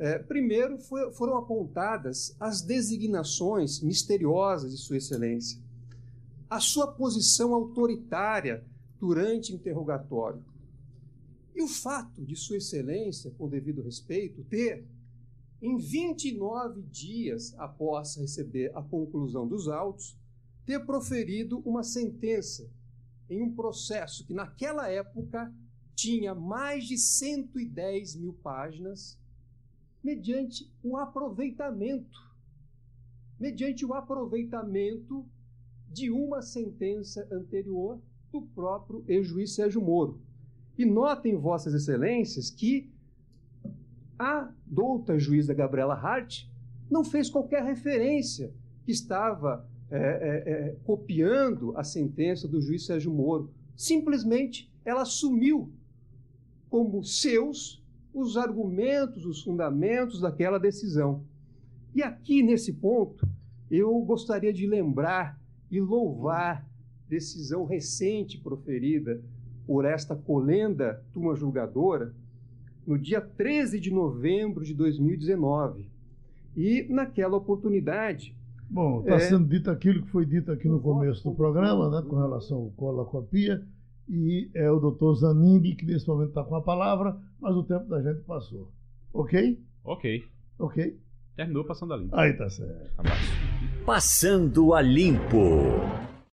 É, 0.01 0.18
primeiro 0.18 0.78
foi, 0.78 1.12
foram 1.12 1.36
apontadas 1.36 2.34
as 2.40 2.62
designações 2.62 3.82
misteriosas 3.82 4.72
de 4.72 4.78
Sua 4.78 4.96
Excelência, 4.96 5.61
a 6.48 6.59
sua 6.59 6.90
posição 6.90 7.53
autoritária 7.53 8.64
durante 8.98 9.55
interrogatório. 9.55 10.42
E 11.55 11.61
o 11.62 11.68
fato 11.68 12.24
de 12.24 12.34
Sua 12.34 12.57
Excelência, 12.57 13.30
com 13.36 13.46
devido 13.46 13.82
respeito, 13.82 14.42
ter 14.44 14.86
em 15.61 15.76
29 15.76 16.80
dias 16.84 17.55
após 17.59 18.16
receber 18.16 18.74
a 18.74 18.82
conclusão 18.82 19.46
dos 19.46 19.68
autos, 19.68 20.16
ter 20.64 20.80
proferido 20.86 21.59
uma 21.59 21.82
sentença 21.82 22.66
em 23.28 23.42
um 23.42 23.55
processo 23.55 24.26
que, 24.26 24.32
naquela 24.32 24.88
época, 24.88 25.53
tinha 25.94 26.34
mais 26.34 26.84
de 26.84 26.96
110 26.96 28.16
mil 28.16 28.32
páginas, 28.32 29.20
mediante 30.03 30.70
o 30.82 30.96
aproveitamento, 30.96 32.18
mediante 33.38 33.84
o 33.84 33.94
aproveitamento 33.94 35.26
de 35.88 36.11
uma 36.11 36.40
sentença 36.40 37.26
anterior 37.30 38.01
do 38.32 38.42
próprio 38.42 39.05
ex-juiz 39.09 39.55
Sérgio 39.55 39.82
Moro. 39.82 40.20
E 40.78 40.84
notem, 40.84 41.36
Vossas 41.36 41.74
Excelências, 41.74 42.48
que 42.48 42.90
a 44.18 44.53
douta 44.66 45.18
juíza 45.18 45.53
Gabriela 45.53 45.94
Hart 45.94 46.46
não 46.90 47.05
fez 47.05 47.28
qualquer 47.28 47.62
referência 47.64 48.53
que 48.84 48.92
estava 48.92 49.68
é, 49.90 49.96
é, 49.96 50.53
é, 50.53 50.76
copiando 50.84 51.76
a 51.76 51.82
sentença 51.82 52.46
do 52.46 52.61
juiz 52.61 52.86
Sérgio 52.86 53.12
Moro. 53.12 53.53
Simplesmente 53.76 54.70
ela 54.84 55.03
assumiu 55.03 55.72
como 56.68 57.03
seus 57.03 57.80
os 58.12 58.36
argumentos, 58.36 59.24
os 59.24 59.42
fundamentos 59.42 60.20
daquela 60.20 60.58
decisão. 60.58 61.22
E 61.94 62.02
aqui, 62.02 62.42
nesse 62.42 62.72
ponto, 62.72 63.26
eu 63.70 63.98
gostaria 64.00 64.52
de 64.52 64.66
lembrar 64.66 65.40
e 65.70 65.80
louvar 65.80 66.66
decisão 67.08 67.64
recente 67.64 68.38
proferida 68.38 69.20
por 69.66 69.84
esta 69.84 70.16
colenda 70.16 71.02
turma 71.12 71.34
julgadora 71.34 72.14
no 72.86 72.98
dia 72.98 73.20
13 73.20 73.78
de 73.78 73.90
novembro 73.90 74.64
de 74.64 74.74
2019. 74.74 75.88
E 76.56 76.86
naquela 76.88 77.36
oportunidade. 77.36 78.34
Bom, 78.68 79.00
está 79.00 79.14
é... 79.14 79.20
sendo 79.20 79.46
dito 79.46 79.70
aquilo 79.70 80.02
que 80.02 80.11
foi 80.11 80.26
dito 80.26 80.50
aqui 80.50 80.68
no 80.68 80.80
começo 80.80 81.28
do 81.28 81.34
programa, 81.34 81.88
né, 81.90 82.06
com 82.08 82.16
relação 82.16 82.58
ao 82.58 82.70
colacopia, 82.70 83.64
e 84.11 84.50
é 84.54 84.68
o 84.70 84.80
doutor 84.80 85.14
Zanimbi 85.14 85.76
que 85.76 85.86
nesse 85.86 86.08
momento 86.08 86.30
está 86.30 86.42
com 86.42 86.56
a 86.56 86.62
palavra, 86.62 87.16
mas 87.40 87.54
o 87.54 87.62
tempo 87.62 87.88
da 87.88 88.02
gente 88.02 88.22
passou. 88.24 88.68
Ok? 89.12 89.58
Ok. 89.84 90.24
Ok. 90.58 90.98
Terminou 91.36 91.64
passando 91.64 91.94
a 91.94 91.96
limpo. 91.96 92.16
Aí 92.16 92.32
tá 92.34 92.50
certo. 92.50 92.90
Abraço. 92.98 93.32
Passando 93.86 94.74
a 94.74 94.82
limpo. 94.82 96.09